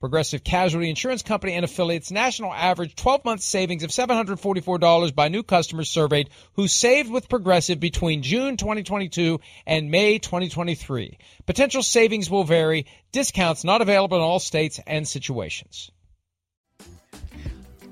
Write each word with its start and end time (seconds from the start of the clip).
Progressive 0.00 0.44
Casualty 0.44 0.88
Insurance 0.88 1.22
Company 1.22 1.54
and 1.54 1.64
affiliates 1.64 2.10
national 2.10 2.52
average 2.52 2.94
12 2.94 3.24
month 3.24 3.40
savings 3.40 3.82
of 3.82 3.90
$744 3.90 5.14
by 5.14 5.28
new 5.28 5.42
customers 5.42 5.90
surveyed 5.90 6.30
who 6.54 6.68
saved 6.68 7.10
with 7.10 7.28
Progressive 7.28 7.80
between 7.80 8.22
June 8.22 8.56
2022 8.56 9.40
and 9.66 9.90
May 9.90 10.18
2023. 10.18 11.18
Potential 11.46 11.82
savings 11.82 12.30
will 12.30 12.44
vary. 12.44 12.86
Discounts 13.10 13.64
not 13.64 13.82
available 13.82 14.16
in 14.16 14.22
all 14.22 14.38
states 14.38 14.78
and 14.86 15.06
situations. 15.06 15.90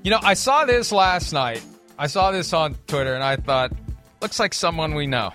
You 0.03 0.11
know, 0.11 0.19
I 0.21 0.35
saw 0.35 0.63
this 0.63 0.93
last 0.93 1.33
night. 1.33 1.61
I 1.99 2.07
saw 2.07 2.31
this 2.31 2.53
on 2.53 2.75
Twitter 2.87 3.13
and 3.13 3.23
I 3.23 3.35
thought, 3.35 3.73
looks 4.21 4.39
like 4.39 4.53
someone 4.53 4.95
we 4.95 5.07
know. 5.07 5.33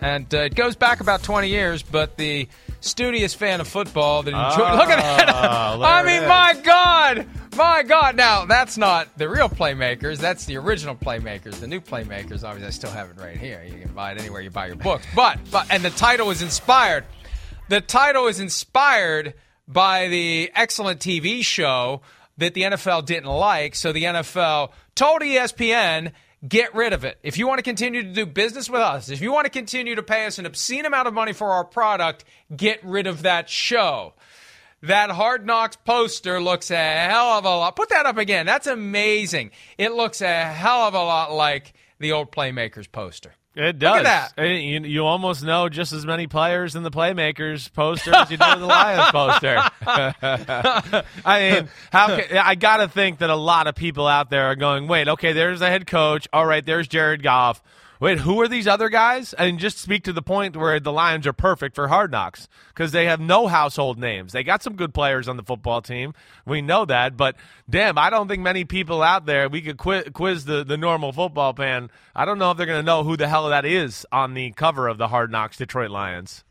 And 0.00 0.32
uh, 0.34 0.42
it 0.42 0.54
goes 0.54 0.76
back 0.76 1.00
about 1.00 1.22
20 1.22 1.48
years, 1.48 1.82
but 1.82 2.18
the 2.18 2.48
studious 2.84 3.34
fan 3.34 3.60
of 3.60 3.68
football 3.68 4.22
that 4.22 4.30
enjoy. 4.30 4.70
Oh, 4.70 4.76
look 4.76 4.88
at 4.88 5.00
that! 5.00 5.28
I 5.28 6.02
mean, 6.02 6.28
my 6.28 6.54
God, 6.62 7.26
my 7.56 7.82
God! 7.82 8.16
Now 8.16 8.44
that's 8.44 8.76
not 8.76 9.16
the 9.18 9.28
real 9.28 9.48
playmakers. 9.48 10.18
That's 10.18 10.44
the 10.44 10.56
original 10.56 10.94
playmakers. 10.94 11.60
The 11.60 11.66
new 11.66 11.80
playmakers, 11.80 12.44
obviously, 12.44 12.66
I 12.66 12.70
still 12.70 12.90
have 12.90 13.10
it 13.10 13.16
right 13.18 13.36
here. 13.36 13.64
You 13.66 13.80
can 13.80 13.92
buy 13.92 14.12
it 14.12 14.20
anywhere 14.20 14.40
you 14.40 14.50
buy 14.50 14.66
your 14.66 14.76
books. 14.76 15.06
But 15.14 15.38
but 15.50 15.66
and 15.70 15.84
the 15.84 15.90
title 15.90 16.30
is 16.30 16.42
inspired. 16.42 17.04
The 17.68 17.80
title 17.80 18.26
is 18.26 18.40
inspired 18.40 19.34
by 19.66 20.08
the 20.08 20.50
excellent 20.54 21.00
TV 21.00 21.44
show 21.44 22.02
that 22.36 22.54
the 22.54 22.62
NFL 22.62 23.06
didn't 23.06 23.30
like. 23.30 23.74
So 23.74 23.92
the 23.92 24.04
NFL 24.04 24.72
told 24.94 25.22
ESPN 25.22 26.12
get 26.46 26.74
rid 26.74 26.92
of 26.92 27.04
it. 27.04 27.18
If 27.22 27.38
you 27.38 27.46
want 27.46 27.58
to 27.58 27.62
continue 27.62 28.02
to 28.02 28.12
do 28.12 28.26
business 28.26 28.68
with 28.68 28.80
us, 28.80 29.08
if 29.08 29.20
you 29.20 29.32
want 29.32 29.46
to 29.46 29.50
continue 29.50 29.94
to 29.94 30.02
pay 30.02 30.26
us 30.26 30.38
an 30.38 30.46
obscene 30.46 30.84
amount 30.84 31.08
of 31.08 31.14
money 31.14 31.32
for 31.32 31.50
our 31.50 31.64
product, 31.64 32.24
get 32.54 32.84
rid 32.84 33.06
of 33.06 33.22
that 33.22 33.48
show. 33.48 34.14
That 34.82 35.10
Hard 35.10 35.46
Knocks 35.46 35.76
poster 35.76 36.42
looks 36.42 36.70
a 36.70 36.76
hell 36.76 37.38
of 37.38 37.46
a 37.46 37.48
lot. 37.48 37.74
Put 37.74 37.88
that 37.88 38.04
up 38.04 38.18
again. 38.18 38.44
That's 38.44 38.66
amazing. 38.66 39.52
It 39.78 39.92
looks 39.92 40.20
a 40.20 40.44
hell 40.44 40.82
of 40.82 40.94
a 40.94 40.98
lot 40.98 41.32
like 41.32 41.72
the 41.98 42.12
old 42.12 42.30
Playmakers 42.30 42.90
poster. 42.90 43.34
It 43.56 43.66
Look 43.66 43.78
does. 43.78 44.04
at 44.04 44.32
that. 44.36 44.42
You, 44.48 44.80
you 44.80 45.04
almost 45.06 45.44
know 45.44 45.68
just 45.68 45.92
as 45.92 46.04
many 46.04 46.26
players 46.26 46.74
in 46.74 46.82
the 46.82 46.90
Playmakers 46.90 47.72
poster 47.72 48.12
as 48.12 48.28
you 48.30 48.36
do 48.36 48.44
the 48.58 48.66
Lions 48.66 49.10
poster. 49.12 49.62
I 51.24 51.50
mean, 51.50 51.68
how 51.92 52.16
can, 52.18 52.36
I 52.36 52.56
got 52.56 52.78
to 52.78 52.88
think 52.88 53.18
that 53.18 53.30
a 53.30 53.36
lot 53.36 53.68
of 53.68 53.76
people 53.76 54.08
out 54.08 54.28
there 54.28 54.46
are 54.46 54.56
going, 54.56 54.88
wait, 54.88 55.06
okay, 55.06 55.32
there's 55.32 55.60
the 55.60 55.68
head 55.68 55.86
coach. 55.86 56.26
All 56.32 56.44
right, 56.44 56.66
there's 56.66 56.88
Jared 56.88 57.22
Goff. 57.22 57.62
Wait, 58.00 58.18
who 58.18 58.40
are 58.40 58.48
these 58.48 58.66
other 58.66 58.88
guys? 58.88 59.32
And 59.34 59.58
just 59.58 59.78
speak 59.78 60.04
to 60.04 60.12
the 60.12 60.22
point 60.22 60.56
where 60.56 60.80
the 60.80 60.92
Lions 60.92 61.26
are 61.26 61.32
perfect 61.32 61.74
for 61.74 61.88
hard 61.88 62.10
knocks 62.10 62.48
because 62.68 62.92
they 62.92 63.06
have 63.06 63.20
no 63.20 63.46
household 63.46 63.98
names. 63.98 64.32
They 64.32 64.42
got 64.42 64.62
some 64.62 64.74
good 64.74 64.92
players 64.92 65.28
on 65.28 65.36
the 65.36 65.42
football 65.42 65.80
team. 65.80 66.14
We 66.44 66.60
know 66.60 66.84
that. 66.86 67.16
But 67.16 67.36
damn, 67.70 67.96
I 67.96 68.10
don't 68.10 68.26
think 68.26 68.42
many 68.42 68.64
people 68.64 69.02
out 69.02 69.26
there, 69.26 69.48
we 69.48 69.62
could 69.62 69.76
quiz, 69.76 70.04
quiz 70.12 70.44
the, 70.44 70.64
the 70.64 70.76
normal 70.76 71.12
football 71.12 71.52
fan. 71.52 71.90
I 72.14 72.24
don't 72.24 72.38
know 72.38 72.50
if 72.50 72.56
they're 72.56 72.66
going 72.66 72.80
to 72.80 72.86
know 72.86 73.04
who 73.04 73.16
the 73.16 73.28
hell 73.28 73.48
that 73.48 73.64
is 73.64 74.04
on 74.10 74.34
the 74.34 74.50
cover 74.52 74.88
of 74.88 74.98
the 74.98 75.08
Hard 75.08 75.30
Knocks 75.30 75.56
Detroit 75.56 75.90
Lions. 75.90 76.44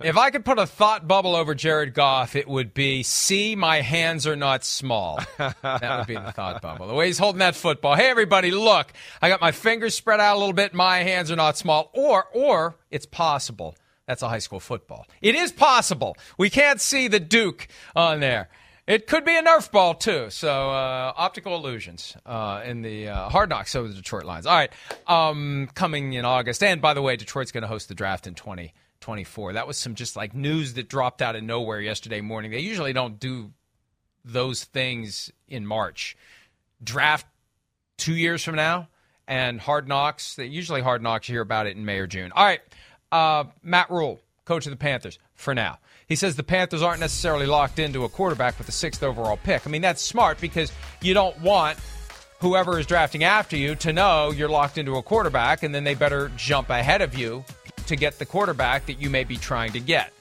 If 0.00 0.16
I 0.16 0.30
could 0.30 0.44
put 0.44 0.58
a 0.58 0.66
thought 0.66 1.06
bubble 1.06 1.36
over 1.36 1.54
Jared 1.54 1.94
Goff, 1.94 2.36
it 2.36 2.48
would 2.48 2.74
be 2.74 3.02
see 3.02 3.56
my 3.56 3.80
hands 3.80 4.26
are 4.26 4.36
not 4.36 4.64
small. 4.64 5.20
that 5.38 5.98
would 5.98 6.06
be 6.06 6.14
the 6.14 6.32
thought 6.32 6.62
bubble. 6.62 6.86
The 6.86 6.94
way 6.94 7.06
he's 7.06 7.18
holding 7.18 7.40
that 7.40 7.56
football. 7.56 7.94
Hey 7.94 8.08
everybody, 8.08 8.50
look. 8.50 8.92
I 9.20 9.28
got 9.28 9.40
my 9.40 9.52
fingers 9.52 9.94
spread 9.94 10.20
out 10.20 10.36
a 10.36 10.38
little 10.38 10.52
bit, 10.52 10.74
my 10.74 10.98
hands 10.98 11.30
are 11.30 11.36
not 11.36 11.56
small. 11.56 11.90
Or 11.92 12.26
or 12.32 12.76
it's 12.90 13.06
possible. 13.06 13.76
That's 14.06 14.22
a 14.22 14.28
high 14.28 14.38
school 14.38 14.60
football. 14.60 15.06
It 15.20 15.34
is 15.34 15.52
possible. 15.52 16.16
We 16.38 16.48
can't 16.48 16.80
see 16.80 17.08
the 17.08 17.20
Duke 17.20 17.68
on 17.94 18.20
there. 18.20 18.48
It 18.88 19.06
could 19.06 19.26
be 19.26 19.36
a 19.36 19.42
Nerf 19.42 19.70
ball 19.70 19.94
too. 19.94 20.30
So 20.30 20.70
uh, 20.70 21.12
optical 21.14 21.54
illusions 21.56 22.16
uh, 22.24 22.62
in 22.64 22.80
the 22.80 23.08
uh, 23.08 23.28
Hard 23.28 23.50
Knocks. 23.50 23.70
So 23.70 23.86
the 23.86 23.92
Detroit 23.92 24.24
Lions. 24.24 24.46
All 24.46 24.56
right, 24.56 24.72
um, 25.06 25.68
coming 25.74 26.14
in 26.14 26.24
August. 26.24 26.62
And 26.62 26.80
by 26.80 26.94
the 26.94 27.02
way, 27.02 27.16
Detroit's 27.16 27.52
going 27.52 27.62
to 27.62 27.68
host 27.68 27.88
the 27.88 27.94
draft 27.94 28.26
in 28.26 28.34
2024. 29.00 29.54
That 29.54 29.66
was 29.66 29.76
some 29.76 29.94
just 29.94 30.16
like 30.16 30.34
news 30.34 30.74
that 30.74 30.88
dropped 30.88 31.22
out 31.22 31.36
of 31.36 31.42
nowhere 31.42 31.80
yesterday 31.80 32.20
morning. 32.20 32.50
They 32.50 32.60
usually 32.60 32.92
don't 32.92 33.18
do 33.18 33.52
those 34.24 34.64
things 34.64 35.32
in 35.48 35.66
March. 35.66 36.16
Draft 36.82 37.26
two 37.96 38.14
years 38.14 38.44
from 38.44 38.56
now, 38.56 38.88
and 39.26 39.60
Hard 39.60 39.88
Knocks. 39.88 40.36
They 40.36 40.46
usually 40.46 40.80
Hard 40.80 41.02
Knocks. 41.02 41.28
You 41.28 41.34
hear 41.34 41.42
about 41.42 41.66
it 41.66 41.76
in 41.76 41.84
May 41.84 41.98
or 41.98 42.06
June. 42.06 42.32
All 42.32 42.44
right, 42.44 42.60
uh, 43.12 43.44
Matt 43.62 43.90
Rhule, 43.90 44.20
coach 44.44 44.66
of 44.66 44.70
the 44.70 44.76
Panthers, 44.76 45.18
for 45.34 45.54
now. 45.54 45.78
He 46.06 46.16
says 46.16 46.36
the 46.36 46.42
Panthers 46.42 46.82
aren't 46.82 47.00
necessarily 47.00 47.46
locked 47.46 47.78
into 47.78 48.04
a 48.04 48.08
quarterback 48.08 48.56
with 48.56 48.66
the 48.66 48.72
sixth 48.72 49.02
overall 49.02 49.36
pick. 49.36 49.66
I 49.66 49.70
mean, 49.70 49.82
that's 49.82 50.00
smart 50.02 50.40
because 50.40 50.72
you 51.02 51.12
don't 51.12 51.38
want 51.40 51.78
whoever 52.40 52.78
is 52.78 52.86
drafting 52.86 53.24
after 53.24 53.56
you 53.56 53.74
to 53.74 53.92
know 53.92 54.30
you're 54.30 54.48
locked 54.48 54.78
into 54.78 54.96
a 54.96 55.02
quarterback, 55.02 55.62
and 55.62 55.74
then 55.74 55.84
they 55.84 55.94
better 55.94 56.30
jump 56.36 56.70
ahead 56.70 57.02
of 57.02 57.14
you 57.14 57.44
to 57.88 57.96
get 57.96 58.18
the 58.18 58.26
quarterback 58.26 58.86
that 58.86 59.00
you 59.00 59.10
may 59.10 59.24
be 59.24 59.36
trying 59.36 59.72
to 59.72 59.80
get. 59.80 60.12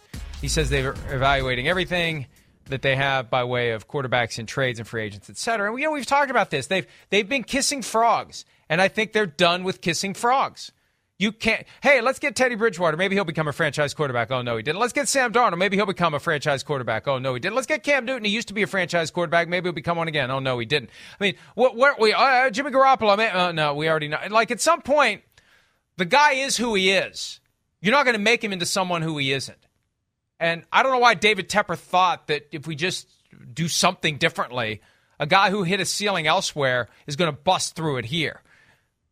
He 0.42 0.48
says 0.48 0.70
they're 0.70 0.96
evaluating 1.10 1.68
everything 1.68 2.28
that 2.66 2.82
they 2.82 2.96
have 2.96 3.30
by 3.30 3.44
way 3.44 3.72
of 3.72 3.88
quarterbacks 3.88 4.40
and 4.40 4.48
trades 4.48 4.80
and 4.80 4.88
free 4.88 5.04
agents, 5.04 5.30
et 5.30 5.38
cetera. 5.38 5.70
And 5.70 5.80
you 5.80 5.86
know, 5.86 5.92
we've 5.92 6.06
talked 6.06 6.32
about 6.32 6.50
this. 6.50 6.68
They've 6.68 6.86
they've 7.10 7.28
been 7.28 7.44
kissing 7.44 7.82
frogs, 7.82 8.46
and 8.70 8.82
I 8.82 8.88
think 8.88 9.14
they're 9.14 9.26
done 9.26 9.64
with 9.64 9.82
kissing 9.82 10.14
frogs. 10.14 10.72
You 11.20 11.32
can't. 11.32 11.66
Hey, 11.82 12.02
let's 12.02 12.20
get 12.20 12.36
Teddy 12.36 12.54
Bridgewater. 12.54 12.96
Maybe 12.96 13.16
he'll 13.16 13.24
become 13.24 13.48
a 13.48 13.54
franchise 13.54 13.96
quarterback. 13.96 14.30
Oh 14.30 14.44
no, 14.44 14.56
he 14.56 14.62
didn't. 14.62 14.80
Let's 14.80 14.94
get 14.94 15.08
Sam 15.08 15.34
Darnold. 15.34 15.58
Maybe 15.58 15.76
he'll 15.76 15.88
become 15.88 16.14
a 16.14 16.20
franchise 16.20 16.62
quarterback. 16.62 17.08
Oh 17.08 17.18
no, 17.18 17.34
he 17.34 17.40
didn't. 17.40 17.56
Let's 17.56 17.66
get 17.66 17.82
Cam 17.82 18.06
Newton. 18.06 18.24
He 18.24 18.32
used 18.32 18.50
to 18.50 18.54
be 18.54 18.62
a 18.62 18.68
franchise 18.68 19.10
quarterback. 19.10 19.48
Maybe 19.48 19.66
he'll 19.66 19.74
become 19.74 19.98
one 19.98 20.08
again. 20.08 20.30
Oh 20.30 20.40
no, 20.40 20.60
he 20.60 20.68
didn't. 20.68 20.92
I 21.20 21.24
mean, 21.24 21.36
what? 21.56 21.76
What? 21.76 22.00
We 22.00 22.14
uh, 22.14 22.52
Jimmy 22.52 22.70
Garoppolo. 22.70 23.18
Man, 23.18 23.36
uh, 23.36 23.52
no, 23.52 23.74
we 23.74 23.90
already 23.90 24.10
know. 24.10 24.20
Like 24.30 24.52
at 24.52 24.62
some 24.62 24.82
point, 24.84 25.24
the 25.98 26.06
guy 26.06 26.34
is 26.34 26.58
who 26.58 26.76
he 26.76 26.92
is. 26.92 27.40
You're 27.82 27.94
not 27.94 28.06
going 28.06 28.16
to 28.16 28.22
make 28.22 28.44
him 28.44 28.54
into 28.54 28.66
someone 28.66 29.02
who 29.02 29.18
he 29.18 29.32
isn't. 29.32 29.58
And 30.40 30.64
I 30.72 30.84
don't 30.84 30.92
know 30.92 31.00
why 31.00 31.14
David 31.14 31.50
Tepper 31.50 31.78
thought 31.78 32.28
that 32.28 32.48
if 32.52 32.68
we 32.68 32.76
just 32.76 33.08
do 33.54 33.68
something 33.68 34.18
differently, 34.18 34.82
a 35.20 35.26
guy 35.26 35.50
who 35.50 35.64
hit 35.64 35.80
a 35.80 35.86
ceiling 35.86 36.28
elsewhere 36.28 36.90
is 37.08 37.16
going 37.16 37.32
to 37.32 37.38
bust 37.38 37.76
through 37.76 37.98
it 37.98 38.06
here. 38.06 38.42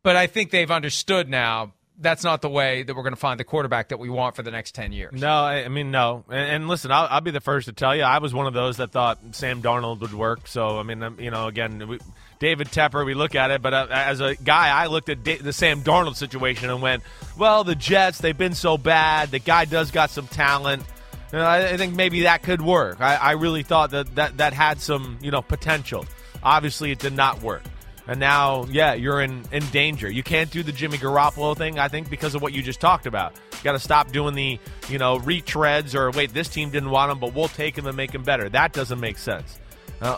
But 0.03 0.15
I 0.15 0.27
think 0.27 0.51
they've 0.51 0.69
understood 0.69 1.29
now 1.29 1.73
that's 1.97 2.23
not 2.23 2.41
the 2.41 2.49
way 2.49 2.83
that 2.83 2.95
we're 2.95 3.03
going 3.03 3.13
to 3.13 3.19
find 3.19 3.39
the 3.39 3.43
quarterback 3.43 3.89
that 3.89 3.99
we 3.99 4.09
want 4.09 4.35
for 4.35 4.43
the 4.43 4.51
next 4.51 4.75
10 4.75 4.91
years. 4.91 5.13
No, 5.13 5.31
I, 5.31 5.67
mean, 5.67 5.91
no. 5.91 6.25
And, 6.29 6.51
and 6.51 6.67
listen, 6.67 6.91
I'll, 6.91 7.07
I'll, 7.09 7.21
be 7.21 7.31
the 7.31 7.41
first 7.41 7.67
to 7.67 7.73
tell 7.73 7.95
you, 7.95 8.03
I 8.03 8.17
was 8.19 8.33
one 8.33 8.47
of 8.47 8.53
those 8.53 8.77
that 8.77 8.91
thought 8.91 9.19
Sam 9.31 9.61
Darnold 9.61 10.01
would 10.01 10.13
work. 10.13 10.47
So, 10.47 10.79
I 10.79 10.83
mean, 10.83 11.01
um, 11.03 11.19
you 11.19 11.31
know, 11.31 11.47
again, 11.47 11.87
we, 11.87 11.99
David 12.39 12.67
Tepper, 12.67 13.05
we 13.05 13.13
look 13.13 13.35
at 13.35 13.51
it, 13.51 13.61
but 13.61 13.73
uh, 13.73 13.87
as 13.89 14.19
a 14.19 14.35
guy, 14.35 14.69
I 14.69 14.87
looked 14.87 15.09
at 15.09 15.23
da- 15.23 15.37
the 15.37 15.53
Sam 15.53 15.81
Darnold 15.81 16.15
situation 16.15 16.69
and 16.69 16.81
went, 16.81 17.03
well, 17.37 17.63
the 17.63 17.75
Jets, 17.75 18.19
they've 18.19 18.37
been 18.37 18.55
so 18.55 18.77
bad. 18.77 19.31
The 19.31 19.39
guy 19.39 19.65
does 19.65 19.91
got 19.91 20.09
some 20.09 20.27
talent. 20.27 20.83
You 21.31 21.39
know, 21.39 21.45
I, 21.45 21.69
I, 21.69 21.77
think 21.77 21.95
maybe 21.95 22.23
that 22.23 22.43
could 22.43 22.61
work. 22.61 23.01
I, 23.01 23.15
I 23.15 23.31
really 23.31 23.63
thought 23.63 23.91
that, 23.91 24.15
that 24.15 24.37
that 24.37 24.53
had 24.53 24.79
some, 24.79 25.17
you 25.21 25.31
know, 25.31 25.41
potential. 25.41 26.05
Obviously, 26.43 26.91
it 26.91 26.99
did 26.99 27.13
not 27.13 27.41
work. 27.41 27.63
And 28.07 28.19
now, 28.19 28.65
yeah, 28.65 28.93
you're 28.93 29.21
in, 29.21 29.43
in 29.51 29.65
danger. 29.67 30.09
You 30.09 30.21
can't 30.21 30.51
do 30.51 30.61
the 30.61 30.71
Jimmy 30.71 30.97
Garoppolo 30.97 31.57
thing, 31.57 31.79
I 31.79 31.87
think, 31.87 32.09
because 32.09 32.35
of 32.35 32.41
what 32.41 32.53
you 32.53 32.61
just 32.61 32.79
talked 32.79 33.07
about. 33.07 33.33
You 33.51 33.63
got 33.63 33.71
to 33.71 33.79
stop 33.79 34.11
doing 34.11 34.35
the, 34.35 34.59
you 34.89 34.99
know, 34.99 35.17
retreads 35.17 35.95
or 35.95 36.11
wait, 36.11 36.33
this 36.33 36.47
team 36.47 36.69
didn't 36.69 36.91
want 36.91 37.11
him, 37.11 37.19
but 37.19 37.33
we'll 37.33 37.47
take 37.47 37.75
him 37.75 37.87
and 37.87 37.97
make 37.97 38.13
him 38.13 38.23
better. 38.23 38.47
That 38.47 38.73
doesn't 38.73 38.99
make 38.99 39.17
sense. 39.17 39.59
Uh, 40.01 40.17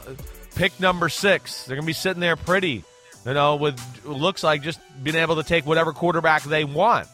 pick 0.55 0.77
number 0.79 1.07
six. 1.07 1.63
They're 1.65 1.77
going 1.77 1.85
to 1.85 1.87
be 1.87 1.93
sitting 1.93 2.19
there 2.19 2.35
pretty, 2.35 2.83
you 3.25 3.33
know, 3.33 3.55
with 3.55 3.79
looks 4.05 4.43
like 4.43 4.63
just 4.63 4.81
being 5.01 5.15
able 5.15 5.37
to 5.37 5.43
take 5.43 5.65
whatever 5.65 5.93
quarterback 5.93 6.43
they 6.43 6.65
want. 6.65 7.07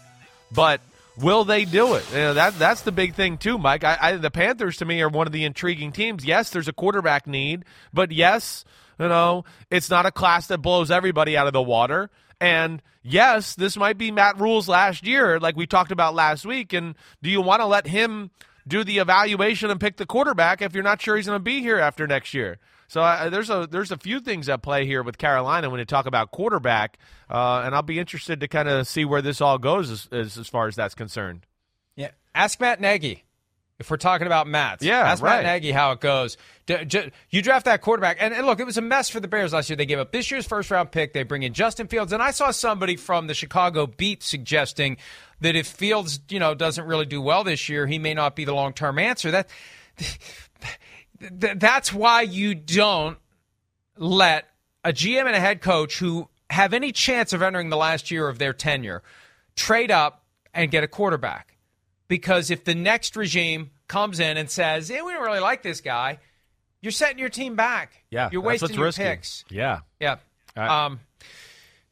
But 0.52 0.82
will 1.18 1.44
they 1.44 1.66
do 1.66 1.94
it? 1.96 2.06
You 2.12 2.18
know, 2.18 2.34
that 2.34 2.58
that's 2.58 2.82
the 2.82 2.92
big 2.92 3.14
thing 3.14 3.38
too, 3.38 3.58
Mike. 3.58 3.84
I, 3.84 3.98
I, 4.02 4.16
the 4.16 4.32
Panthers 4.32 4.78
to 4.78 4.86
me 4.86 5.02
are 5.02 5.10
one 5.10 5.28
of 5.28 5.34
the 5.34 5.46
intriguing 5.46 5.92
teams. 5.92 6.26
Yes, 6.26 6.50
there's 6.50 6.68
a 6.68 6.74
quarterback 6.74 7.28
need, 7.28 7.66
but 7.94 8.12
yes, 8.12 8.66
you 9.00 9.08
know, 9.08 9.46
it's 9.70 9.90
not 9.90 10.06
a 10.06 10.12
class 10.12 10.48
that 10.48 10.60
blows 10.60 10.92
everybody 10.92 11.38
out 11.38 11.48
of 11.48 11.54
the 11.54 11.62
water. 11.62 12.10
And 12.40 12.82
yes, 13.04 13.56
this 13.56 13.78
might 13.78 13.98
be 13.98 14.12
Matt 14.12 14.40
Rhule's 14.40 14.68
last 14.68 15.06
year, 15.06 15.40
like 15.40 15.56
we 15.56 15.68
talked 15.68 15.92
about 15.92 16.16
last 16.16 16.46
week. 16.46 16.74
And 16.74 16.96
do 17.22 17.30
you 17.30 17.42
want 17.42 17.62
to 17.62 17.66
let 17.66 17.88
him 17.88 18.32
do 18.68 18.84
the 18.84 19.00
evaluation 19.00 19.70
and 19.70 19.80
pick 19.80 19.98
the 19.98 20.06
quarterback 20.06 20.62
if 20.62 20.74
you're 20.74 20.84
not 20.84 21.02
sure 21.02 21.16
he's 21.16 21.28
going 21.28 21.40
to 21.40 21.44
be 21.44 21.62
here 21.62 21.80
after 21.80 22.08
next 22.08 22.34
year? 22.34 22.60
So 22.88 23.02
uh, 23.02 23.30
there's 23.30 23.50
a 23.50 23.68
there's 23.70 23.92
a 23.92 23.98
few 23.98 24.20
things 24.20 24.48
at 24.50 24.62
play 24.62 24.86
here 24.86 25.02
with 25.02 25.18
Carolina 25.18 25.70
when 25.70 25.80
you 25.80 25.86
talk 25.86 26.06
about 26.06 26.30
quarterback, 26.32 27.00
uh, 27.28 27.64
and 27.66 27.74
I'll 27.74 27.82
be 27.82 27.98
interested 27.98 28.42
to 28.42 28.48
kind 28.48 28.70
of 28.70 28.88
see 28.88 29.04
where 29.04 29.22
this 29.22 29.42
all 29.42 29.58
goes 29.58 29.90
as, 29.90 30.08
as, 30.12 30.38
as 30.38 30.48
far 30.48 30.68
as 30.68 30.76
that's 30.76 30.94
concerned. 30.94 31.48
Yeah, 31.96 32.12
ask 32.36 32.60
Matt 32.60 32.82
Nagy 32.82 33.23
if 33.84 33.92
we're 33.92 33.98
talking 33.98 34.28
about 34.28 34.48
Matt, 34.48 34.82
yeah, 34.82 35.00
ask 35.00 35.22
right. 35.22 35.44
Matt 35.44 35.56
Nagy 35.56 35.72
how 35.72 35.92
it 35.92 36.00
goes. 36.00 36.38
You 37.30 37.42
draft 37.42 37.66
that 37.66 37.82
quarterback, 37.82 38.18
and, 38.22 38.34
look, 38.46 38.62
it 38.62 38.66
was 38.66 38.78
a 38.78 38.82
mess 38.82 39.10
for 39.10 39.20
the 39.20 39.28
Bears 39.28 39.52
last 39.52 39.70
year. 39.70 39.76
They 39.76 39.86
gave 39.86 40.00
up 40.00 40.14
this 40.14 40.32
year's 40.32 40.48
first 40.48 40.72
round 40.72 40.92
pick. 40.92 41.12
They 41.12 41.24
bring 41.24 41.44
in 41.44 41.54
Justin 41.54 41.88
Fields, 41.88 42.14
and 42.14 42.24
I 42.24 42.32
saw 42.32 42.52
somebody 42.52 42.96
from 42.96 43.28
the 43.28 43.34
Chicago 43.34 43.86
beat 43.86 44.24
suggesting 44.24 44.96
that 45.42 45.58
if 45.58 45.68
Fields, 45.68 46.22
you 46.30 46.40
know, 46.40 46.56
doesn't 46.56 46.86
really 46.86 47.06
do 47.06 47.22
well 47.22 47.44
this 47.44 47.68
year, 47.68 47.86
he 47.86 48.00
may 48.00 48.14
not 48.14 48.38
be 48.38 48.46
the 48.46 48.54
long 48.54 48.72
term 48.72 48.98
answer. 48.98 49.32
That 49.32 49.50
that's 51.20 51.92
why 51.92 52.22
you 52.22 52.56
don't 52.56 53.18
let 53.98 54.46
a 54.86 54.94
GM 54.94 55.26
and 55.26 55.36
a 55.36 55.42
head 55.42 55.62
coach 55.62 56.00
who 56.00 56.30
have 56.50 56.74
any 56.74 56.94
chance 56.94 57.34
of 57.34 57.42
entering 57.42 57.70
the 57.70 57.78
last 57.78 58.10
year 58.10 58.30
of 58.30 58.40
their 58.40 58.54
tenure 58.54 59.04
trade 59.56 59.92
up 59.92 60.24
and 60.54 60.72
get 60.72 60.84
a 60.84 60.88
quarterback 60.88 61.58
because 62.08 62.52
if 62.52 62.64
the 62.64 62.76
next 62.76 63.16
regime 63.16 63.72
comes 63.88 64.20
in 64.20 64.38
and 64.38 64.50
says, 64.50 64.90
"Yeah, 64.90 65.04
we 65.04 65.14
don't 65.14 65.24
really 65.24 65.40
like 65.40 65.64
this 65.64 65.82
guy," 65.82 66.20
you're 66.82 66.92
setting 66.92 67.20
your 67.20 67.30
team 67.30 67.56
back. 67.56 68.04
Yeah, 68.10 68.30
you're 68.32 68.42
wasting 68.42 68.74
your 68.74 68.86
risky. 68.86 69.04
picks. 69.04 69.46
Yeah, 69.50 69.80
yeah. 70.00 70.18
Um, 70.56 71.00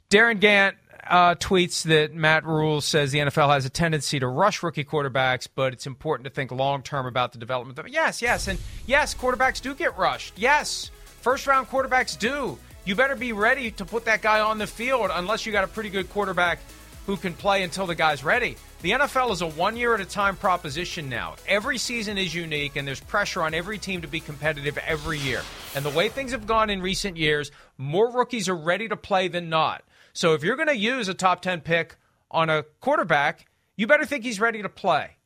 Darin 0.10 0.40
Gantt 0.40 0.74
uh, 1.10 1.36
tweets 1.36 1.84
that 1.84 2.14
Matt 2.14 2.46
Rhule 2.46 2.82
says 2.82 3.12
the 3.12 3.20
NFL 3.20 3.54
has 3.54 3.66
a 3.66 3.70
tendency 3.70 4.20
to 4.20 4.28
rush 4.28 4.62
rookie 4.62 4.84
quarterbacks, 4.84 5.48
but 5.54 5.74
it's 5.74 5.88
important 5.88 6.26
to 6.26 6.30
think 6.30 6.52
long 6.52 6.84
term 6.84 7.06
about 7.06 7.32
the 7.32 7.40
development. 7.40 7.80
Of, 7.80 7.88
yes, 7.88 8.22
yes, 8.22 8.48
and 8.48 8.60
yes, 8.86 9.16
quarterbacks 9.16 9.62
do 9.62 9.74
get 9.74 9.98
rushed. 9.98 10.38
Yes, 10.38 10.92
first 11.22 11.48
round 11.48 11.68
quarterbacks 11.68 12.18
do. 12.18 12.58
You 12.84 12.96
better 12.96 13.16
be 13.16 13.32
ready 13.32 13.72
to 13.72 13.86
put 13.86 14.06
that 14.06 14.22
guy 14.22 14.40
on 14.40 14.58
the 14.58 14.68
field 14.68 15.12
unless 15.14 15.46
you 15.46 15.52
got 15.52 15.64
a 15.64 15.68
pretty 15.68 15.90
good 15.90 16.10
quarterback 16.10 16.60
who 17.06 17.16
can 17.16 17.34
play 17.34 17.64
until 17.64 17.86
the 17.86 17.96
guy's 17.96 18.24
ready. 18.24 18.58
The 18.82 18.92
NFL 18.92 19.32
is 19.32 19.42
a 19.42 19.48
one 19.48 19.78
year 19.78 19.94
at 19.94 20.02
a 20.02 20.06
time 20.06 20.36
proposition 20.36 21.08
now. 21.08 21.36
Every 21.48 21.78
season 21.78 22.18
is 22.18 22.34
unique, 22.34 22.76
and 22.76 22.88
there's 22.88 23.00
pressure 23.00 23.44
on 23.44 23.54
every 23.54 23.78
team 23.78 24.02
to 24.02 24.08
be 24.08 24.20
competitive 24.20 24.76
every 24.80 25.20
year. 25.20 25.44
And 25.76 25.86
the 25.86 25.92
way 25.92 26.10
things 26.10 26.32
have 26.32 26.48
gone 26.48 26.72
in 26.72 26.82
recent 26.82 27.16
years, 27.16 27.52
more 27.78 28.12
rookies 28.12 28.50
are 28.50 28.56
ready 28.56 28.88
to 28.88 28.98
play 28.98 29.28
than 29.28 29.50
not. 29.50 29.84
So 30.14 30.34
if 30.34 30.44
you're 30.44 30.56
going 30.56 30.68
to 30.68 30.76
use 30.76 31.08
a 31.08 31.14
top 31.14 31.44
10 31.44 31.62
pick 31.62 31.96
on 32.32 32.50
a 32.50 32.64
quarterback, 32.80 33.46
you 33.76 33.86
better 33.86 34.06
think 34.06 34.24
he's 34.24 34.40
ready 34.40 34.64
to 34.64 34.70
play. 34.70 35.18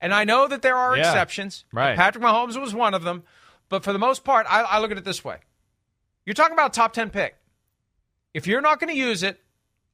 And 0.00 0.12
I 0.12 0.24
know 0.24 0.48
that 0.48 0.62
there 0.62 0.76
are 0.76 0.96
yeah, 0.96 1.02
exceptions. 1.02 1.66
Right. 1.72 1.96
Patrick 1.96 2.24
Mahomes 2.24 2.60
was 2.60 2.74
one 2.74 2.94
of 2.94 3.04
them. 3.04 3.22
But 3.68 3.84
for 3.84 3.92
the 3.92 3.98
most 4.00 4.24
part, 4.24 4.44
I, 4.48 4.62
I 4.62 4.78
look 4.80 4.90
at 4.90 4.98
it 4.98 5.04
this 5.04 5.24
way 5.24 5.38
you're 6.26 6.34
talking 6.34 6.54
about 6.54 6.72
a 6.72 6.74
top 6.74 6.94
10 6.94 7.10
pick. 7.10 7.36
If 8.34 8.48
you're 8.48 8.60
not 8.60 8.80
going 8.80 8.92
to 8.92 8.98
use 8.98 9.22
it 9.22 9.40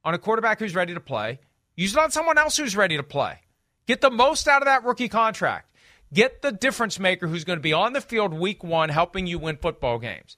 on 0.03 0.15
a 0.15 0.17
quarterback 0.17 0.57
who's 0.59 0.73
ready 0.73 0.95
to 0.95 0.99
play, 0.99 1.39
use 1.75 1.93
it 1.93 1.99
on 1.99 2.11
someone 2.11 2.37
else 2.37 2.57
who's 2.57 2.75
ready 2.75 2.97
to 2.97 3.03
play. 3.03 3.39
Get 3.87 4.01
the 4.01 4.11
most 4.11 4.47
out 4.47 4.61
of 4.61 4.65
that 4.65 4.83
rookie 4.83 5.09
contract. 5.09 5.71
Get 6.13 6.41
the 6.41 6.51
difference 6.51 6.99
maker 6.99 7.27
who's 7.27 7.43
going 7.43 7.59
to 7.59 7.63
be 7.63 7.73
on 7.73 7.93
the 7.93 8.01
field 8.01 8.33
week 8.33 8.63
one 8.63 8.89
helping 8.89 9.27
you 9.27 9.39
win 9.39 9.57
football 9.57 9.99
games. 9.99 10.37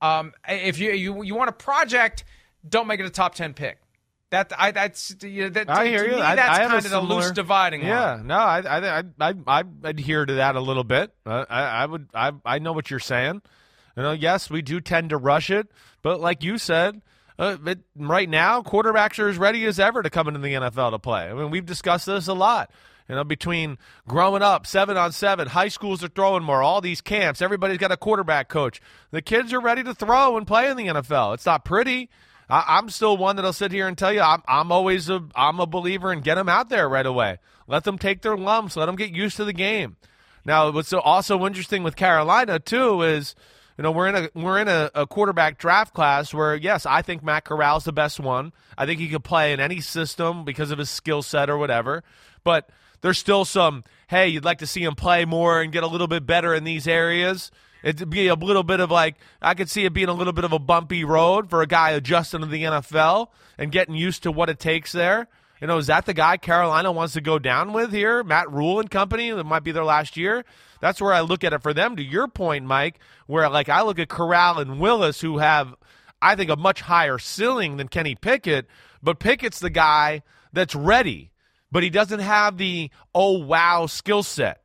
Um, 0.00 0.32
if 0.48 0.78
you, 0.78 0.92
you, 0.92 1.22
you 1.22 1.34
want 1.34 1.50
a 1.50 1.52
project– 1.52 2.24
don't 2.68 2.86
make 2.86 3.00
it 3.00 3.06
a 3.06 3.10
top 3.10 3.34
ten 3.34 3.54
pick. 3.54 3.78
That 4.30 4.52
I 4.56 4.70
that's 4.70 5.16
you 5.22 5.44
know, 5.44 5.48
that, 5.48 5.70
I 5.70 5.86
hear 5.86 6.04
you. 6.04 6.16
Me, 6.16 6.20
I, 6.20 6.36
that's 6.36 6.58
I 6.58 6.66
kind 6.66 6.74
of 6.76 6.82
similar, 6.82 7.08
the 7.08 7.14
loose 7.14 7.30
dividing 7.32 7.82
yeah, 7.82 8.12
line. 8.12 8.18
Yeah, 8.18 8.24
no, 8.26 8.36
I 8.36 8.60
I 8.60 8.98
I 8.98 9.04
I, 9.18 9.34
I 9.46 9.64
adhere 9.84 10.26
to 10.26 10.34
that 10.34 10.56
a 10.56 10.60
little 10.60 10.84
bit. 10.84 11.10
Uh, 11.24 11.46
I, 11.48 11.62
I 11.62 11.86
would 11.86 12.08
I 12.14 12.32
I 12.44 12.58
know 12.58 12.72
what 12.72 12.90
you're 12.90 13.00
saying. 13.00 13.40
You 13.96 14.02
know, 14.02 14.12
yes, 14.12 14.50
we 14.50 14.60
do 14.60 14.80
tend 14.80 15.08
to 15.10 15.16
rush 15.16 15.48
it, 15.50 15.68
but 16.02 16.20
like 16.20 16.44
you 16.44 16.58
said, 16.58 17.00
uh, 17.40 17.56
it, 17.66 17.78
right 17.96 18.28
now 18.28 18.62
quarterbacks 18.62 19.18
are 19.18 19.28
as 19.28 19.38
ready 19.38 19.64
as 19.64 19.80
ever 19.80 20.02
to 20.02 20.10
come 20.10 20.28
into 20.28 20.40
the 20.40 20.52
NFL 20.52 20.90
to 20.92 20.98
play. 20.98 21.28
I 21.28 21.32
mean, 21.32 21.50
we've 21.50 21.64
discussed 21.64 22.06
this 22.06 22.28
a 22.28 22.34
lot. 22.34 22.70
You 23.08 23.16
know, 23.16 23.24
between 23.24 23.78
growing 24.06 24.42
up, 24.42 24.66
seven 24.66 24.96
on 24.96 25.10
seven, 25.10 25.48
high 25.48 25.68
schools 25.68 26.04
are 26.04 26.08
throwing 26.08 26.44
more, 26.44 26.62
all 26.62 26.80
these 26.80 27.00
camps, 27.00 27.42
everybody's 27.42 27.78
got 27.78 27.90
a 27.90 27.96
quarterback 27.96 28.48
coach. 28.48 28.80
The 29.10 29.22
kids 29.22 29.52
are 29.52 29.60
ready 29.60 29.82
to 29.82 29.94
throw 29.94 30.36
and 30.36 30.46
play 30.46 30.70
in 30.70 30.76
the 30.76 30.86
NFL. 30.86 31.34
It's 31.34 31.46
not 31.46 31.64
pretty. 31.64 32.10
I, 32.48 32.78
am 32.78 32.88
still 32.90 33.16
one 33.16 33.36
that'll 33.36 33.52
sit 33.52 33.72
here 33.72 33.88
and 33.88 33.96
tell 33.96 34.12
you 34.12 34.20
I'm, 34.20 34.42
I'm 34.46 34.70
always 34.70 35.08
a 35.08 35.24
I'm 35.34 35.60
a 35.60 35.66
believer 35.66 36.12
in 36.12 36.20
get 36.20 36.34
them 36.34 36.48
out 36.48 36.68
there 36.68 36.88
right 36.88 37.06
away. 37.06 37.38
Let 37.66 37.84
them 37.84 37.96
take 37.96 38.22
their 38.22 38.36
lumps. 38.36 38.76
Let 38.76 38.86
them 38.86 38.96
get 38.96 39.12
used 39.12 39.36
to 39.38 39.44
the 39.44 39.52
game. 39.52 39.96
Now, 40.44 40.70
what's 40.70 40.92
also 40.92 41.46
interesting 41.46 41.82
with 41.82 41.96
Carolina 41.96 42.58
too 42.58 43.02
is, 43.02 43.34
you 43.80 43.82
know, 43.82 43.92
we're 43.92 44.08
in 44.08 44.14
a 44.14 44.28
we're 44.34 44.58
in 44.58 44.68
a, 44.68 44.90
a 44.94 45.06
quarterback 45.06 45.56
draft 45.56 45.94
class 45.94 46.34
where 46.34 46.54
yes, 46.54 46.84
I 46.84 47.00
think 47.00 47.24
Matt 47.24 47.46
Corral's 47.46 47.84
the 47.84 47.94
best 47.94 48.20
one. 48.20 48.52
I 48.76 48.84
think 48.84 49.00
he 49.00 49.08
could 49.08 49.24
play 49.24 49.54
in 49.54 49.58
any 49.58 49.80
system 49.80 50.44
because 50.44 50.70
of 50.70 50.78
his 50.78 50.90
skill 50.90 51.22
set 51.22 51.48
or 51.48 51.56
whatever. 51.56 52.04
But 52.44 52.68
there's 53.00 53.16
still 53.16 53.46
some 53.46 53.84
hey, 54.08 54.28
you'd 54.28 54.44
like 54.44 54.58
to 54.58 54.66
see 54.66 54.84
him 54.84 54.96
play 54.96 55.24
more 55.24 55.62
and 55.62 55.72
get 55.72 55.82
a 55.82 55.86
little 55.86 56.08
bit 56.08 56.26
better 56.26 56.54
in 56.54 56.64
these 56.64 56.86
areas. 56.86 57.50
It'd 57.82 58.10
be 58.10 58.28
a 58.28 58.34
little 58.34 58.64
bit 58.64 58.80
of 58.80 58.90
like 58.90 59.14
I 59.40 59.54
could 59.54 59.70
see 59.70 59.86
it 59.86 59.94
being 59.94 60.10
a 60.10 60.12
little 60.12 60.34
bit 60.34 60.44
of 60.44 60.52
a 60.52 60.58
bumpy 60.58 61.02
road 61.02 61.48
for 61.48 61.62
a 61.62 61.66
guy 61.66 61.92
adjusting 61.92 62.40
to 62.40 62.46
the 62.46 62.64
NFL 62.64 63.28
and 63.56 63.72
getting 63.72 63.94
used 63.94 64.24
to 64.24 64.30
what 64.30 64.50
it 64.50 64.58
takes 64.58 64.92
there. 64.92 65.26
You 65.60 65.66
know, 65.66 65.78
is 65.78 65.88
that 65.88 66.06
the 66.06 66.14
guy 66.14 66.36
Carolina 66.38 66.90
wants 66.90 67.12
to 67.14 67.20
go 67.20 67.38
down 67.38 67.72
with 67.72 67.92
here? 67.92 68.24
Matt 68.24 68.50
Rhule 68.50 68.80
and 68.80 68.90
company. 68.90 69.30
That 69.30 69.44
might 69.44 69.62
be 69.62 69.72
their 69.72 69.84
last 69.84 70.16
year. 70.16 70.44
That's 70.80 71.00
where 71.00 71.12
I 71.12 71.20
look 71.20 71.44
at 71.44 71.52
it 71.52 71.62
for 71.62 71.74
them. 71.74 71.96
To 71.96 72.02
your 72.02 72.28
point, 72.28 72.64
Mike, 72.64 72.98
where 73.26 73.48
like 73.50 73.68
I 73.68 73.82
look 73.82 73.98
at 73.98 74.08
Corral 74.08 74.58
and 74.58 74.80
Willis, 74.80 75.20
who 75.20 75.38
have 75.38 75.74
I 76.22 76.34
think 76.34 76.50
a 76.50 76.56
much 76.56 76.80
higher 76.80 77.18
ceiling 77.18 77.76
than 77.76 77.88
Kenny 77.88 78.14
Pickett, 78.14 78.66
but 79.02 79.18
Pickett's 79.18 79.60
the 79.60 79.70
guy 79.70 80.22
that's 80.52 80.74
ready, 80.74 81.30
but 81.70 81.82
he 81.82 81.90
doesn't 81.90 82.20
have 82.20 82.56
the 82.56 82.90
oh 83.14 83.38
wow 83.38 83.86
skill 83.86 84.22
set. 84.22 84.62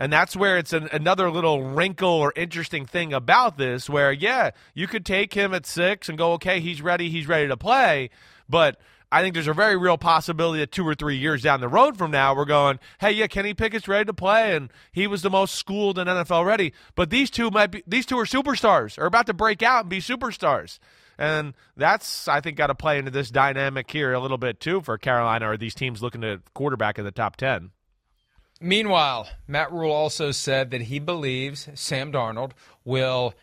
And 0.00 0.12
that's 0.12 0.36
where 0.36 0.58
it's 0.58 0.72
an, 0.72 0.88
another 0.92 1.28
little 1.28 1.62
wrinkle 1.62 2.08
or 2.08 2.32
interesting 2.36 2.86
thing 2.86 3.12
about 3.12 3.58
this, 3.58 3.90
where, 3.90 4.12
yeah, 4.12 4.52
you 4.72 4.86
could 4.86 5.04
take 5.04 5.34
him 5.34 5.52
at 5.52 5.66
six 5.66 6.08
and 6.08 6.16
go, 6.16 6.34
okay, 6.34 6.60
he's 6.60 6.80
ready, 6.80 7.10
he's 7.10 7.26
ready 7.26 7.48
to 7.48 7.56
play. 7.56 8.10
But 8.48 8.80
I 9.10 9.22
think 9.22 9.34
there's 9.34 9.48
a 9.48 9.54
very 9.54 9.76
real 9.76 9.96
possibility 9.96 10.60
that 10.60 10.70
two 10.70 10.86
or 10.86 10.94
three 10.94 11.16
years 11.16 11.42
down 11.42 11.60
the 11.60 11.68
road 11.68 11.96
from 11.96 12.10
now, 12.10 12.34
we're 12.34 12.44
going, 12.44 12.78
hey, 13.00 13.12
yeah, 13.12 13.26
Kenny 13.26 13.54
Pickett's 13.54 13.88
ready 13.88 14.04
to 14.04 14.12
play, 14.12 14.54
and 14.54 14.70
he 14.92 15.06
was 15.06 15.22
the 15.22 15.30
most 15.30 15.54
schooled 15.54 15.98
and 15.98 16.08
NFL 16.08 16.44
ready. 16.44 16.74
But 16.94 17.08
these 17.08 17.30
two 17.30 17.50
might 17.50 17.68
be, 17.68 17.82
these 17.86 18.04
two 18.04 18.18
are 18.18 18.26
superstars, 18.26 18.98
are 18.98 19.06
about 19.06 19.26
to 19.26 19.34
break 19.34 19.62
out 19.62 19.84
and 19.84 19.90
be 19.90 20.00
superstars. 20.00 20.78
And 21.18 21.54
that's, 21.76 22.28
I 22.28 22.40
think, 22.40 22.56
got 22.56 22.68
to 22.68 22.74
play 22.74 22.98
into 22.98 23.10
this 23.10 23.30
dynamic 23.30 23.90
here 23.90 24.12
a 24.12 24.20
little 24.20 24.38
bit 24.38 24.60
too 24.60 24.82
for 24.82 24.98
Carolina 24.98 25.50
or 25.50 25.56
these 25.56 25.74
teams 25.74 26.02
looking 26.02 26.20
to 26.20 26.40
quarterback 26.54 26.98
in 26.98 27.04
the 27.04 27.10
top 27.10 27.36
10. 27.36 27.70
Meanwhile, 28.60 29.28
Matt 29.46 29.72
Rhule 29.72 29.92
also 29.92 30.30
said 30.32 30.70
that 30.70 30.82
he 30.82 30.98
believes 30.98 31.68
Sam 31.74 32.12
Darnold 32.12 32.52
will 32.84 33.34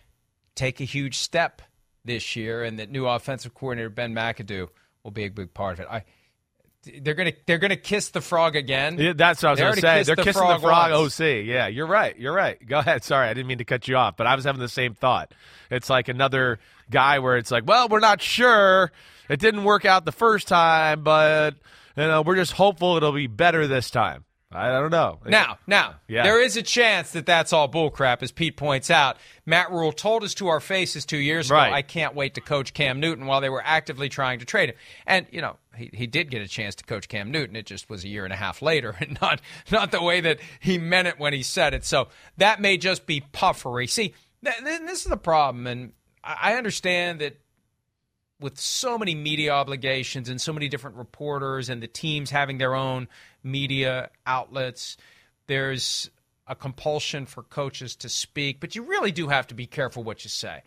take 0.56 0.80
a 0.80 0.86
huge 0.86 1.18
step 1.18 1.62
this 2.06 2.36
year 2.36 2.64
and 2.64 2.78
that 2.80 2.92
new 2.92 3.08
offensive 3.08 3.54
coordinator 3.54 3.90
Ben 3.90 4.14
McAdoo 4.14 4.70
will 5.06 5.12
be 5.12 5.24
a 5.24 5.30
big 5.30 5.54
part 5.54 5.76
of 5.76 5.80
it. 5.82 5.88
I 5.90 6.04
they're 7.02 7.14
gonna 7.14 7.34
they're 7.46 7.58
gonna 7.58 7.76
kiss 7.78 8.10
the 8.10 8.22
frog 8.22 8.56
again. 8.56 8.98
Yeah, 9.00 9.14
that's 9.16 9.42
what 9.42 9.50
I 9.50 9.52
was 9.52 9.60
They 9.60 9.82
to 9.82 9.82
say. 9.82 10.04
They're 10.04 10.16
the 10.16 10.24
kissing 10.24 10.42
frog 10.42 10.62
the 10.62 10.68
frog 10.68 10.92
oh, 10.92 11.02
once. 11.02 11.20
OC. 11.20 11.26
Yeah, 11.46 11.68
you're 11.68 11.88
right. 11.88 12.18
You're 12.18 12.34
right. 12.34 12.64
Go 12.66 12.80
ahead. 12.80 13.04
Sorry, 13.04 13.28
I 13.28 13.34
didn't 13.34 13.48
mean 13.48 13.58
to 13.60 13.66
cut 13.66 13.88
you 13.88 13.98
off, 13.98 14.18
but 14.18 14.28
I 14.28 14.36
was 14.36 14.46
having 14.46 14.62
the 14.62 14.70
same 14.70 14.94
thought. 14.94 15.32
It's 15.72 15.90
like 15.90 16.10
another 16.10 16.60
guy 16.90 17.20
where 17.20 17.38
it's 17.38 17.52
like, 17.52 17.66
well, 17.66 17.88
we're 17.88 18.00
not 18.00 18.22
sure. 18.22 18.92
It 19.30 19.40
didn't 19.40 19.64
work 19.64 19.86
out 19.86 20.06
the 20.06 20.12
first 20.12 20.48
time, 20.48 21.04
but 21.04 21.56
you 21.98 22.04
know, 22.04 22.22
we're 22.22 22.36
just 22.36 22.52
hopeful 22.52 22.98
it'll 22.98 23.14
be 23.14 23.28
better 23.28 23.68
this 23.68 23.90
time. 23.90 24.26
I 24.52 24.70
don't 24.70 24.92
know. 24.92 25.20
Now, 25.26 25.58
now, 25.68 25.96
Yeah. 26.08 26.24
there 26.24 26.42
is 26.42 26.56
a 26.56 26.62
chance 26.62 27.12
that 27.12 27.26
that's 27.26 27.52
all 27.52 27.68
bullcrap, 27.68 28.22
as 28.22 28.32
Pete 28.32 28.56
points 28.56 28.90
out. 28.90 29.18
Matt 29.46 29.72
Rhule 29.72 29.92
told 29.92 30.24
us 30.24 30.34
to 30.36 30.48
our 30.48 30.60
faces 30.60 31.06
two 31.06 31.18
years 31.18 31.48
ago, 31.50 31.56
Right. 31.58 31.74
I 31.74 31.82
can't 31.82 32.16
wait 32.16 32.36
to 32.36 32.42
coach 32.42 32.74
Cam 32.74 33.00
Newton 33.00 33.26
while 33.26 33.42
they 33.42 33.50
were 33.50 33.64
actively 33.66 34.08
trying 34.08 34.40
to 34.40 34.46
trade 34.46 34.70
him. 34.70 34.76
And, 35.06 35.26
you 35.32 35.42
know, 35.42 35.58
he, 35.76 35.90
he 35.94 36.08
did 36.08 36.30
get 36.32 36.42
a 36.42 36.48
chance 36.48 36.76
to 36.76 36.84
coach 36.86 37.08
Cam 37.10 37.32
Newton. 37.32 37.56
It 37.56 37.66
just 37.66 37.90
was 37.90 38.04
a 38.06 38.08
year 38.08 38.24
and 38.24 38.32
a 38.32 38.38
half 38.38 38.62
later 38.62 38.96
and 39.02 39.18
not, 39.22 39.42
not 39.72 39.92
the 39.92 40.02
way 40.02 40.22
that 40.22 40.40
he 40.60 40.78
meant 40.78 41.08
it 41.08 41.20
when 41.20 41.34
he 41.34 41.44
said 41.44 41.74
it. 41.74 41.84
So 41.84 42.08
that 42.38 42.62
may 42.62 42.78
just 42.78 43.06
be 43.06 43.22
puffery. 43.22 43.88
See, 43.88 44.14
th- 44.44 44.58
th- 44.64 44.82
this 44.82 45.00
is 45.04 45.10
the 45.10 45.18
problem. 45.18 45.68
And 45.68 45.92
I 46.24 46.54
understand 46.54 47.20
that 47.20 47.42
with 48.40 48.60
so 48.60 48.98
many 48.98 49.16
media 49.16 49.52
obligations 49.52 50.28
and 50.30 50.40
so 50.42 50.52
many 50.54 50.68
different 50.68 50.98
reporters 50.98 51.70
and 51.70 51.82
the 51.82 51.88
teams 51.88 52.30
having 52.30 52.58
their 52.58 52.76
own 52.76 53.08
media 53.46 54.10
outlets, 54.26 54.98
there's 55.48 56.10
a 56.48 56.56
compulsion 56.56 57.26
for 57.26 57.44
coaches 57.44 57.96
to 57.98 58.10
speak, 58.10 58.60
but 58.60 58.76
you 58.76 58.84
really 58.84 59.12
do 59.12 59.28
have 59.30 59.48
to 59.48 59.56
be 59.56 59.66
careful 59.66 60.04
what 60.04 60.24
you 60.24 60.30
say. 60.30 60.62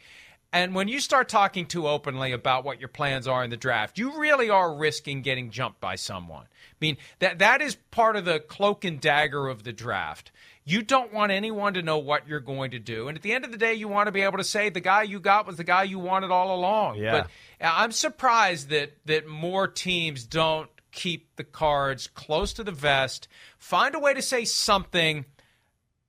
And 0.52 0.74
when 0.74 0.88
you 0.88 0.98
start 0.98 1.28
talking 1.28 1.66
too 1.66 1.86
openly 1.86 2.32
about 2.32 2.64
what 2.64 2.80
your 2.80 2.88
plans 2.88 3.28
are 3.28 3.44
in 3.44 3.50
the 3.50 3.56
draft, 3.56 3.98
you 3.98 4.18
really 4.18 4.48
are 4.48 4.74
risking 4.74 5.20
getting 5.20 5.50
jumped 5.50 5.78
by 5.78 5.96
someone. 5.96 6.44
I 6.44 6.76
mean, 6.80 6.96
that 7.18 7.40
that 7.40 7.60
is 7.60 7.74
part 7.90 8.16
of 8.16 8.24
the 8.24 8.40
cloak 8.40 8.84
and 8.84 8.98
dagger 8.98 9.48
of 9.48 9.62
the 9.62 9.74
draft. 9.74 10.32
You 10.64 10.82
don't 10.82 11.12
want 11.12 11.32
anyone 11.32 11.74
to 11.74 11.82
know 11.82 11.98
what 11.98 12.28
you're 12.28 12.40
going 12.40 12.70
to 12.70 12.78
do. 12.78 13.08
And 13.08 13.16
at 13.16 13.22
the 13.22 13.32
end 13.32 13.44
of 13.44 13.52
the 13.52 13.58
day, 13.58 13.74
you 13.74 13.88
want 13.88 14.06
to 14.06 14.12
be 14.12 14.22
able 14.22 14.38
to 14.38 14.44
say 14.44 14.68
the 14.70 14.80
guy 14.80 15.02
you 15.02 15.20
got 15.20 15.46
was 15.46 15.56
the 15.56 15.64
guy 15.64 15.82
you 15.82 15.98
wanted 15.98 16.30
all 16.30 16.54
along. 16.54 16.96
Yeah. 16.96 17.10
But 17.10 17.30
I'm 17.60 17.92
surprised 17.92 18.70
that 18.70 18.92
that 19.04 19.26
more 19.26 19.66
teams 19.66 20.24
don't 20.24 20.70
keep 20.92 21.36
the 21.36 21.44
cards 21.44 22.06
close 22.06 22.52
to 22.54 22.64
the 22.64 22.72
vest, 22.72 23.28
find 23.58 23.94
a 23.94 23.98
way 23.98 24.14
to 24.14 24.22
say 24.22 24.44
something 24.44 25.24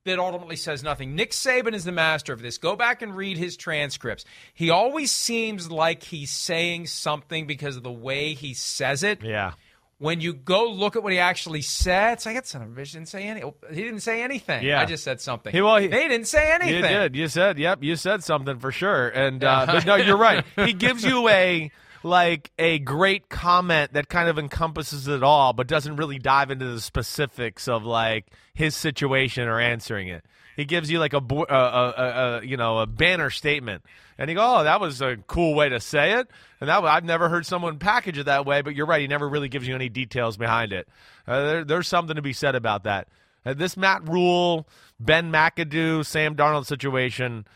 that 0.04 0.18
ultimately 0.18 0.56
says 0.56 0.82
nothing. 0.82 1.14
Nick 1.14 1.32
Saban 1.32 1.74
is 1.74 1.84
the 1.84 1.92
master 1.92 2.32
of 2.32 2.40
this. 2.40 2.56
Go 2.58 2.74
back 2.74 3.02
and 3.02 3.14
read 3.14 3.36
his 3.36 3.56
transcripts. 3.56 4.24
He 4.54 4.70
always 4.70 5.12
seems 5.12 5.70
like 5.70 6.02
he's 6.02 6.30
saying 6.30 6.86
something 6.86 7.46
because 7.46 7.76
of 7.76 7.82
the 7.82 7.92
way 7.92 8.32
he 8.34 8.54
says 8.54 9.02
it. 9.02 9.22
Yeah. 9.22 9.52
When 9.98 10.22
you 10.22 10.32
go 10.32 10.70
look 10.70 10.96
at 10.96 11.02
what 11.02 11.12
he 11.12 11.18
actually 11.18 11.60
said, 11.60 12.14
it's 12.14 12.24
like 12.24 12.34
that 12.34 12.46
son 12.46 12.62
of 12.62 12.72
a 12.76 12.84
didn't 12.84 13.08
say 13.08 13.24
any. 13.24 13.42
He 13.68 13.82
didn't 13.82 14.00
say 14.00 14.22
anything. 14.22 14.64
Yeah. 14.64 14.80
I 14.80 14.86
just 14.86 15.04
said 15.04 15.20
something. 15.20 15.52
He- 15.52 15.60
well, 15.60 15.76
he- 15.76 15.88
they 15.88 16.08
didn't 16.08 16.26
say 16.26 16.50
anything. 16.50 16.76
You 16.76 16.80
did. 16.88 17.14
You 17.16 17.28
said, 17.28 17.58
yep, 17.58 17.82
you 17.82 17.96
said 17.96 18.24
something 18.24 18.58
for 18.58 18.72
sure. 18.72 19.08
And 19.10 19.44
uh, 19.44 19.66
but 19.70 19.84
no, 19.84 19.96
you're 19.96 20.16
right. 20.16 20.42
He 20.56 20.72
gives 20.72 21.04
you 21.04 21.28
a 21.28 21.70
like 22.02 22.50
a 22.58 22.78
great 22.78 23.28
comment 23.28 23.92
that 23.92 24.08
kind 24.08 24.28
of 24.28 24.38
encompasses 24.38 25.08
it 25.08 25.22
all, 25.22 25.52
but 25.52 25.66
doesn't 25.66 25.96
really 25.96 26.18
dive 26.18 26.50
into 26.50 26.66
the 26.66 26.80
specifics 26.80 27.68
of 27.68 27.84
like 27.84 28.26
his 28.54 28.74
situation 28.74 29.48
or 29.48 29.60
answering 29.60 30.08
it. 30.08 30.24
He 30.56 30.64
gives 30.64 30.90
you 30.90 30.98
like 30.98 31.14
a, 31.14 31.18
a, 31.18 31.54
a, 31.54 32.40
a, 32.40 32.44
you 32.44 32.56
know 32.56 32.78
a 32.78 32.86
banner 32.86 33.30
statement, 33.30 33.82
and 34.18 34.28
you 34.28 34.36
go, 34.36 34.58
"Oh, 34.58 34.64
that 34.64 34.80
was 34.80 35.00
a 35.00 35.16
cool 35.26 35.54
way 35.54 35.68
to 35.68 35.80
say 35.80 36.18
it." 36.18 36.28
And 36.60 36.68
that 36.68 36.84
I've 36.84 37.04
never 37.04 37.28
heard 37.28 37.46
someone 37.46 37.78
package 37.78 38.18
it 38.18 38.26
that 38.26 38.44
way. 38.44 38.60
But 38.62 38.74
you're 38.74 38.86
right; 38.86 39.00
he 39.00 39.06
never 39.06 39.28
really 39.28 39.48
gives 39.48 39.66
you 39.66 39.74
any 39.74 39.88
details 39.88 40.36
behind 40.36 40.72
it. 40.72 40.88
Uh, 41.26 41.44
there, 41.44 41.64
there's 41.64 41.88
something 41.88 42.16
to 42.16 42.22
be 42.22 42.32
said 42.32 42.54
about 42.54 42.84
that. 42.84 43.08
Uh, 43.44 43.54
this 43.54 43.76
Matt 43.76 44.06
Rhule, 44.06 44.66
Ben 44.98 45.32
McAdoo, 45.32 46.04
Sam 46.04 46.36
Darnold 46.36 46.66
situation 46.66 47.46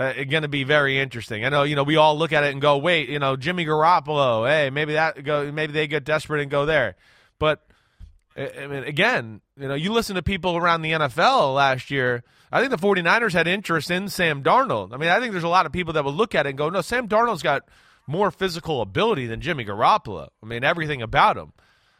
uh, 0.00 0.24
going 0.24 0.42
to 0.42 0.48
be 0.48 0.64
very 0.64 0.98
interesting. 0.98 1.44
I 1.44 1.50
know, 1.50 1.62
you 1.62 1.76
know, 1.76 1.82
we 1.82 1.96
all 1.96 2.16
look 2.16 2.32
at 2.32 2.42
it 2.42 2.52
and 2.52 2.60
go, 2.60 2.78
wait, 2.78 3.10
you 3.10 3.18
know, 3.18 3.36
Jimmy 3.36 3.66
Garoppolo, 3.66 4.48
hey, 4.48 4.70
maybe 4.70 4.94
that 4.94 5.22
go, 5.22 5.52
maybe 5.52 5.74
they 5.74 5.86
get 5.86 6.04
desperate 6.04 6.40
and 6.40 6.50
go 6.50 6.64
there. 6.64 6.96
But 7.38 7.60
I 8.34 8.66
mean, 8.66 8.84
again, 8.84 9.42
you 9.58 9.68
know, 9.68 9.74
you 9.74 9.92
listen 9.92 10.16
to 10.16 10.22
people 10.22 10.56
around 10.56 10.80
the 10.80 10.92
NFL 10.92 11.54
last 11.54 11.90
year. 11.90 12.24
I 12.50 12.60
think 12.60 12.70
the 12.70 12.78
49ers 12.78 13.34
had 13.34 13.46
interest 13.46 13.90
in 13.90 14.08
Sam 14.08 14.42
Darnold. 14.42 14.94
I 14.94 14.96
mean, 14.96 15.10
I 15.10 15.20
think 15.20 15.32
there's 15.32 15.44
a 15.44 15.48
lot 15.48 15.66
of 15.66 15.72
people 15.72 15.92
that 15.92 16.04
would 16.04 16.14
look 16.14 16.34
at 16.34 16.46
it 16.46 16.50
and 16.50 16.58
go, 16.58 16.70
no, 16.70 16.80
Sam 16.80 17.06
Darnold's 17.06 17.42
got 17.42 17.68
more 18.06 18.30
physical 18.30 18.80
ability 18.80 19.26
than 19.26 19.42
Jimmy 19.42 19.66
Garoppolo. 19.66 20.28
I 20.42 20.46
mean, 20.46 20.64
everything 20.64 21.02
about 21.02 21.36
him. 21.36 21.52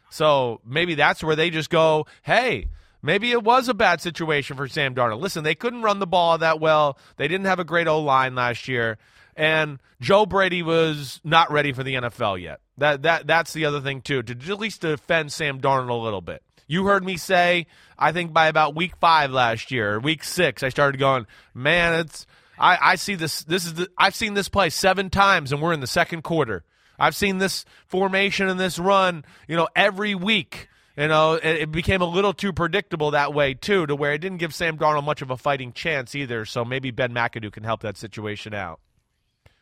So 0.09 0.59
maybe 0.65 0.95
that's 0.95 1.23
where 1.23 1.35
they 1.35 1.51
just 1.51 1.69
go, 1.69 2.07
hey, 2.23 2.67
maybe 3.01 3.31
it 3.31 3.43
was 3.43 3.67
a 3.67 3.73
bad 3.73 4.01
situation 4.01 4.57
for 4.57 4.67
Sam 4.67 4.95
Darnold. 4.95 5.21
Listen, 5.21 5.43
they 5.43 5.55
couldn't 5.55 5.81
run 5.81 5.99
the 5.99 6.07
ball 6.07 6.37
that 6.37 6.59
well. 6.59 6.97
They 7.17 7.27
didn't 7.27 7.47
have 7.47 7.59
a 7.59 7.63
great 7.63 7.87
O 7.87 7.99
line 7.99 8.35
last 8.35 8.67
year. 8.67 8.97
And 9.35 9.79
Joe 9.99 10.25
Brady 10.25 10.61
was 10.61 11.21
not 11.23 11.51
ready 11.51 11.71
for 11.71 11.83
the 11.83 11.95
NFL 11.95 12.41
yet. 12.41 12.59
That 12.77 13.03
that 13.03 13.27
that's 13.27 13.53
the 13.53 13.65
other 13.65 13.81
thing 13.81 14.01
too, 14.01 14.23
to 14.23 14.51
at 14.51 14.59
least 14.59 14.81
defend 14.81 15.31
Sam 15.31 15.61
Darnold 15.61 15.89
a 15.89 16.03
little 16.03 16.21
bit. 16.21 16.43
You 16.67 16.85
heard 16.85 17.03
me 17.03 17.17
say, 17.17 17.67
I 17.99 18.11
think 18.11 18.33
by 18.33 18.47
about 18.47 18.75
week 18.75 18.95
five 18.97 19.31
last 19.31 19.71
year, 19.71 19.99
week 19.99 20.23
six, 20.23 20.63
I 20.63 20.69
started 20.69 20.99
going, 20.99 21.27
man, 21.53 21.99
it's 21.99 22.25
I, 22.57 22.77
I 22.81 22.95
see 22.95 23.15
this 23.15 23.43
this 23.43 23.65
is 23.65 23.73
the, 23.73 23.89
I've 23.97 24.15
seen 24.15 24.35
this 24.35 24.49
play 24.49 24.69
seven 24.69 25.09
times 25.09 25.51
and 25.51 25.61
we're 25.61 25.73
in 25.73 25.79
the 25.79 25.87
second 25.87 26.23
quarter. 26.23 26.63
I've 26.99 27.15
seen 27.15 27.39
this 27.39 27.65
formation 27.87 28.47
and 28.47 28.59
this 28.59 28.77
run, 28.77 29.25
you 29.47 29.55
know, 29.55 29.67
every 29.75 30.13
week. 30.15 30.69
You 30.97 31.07
know, 31.07 31.33
it, 31.33 31.71
became 31.71 32.01
a 32.01 32.05
little 32.05 32.33
too 32.33 32.51
predictable 32.51 33.11
that 33.11 33.33
way 33.33 33.53
too, 33.53 33.85
to 33.85 33.95
where 33.95 34.13
it 34.13 34.19
didn't 34.19 34.39
give 34.39 34.53
Sam 34.53 34.77
Darnold 34.77 35.05
much 35.05 35.21
of 35.21 35.31
a 35.31 35.37
fighting 35.37 35.71
chance 35.71 36.15
either. 36.15 36.45
So 36.45 36.65
maybe 36.65 36.91
Ben 36.91 37.13
McAdoo 37.13 37.51
can 37.51 37.63
help 37.63 37.81
that 37.81 37.97
situation 37.97 38.53
out. 38.53 38.79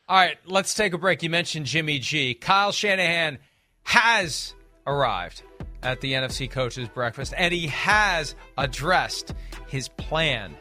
All 0.07 0.17
right, 0.17 0.37
let's 0.45 0.73
take 0.73 0.93
a 0.93 0.97
break. 0.97 1.21
You 1.21 1.29
mentioned 1.29 1.67
Jimmy 1.67 1.99
G. 1.99 2.33
Kyle 2.33 2.71
Shanahan 2.71 3.37
has 3.83 4.55
arrived 4.87 5.43
at 5.83 6.01
the 6.01 6.13
NFC 6.13 6.49
Coaches 6.49 6.89
Breakfast, 6.89 7.33
and 7.37 7.53
he 7.53 7.67
has 7.67 8.33
addressed 8.57 9.35
his 9.67 9.87
plan 9.87 10.55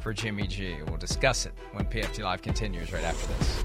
for 0.00 0.12
Jimmy 0.12 0.48
G. 0.48 0.76
We'll 0.86 0.96
discuss 0.96 1.46
it 1.46 1.52
when 1.72 1.86
PFT 1.86 2.24
Live 2.24 2.42
continues 2.42 2.92
right 2.92 3.04
after 3.04 3.26
this. 3.28 3.64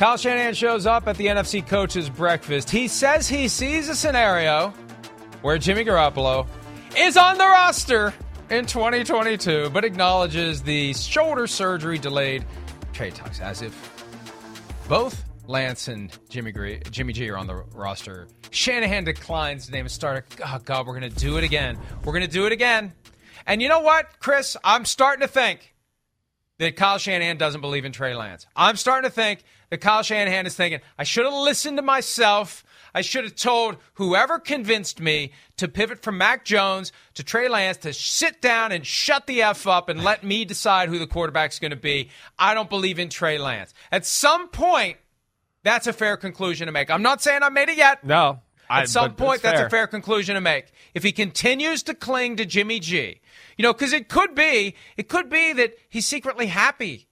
Kyle 0.00 0.16
Shanahan 0.16 0.54
shows 0.54 0.86
up 0.86 1.06
at 1.08 1.18
the 1.18 1.26
NFC 1.26 1.60
Coaches 1.66 2.08
Breakfast. 2.08 2.70
He 2.70 2.88
says 2.88 3.28
he 3.28 3.48
sees 3.48 3.86
a 3.90 3.94
scenario 3.94 4.72
where 5.42 5.58
Jimmy 5.58 5.84
Garoppolo 5.84 6.46
is 6.96 7.18
on 7.18 7.36
the 7.36 7.44
roster 7.44 8.14
in 8.48 8.64
2022, 8.64 9.68
but 9.68 9.84
acknowledges 9.84 10.62
the 10.62 10.94
shoulder 10.94 11.46
surgery 11.46 11.98
delayed 11.98 12.46
trade 12.94 13.14
talks 13.14 13.40
as 13.40 13.60
if 13.60 13.76
both 14.88 15.22
Lance 15.46 15.88
and 15.88 16.10
Jimmy, 16.30 16.52
Gre- 16.52 16.76
Jimmy 16.90 17.12
G 17.12 17.28
are 17.28 17.36
on 17.36 17.46
the 17.46 17.56
roster. 17.74 18.26
Shanahan 18.52 19.04
declines 19.04 19.66
to 19.66 19.72
name 19.72 19.84
a 19.84 19.90
starter. 19.90 20.24
Oh, 20.42 20.60
God, 20.64 20.86
we're 20.86 20.98
to 20.98 21.10
do 21.10 21.36
it 21.36 21.44
again. 21.44 21.78
We're 22.06 22.18
to 22.18 22.26
do 22.26 22.46
it 22.46 22.52
again. 22.52 22.94
And 23.46 23.60
you 23.60 23.68
know 23.68 23.80
what, 23.80 24.18
Chris? 24.18 24.56
I'm 24.64 24.86
starting 24.86 25.20
to 25.20 25.28
think 25.28 25.74
that 26.56 26.76
Kyle 26.76 26.96
Shanahan 26.96 27.36
doesn't 27.36 27.60
believe 27.60 27.84
in 27.84 27.92
Trey 27.92 28.14
Lance. 28.14 28.46
I'm 28.56 28.76
starting 28.76 29.10
to 29.10 29.14
think 29.14 29.44
that 29.70 29.80
Kyle 29.80 30.02
Shanahan 30.02 30.46
is 30.46 30.54
thinking, 30.54 30.80
I 30.98 31.04
should 31.04 31.24
have 31.24 31.34
listened 31.34 31.78
to 31.78 31.82
myself. 31.82 32.64
I 32.92 33.02
should 33.02 33.24
have 33.24 33.36
told 33.36 33.76
whoever 33.94 34.38
convinced 34.38 35.00
me 35.00 35.32
to 35.56 35.68
pivot 35.68 36.02
from 36.02 36.18
Mac 36.18 36.44
Jones 36.44 36.92
to 37.14 37.22
Trey 37.22 37.48
Lance 37.48 37.78
to 37.78 37.92
sit 37.92 38.42
down 38.42 38.72
and 38.72 38.84
shut 38.84 39.26
the 39.26 39.42
F 39.42 39.66
up 39.66 39.88
and 39.88 40.02
let 40.02 40.24
me 40.24 40.44
decide 40.44 40.88
who 40.88 40.98
the 40.98 41.06
quarterback's 41.06 41.60
going 41.60 41.70
to 41.70 41.76
be. 41.76 42.10
I 42.38 42.54
don't 42.54 42.68
believe 42.68 42.98
in 42.98 43.08
Trey 43.08 43.38
Lance. 43.38 43.72
At 43.92 44.04
some 44.06 44.48
point, 44.48 44.96
that's 45.62 45.86
a 45.86 45.92
fair 45.92 46.16
conclusion 46.16 46.66
to 46.66 46.72
make. 46.72 46.90
I'm 46.90 47.02
not 47.02 47.22
saying 47.22 47.42
I 47.42 47.48
made 47.48 47.68
it 47.68 47.76
yet. 47.76 48.02
No. 48.02 48.40
I, 48.68 48.82
At 48.82 48.88
some 48.88 49.14
point, 49.14 49.36
it's 49.36 49.42
that's 49.42 49.60
a 49.60 49.70
fair 49.70 49.88
conclusion 49.88 50.36
to 50.36 50.40
make. 50.40 50.72
If 50.94 51.02
he 51.02 51.10
continues 51.10 51.82
to 51.84 51.94
cling 51.94 52.36
to 52.36 52.46
Jimmy 52.46 52.78
G, 52.78 53.20
you 53.56 53.64
know, 53.64 53.72
because 53.72 53.92
it 53.92 54.08
could 54.08 54.34
be, 54.34 54.76
it 54.96 55.08
could 55.08 55.28
be 55.28 55.52
that 55.54 55.74
he's 55.88 56.06
secretly 56.06 56.46
happy 56.46 57.08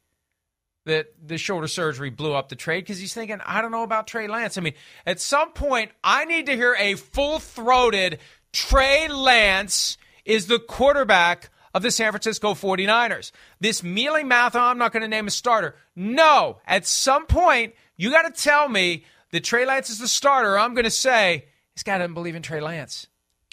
that 0.88 1.12
the 1.24 1.38
shoulder 1.38 1.68
surgery 1.68 2.10
blew 2.10 2.34
up 2.34 2.48
the 2.48 2.56
trade 2.56 2.80
because 2.80 2.98
he's 2.98 3.14
thinking, 3.14 3.40
I 3.44 3.62
don't 3.62 3.70
know 3.70 3.82
about 3.82 4.06
Trey 4.06 4.26
Lance. 4.26 4.58
I 4.58 4.60
mean, 4.60 4.74
at 5.06 5.20
some 5.20 5.52
point, 5.52 5.92
I 6.02 6.24
need 6.24 6.46
to 6.46 6.56
hear 6.56 6.74
a 6.78 6.94
full 6.94 7.38
throated 7.38 8.18
Trey 8.52 9.08
Lance 9.08 9.98
is 10.24 10.46
the 10.46 10.58
quarterback 10.58 11.50
of 11.74 11.82
the 11.82 11.90
San 11.90 12.10
Francisco 12.12 12.54
49ers. 12.54 13.30
This 13.60 13.82
mealy 13.82 14.24
mouth, 14.24 14.56
oh, 14.56 14.60
I'm 14.60 14.78
not 14.78 14.92
going 14.92 15.02
to 15.02 15.08
name 15.08 15.26
a 15.26 15.30
starter. 15.30 15.76
No, 15.94 16.58
at 16.66 16.86
some 16.86 17.26
point, 17.26 17.74
you 17.96 18.10
got 18.10 18.22
to 18.22 18.42
tell 18.42 18.68
me 18.68 19.04
that 19.32 19.44
Trey 19.44 19.66
Lance 19.66 19.90
is 19.90 19.98
the 19.98 20.08
starter. 20.08 20.58
I'm 20.58 20.74
going 20.74 20.84
to 20.84 20.90
say, 20.90 21.46
this 21.74 21.82
guy 21.82 21.98
doesn't 21.98 22.14
believe 22.14 22.34
in 22.34 22.42
Trey 22.42 22.60
Lance. 22.60 23.06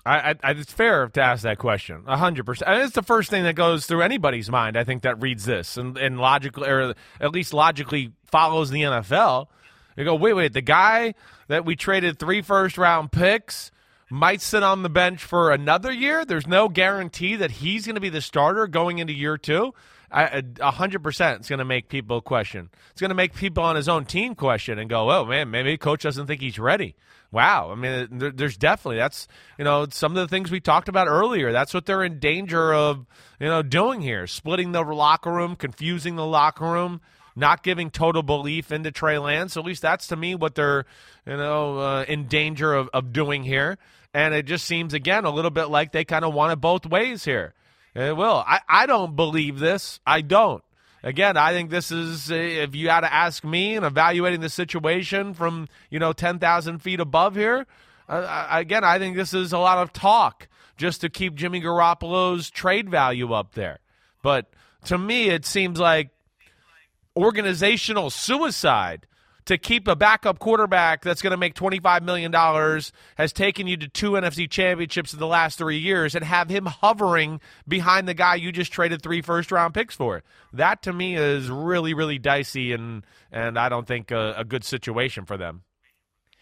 I, 0.05 0.35
I, 0.43 0.51
it's 0.51 0.71
fair 0.71 1.07
to 1.07 1.21
ask 1.21 1.43
that 1.43 1.57
question. 1.57 2.03
hundred 2.05 2.45
percent. 2.45 2.69
It's 2.83 2.93
the 2.93 3.01
first 3.01 3.31
thing 3.31 3.43
that 3.43 3.55
goes 3.55 3.87
through 3.87 4.03
anybody's 4.03 4.49
mind. 4.49 4.77
I 4.77 4.83
think 4.83 5.01
that 5.01 5.19
reads 5.21 5.45
this 5.45 5.77
and, 5.77 5.97
and 5.97 6.19
logically, 6.19 6.69
or 6.69 6.93
at 7.19 7.31
least 7.31 7.53
logically, 7.53 8.11
follows 8.25 8.69
the 8.69 8.83
NFL. 8.83 9.47
You 9.97 10.03
go, 10.03 10.15
wait, 10.15 10.33
wait. 10.33 10.53
The 10.53 10.61
guy 10.61 11.15
that 11.47 11.65
we 11.65 11.75
traded 11.75 12.19
three 12.19 12.41
first 12.41 12.77
round 12.77 13.11
picks 13.11 13.71
might 14.09 14.41
sit 14.41 14.61
on 14.61 14.83
the 14.83 14.89
bench 14.89 15.23
for 15.23 15.51
another 15.51 15.91
year. 15.91 16.23
There's 16.23 16.45
no 16.45 16.69
guarantee 16.69 17.37
that 17.37 17.49
he's 17.49 17.85
going 17.85 17.95
to 17.95 18.01
be 18.01 18.09
the 18.09 18.21
starter 18.21 18.67
going 18.67 18.99
into 18.99 19.13
year 19.13 19.37
two. 19.37 19.73
A 20.11 20.71
hundred 20.71 21.01
percent, 21.01 21.39
it's 21.39 21.49
going 21.49 21.59
to 21.59 21.65
make 21.65 21.89
people 21.89 22.21
question. 22.21 22.69
It's 22.91 23.01
going 23.01 23.09
to 23.09 23.15
make 23.15 23.33
people 23.33 23.63
on 23.63 23.75
his 23.75 23.89
own 23.89 24.05
team 24.05 24.35
question 24.35 24.77
and 24.77 24.89
go, 24.89 25.09
"Oh 25.09 25.25
man, 25.25 25.49
maybe 25.49 25.77
coach 25.77 26.03
doesn't 26.03 26.27
think 26.27 26.41
he's 26.41 26.59
ready." 26.59 26.95
Wow, 27.35 27.69
I 27.69 27.75
mean, 27.75 28.07
there, 28.17 28.31
there's 28.31 28.55
definitely 28.55 28.95
that's 28.95 29.27
you 29.57 29.65
know 29.65 29.87
some 29.91 30.13
of 30.13 30.15
the 30.15 30.29
things 30.29 30.49
we 30.49 30.61
talked 30.61 30.87
about 30.87 31.09
earlier. 31.09 31.51
That's 31.51 31.73
what 31.73 31.85
they're 31.85 32.05
in 32.05 32.17
danger 32.17 32.73
of 32.73 33.05
you 33.41 33.47
know 33.47 33.61
doing 33.61 33.99
here, 33.99 34.25
splitting 34.25 34.71
the 34.71 34.81
locker 34.81 35.33
room, 35.33 35.57
confusing 35.57 36.15
the 36.15 36.25
locker 36.25 36.63
room, 36.63 37.01
not 37.35 37.61
giving 37.61 37.89
total 37.89 38.23
belief 38.23 38.71
into 38.71 38.89
Trey 38.89 39.17
Lance. 39.17 39.57
At 39.57 39.65
least 39.65 39.81
that's 39.81 40.07
to 40.07 40.15
me 40.15 40.33
what 40.33 40.55
they're 40.55 40.85
you 41.27 41.35
know 41.35 41.77
uh, 41.79 42.05
in 42.07 42.27
danger 42.27 42.73
of, 42.73 42.89
of 42.93 43.11
doing 43.11 43.43
here. 43.43 43.79
And 44.13 44.33
it 44.33 44.45
just 44.45 44.63
seems 44.63 44.93
again 44.93 45.25
a 45.25 45.29
little 45.29 45.51
bit 45.51 45.65
like 45.65 45.91
they 45.91 46.05
kind 46.05 46.23
of 46.23 46.33
want 46.33 46.53
it 46.53 46.61
both 46.61 46.85
ways 46.85 47.25
here. 47.25 47.53
It 47.93 48.15
will. 48.15 48.45
I, 48.47 48.61
I 48.69 48.85
don't 48.85 49.17
believe 49.17 49.59
this. 49.59 49.99
I 50.07 50.21
don't 50.21 50.63
again, 51.05 51.37
I 51.37 51.53
think 51.53 51.69
this 51.69 51.91
is 51.91 52.29
if 52.29 52.75
you 52.75 52.89
had 52.89 53.01
to 53.01 53.13
ask 53.13 53.45
me 53.45 53.75
and 53.75 53.85
evaluating 53.85 54.41
the 54.41 54.49
situation 54.49 55.33
from 55.33 55.69
you 55.89 55.99
know 55.99 56.11
ten 56.11 56.39
thousand 56.39 56.79
feet 56.79 56.99
above 56.99 57.35
here. 57.35 57.65
Uh, 58.09 58.47
again, 58.51 58.83
I 58.83 58.99
think 58.99 59.15
this 59.15 59.33
is 59.33 59.53
a 59.53 59.57
lot 59.57 59.77
of 59.77 59.93
talk 59.93 60.49
just 60.77 61.01
to 61.01 61.09
keep 61.09 61.35
Jimmy 61.35 61.61
Garoppolo's 61.61 62.49
trade 62.49 62.89
value 62.89 63.31
up 63.31 63.53
there. 63.53 63.79
But 64.21 64.51
to 64.85 64.97
me, 64.97 65.29
it 65.29 65.45
seems 65.45 65.79
like 65.79 66.09
organizational 67.15 68.09
suicide 68.09 69.07
to 69.45 69.57
keep 69.57 69.87
a 69.87 69.95
backup 69.95 70.39
quarterback 70.39 71.03
that's 71.03 71.21
going 71.21 71.31
to 71.31 71.37
make 71.37 71.53
$25 71.53 72.01
million 72.01 72.33
has 73.15 73.31
taken 73.31 73.67
you 73.67 73.77
to 73.77 73.87
two 73.87 74.11
NFC 74.11 74.49
championships 74.49 75.13
in 75.13 75.19
the 75.19 75.27
last 75.27 75.57
three 75.57 75.77
years 75.77 76.15
and 76.15 76.25
have 76.25 76.49
him 76.49 76.65
hovering 76.65 77.39
behind 77.67 78.07
the 78.07 78.13
guy 78.13 78.35
you 78.35 78.51
just 78.51 78.71
traded 78.71 79.01
three 79.01 79.21
first 79.21 79.51
round 79.51 79.73
picks 79.73 79.95
for. 79.95 80.23
That 80.53 80.81
to 80.83 80.93
me 80.93 81.15
is 81.15 81.49
really, 81.49 81.93
really 81.93 82.17
dicey 82.17 82.73
and, 82.73 83.05
and 83.31 83.59
I 83.59 83.69
don't 83.69 83.87
think 83.87 84.11
a, 84.11 84.33
a 84.37 84.43
good 84.43 84.63
situation 84.63 85.25
for 85.25 85.37
them. 85.37 85.63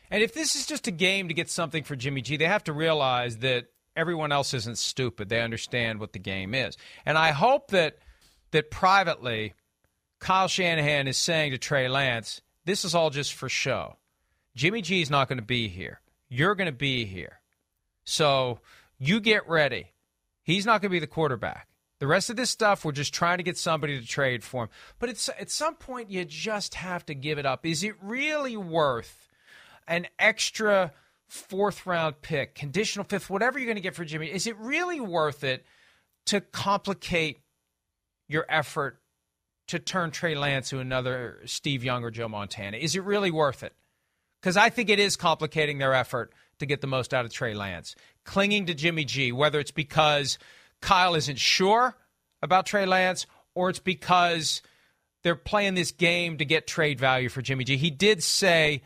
And 0.10 0.22
if 0.22 0.34
this 0.34 0.56
is 0.56 0.66
just 0.66 0.88
a 0.88 0.92
game 0.92 1.28
to 1.28 1.34
get 1.34 1.50
something 1.50 1.84
for 1.84 1.96
Jimmy 1.96 2.22
G, 2.22 2.38
they 2.38 2.46
have 2.46 2.64
to 2.66 2.74
realize 2.74 3.38
that 3.40 3.66
everyone 3.96 4.32
else 4.32 4.54
isn't 4.54 4.78
stupid. 4.78 5.28
They 5.28 5.42
understand 5.42 6.00
what 6.00 6.14
the 6.14 6.20
game 6.20 6.54
is. 6.54 6.78
And 7.06 7.18
I 7.18 7.32
hope 7.32 7.72
that 7.72 7.98
that 8.52 8.70
privately 8.72 9.54
Kyle 10.20 10.48
Shanahan 10.48 11.08
is 11.08 11.18
saying 11.18 11.52
to 11.52 11.58
Trey 11.58 11.90
Lance, 11.90 12.42
this 12.66 12.86
is 12.86 12.96
all 12.96 13.10
just 13.10 13.34
for 13.34 13.50
show. 13.50 13.98
Jimmy 14.56 14.82
G 14.82 15.02
is 15.02 15.10
not 15.10 15.28
going 15.28 15.40
to 15.40 15.46
be 15.46 15.68
here. 15.68 16.00
You're 16.30 16.56
going 16.56 16.68
to 16.68 16.72
be 16.72 17.06
here. 17.06 17.40
So 18.06 18.60
you 18.98 19.20
get 19.20 19.48
ready. 19.48 19.92
He's 20.44 20.66
not 20.66 20.82
going 20.82 20.90
to 20.90 20.96
be 20.96 21.00
the 21.00 21.08
quarterback. 21.08 21.68
The 22.00 22.08
rest 22.08 22.30
of 22.30 22.36
this 22.36 22.50
stuff, 22.50 22.84
we're 22.84 22.92
just 22.92 23.14
trying 23.14 23.38
to 23.38 23.44
get 23.44 23.58
somebody 23.58 24.00
to 24.00 24.06
trade 24.06 24.44
for 24.44 24.64
him. 24.64 24.70
But 25.00 25.10
it's, 25.10 25.30
at 25.30 25.50
some 25.50 25.76
point, 25.76 26.12
you 26.12 26.26
just 26.26 26.76
have 26.76 27.06
to 27.06 27.14
give 27.14 27.38
it 27.38 27.46
up. 27.46 27.66
Is 27.66 27.84
it 27.84 27.96
really 28.02 28.58
worth 28.58 29.30
an 29.88 30.08
extra 30.20 30.92
fourth 31.28 31.86
round 31.86 32.22
pick, 32.22 32.56
conditional 32.56 33.06
fifth, 33.06 33.30
whatever 33.30 33.58
you're 33.58 33.68
going 33.68 33.76
to 33.76 33.82
get 33.82 33.96
for 33.96 34.06
Jimmy? 34.06 34.28
Is 34.28 34.48
it 34.48 34.58
really 34.58 35.00
worth 35.00 35.44
it 35.44 35.66
to 36.26 36.42
complicate 36.42 37.40
your 38.28 38.46
effort 38.50 39.00
to 39.68 39.80
turn 39.80 40.12
Trey 40.12 40.36
Lance 40.36 40.70
to 40.70 40.80
another 40.80 41.40
Steve 41.46 41.84
Young 41.84 42.04
or 42.04 42.12
Joe 42.12 42.28
Montana? 42.28 42.78
Is 42.78 42.96
it 42.96 43.04
really 43.04 43.32
worth 43.32 43.64
it? 43.64 43.74
Because 44.42 44.58
I 44.58 44.70
think 44.70 44.90
it 44.90 45.00
is 45.00 45.16
complicating 45.16 45.78
their 45.78 45.94
effort 45.94 46.34
to 46.60 46.66
get 46.66 46.82
the 46.82 46.88
most 46.88 47.14
out 47.14 47.26
of 47.26 47.32
Trey 47.32 47.54
Lance. 47.54 47.96
Clinging 48.26 48.66
to 48.66 48.74
Jimmy 48.74 49.06
G, 49.06 49.32
whether 49.32 49.60
it's 49.60 49.72
because 49.72 50.38
Kyle 50.82 51.16
isn't 51.16 51.40
sure 51.40 51.96
about 52.42 52.66
Trey 52.66 52.86
Lance 52.86 53.26
or 53.56 53.70
it's 53.70 53.80
because 53.80 54.62
they're 55.24 55.36
playing 55.36 55.76
this 55.76 55.92
game 55.92 56.38
to 56.38 56.46
get 56.46 56.68
trade 56.68 57.00
value 57.00 57.30
for 57.30 57.42
Jimmy 57.42 57.64
G. 57.64 57.78
He 57.78 57.90
did 57.90 58.22
say, 58.22 58.82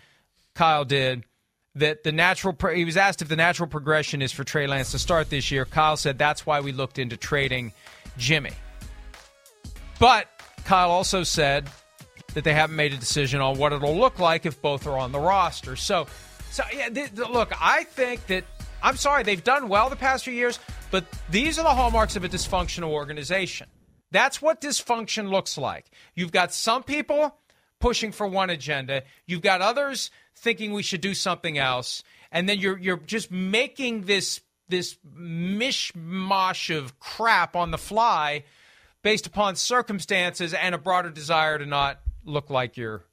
Kyle 0.54 0.86
did, 0.86 1.24
that 1.76 2.04
the 2.04 2.12
natural, 2.12 2.56
he 2.74 2.86
was 2.86 2.98
asked 2.98 3.22
if 3.22 3.28
the 3.28 3.36
natural 3.36 3.68
progression 3.68 4.22
is 4.22 4.32
for 4.32 4.44
Trey 4.44 4.68
Lance 4.68 4.92
to 4.92 5.00
start 5.00 5.30
this 5.30 5.52
year. 5.52 5.66
Kyle 5.66 5.98
said 5.98 6.18
that's 6.18 6.46
why 6.46 6.60
we 6.60 6.72
looked 6.72 7.00
into 7.00 7.18
trading 7.18 7.74
Jimmy. 8.18 8.52
But 10.00 10.28
Kyle 10.68 10.92
also 10.92 11.24
said 11.24 11.70
that 12.34 12.44
they 12.44 12.54
haven't 12.54 12.76
made 12.76 12.92
a 12.92 12.98
decision 12.98 13.40
on 13.40 13.58
what 13.58 13.72
it'll 13.72 13.96
look 13.96 14.20
like 14.20 14.46
if 14.46 14.62
both 14.62 14.86
are 14.86 14.98
on 14.98 15.14
the 15.14 15.20
roster. 15.20 15.78
So, 15.78 16.08
so 16.52 16.62
yeah, 16.74 16.90
th- 16.90 17.16
th- 17.16 17.30
look, 17.30 17.54
I 17.58 17.86
think 17.86 18.28
that 18.28 18.44
I'm 18.84 18.98
sorry 18.98 19.24
they've 19.24 19.42
done 19.42 19.70
well 19.70 19.90
the 19.90 19.96
past 19.96 20.26
few 20.26 20.34
years, 20.34 20.60
but 20.92 21.06
these 21.30 21.58
are 21.58 21.64
the 21.64 21.74
hallmarks 21.74 22.18
of 22.18 22.26
a 22.26 22.30
dysfunctional 22.30 22.90
organization. 22.90 23.68
That's 24.12 24.42
what 24.42 24.60
dysfunction 24.60 25.30
looks 25.30 25.58
like. 25.58 25.86
You've 26.16 26.34
got 26.34 26.54
some 26.54 26.84
people 26.84 27.34
pushing 27.80 28.12
for 28.12 28.28
one 28.28 28.50
agenda, 28.50 29.04
you've 29.26 29.42
got 29.42 29.62
others 29.62 30.12
thinking 30.36 30.74
we 30.74 30.84
should 30.84 31.00
do 31.00 31.14
something 31.14 31.58
else, 31.58 32.04
and 32.30 32.50
then 32.50 32.60
you're 32.60 32.78
you're 32.78 32.98
just 32.98 33.32
making 33.32 34.02
this 34.02 34.42
this 34.68 34.98
mishmash 35.18 36.78
of 36.78 37.00
crap 37.00 37.56
on 37.56 37.72
the 37.72 37.78
fly 37.78 38.44
based 39.04 39.28
upon 39.28 39.56
circumstances 39.56 40.54
and 40.54 40.76
a 40.76 40.78
broader 40.78 41.10
desire 41.10 41.58
to 41.58 41.66
not 41.66 42.00
look 42.24 42.50
like 42.50 42.78
you're 42.78 43.04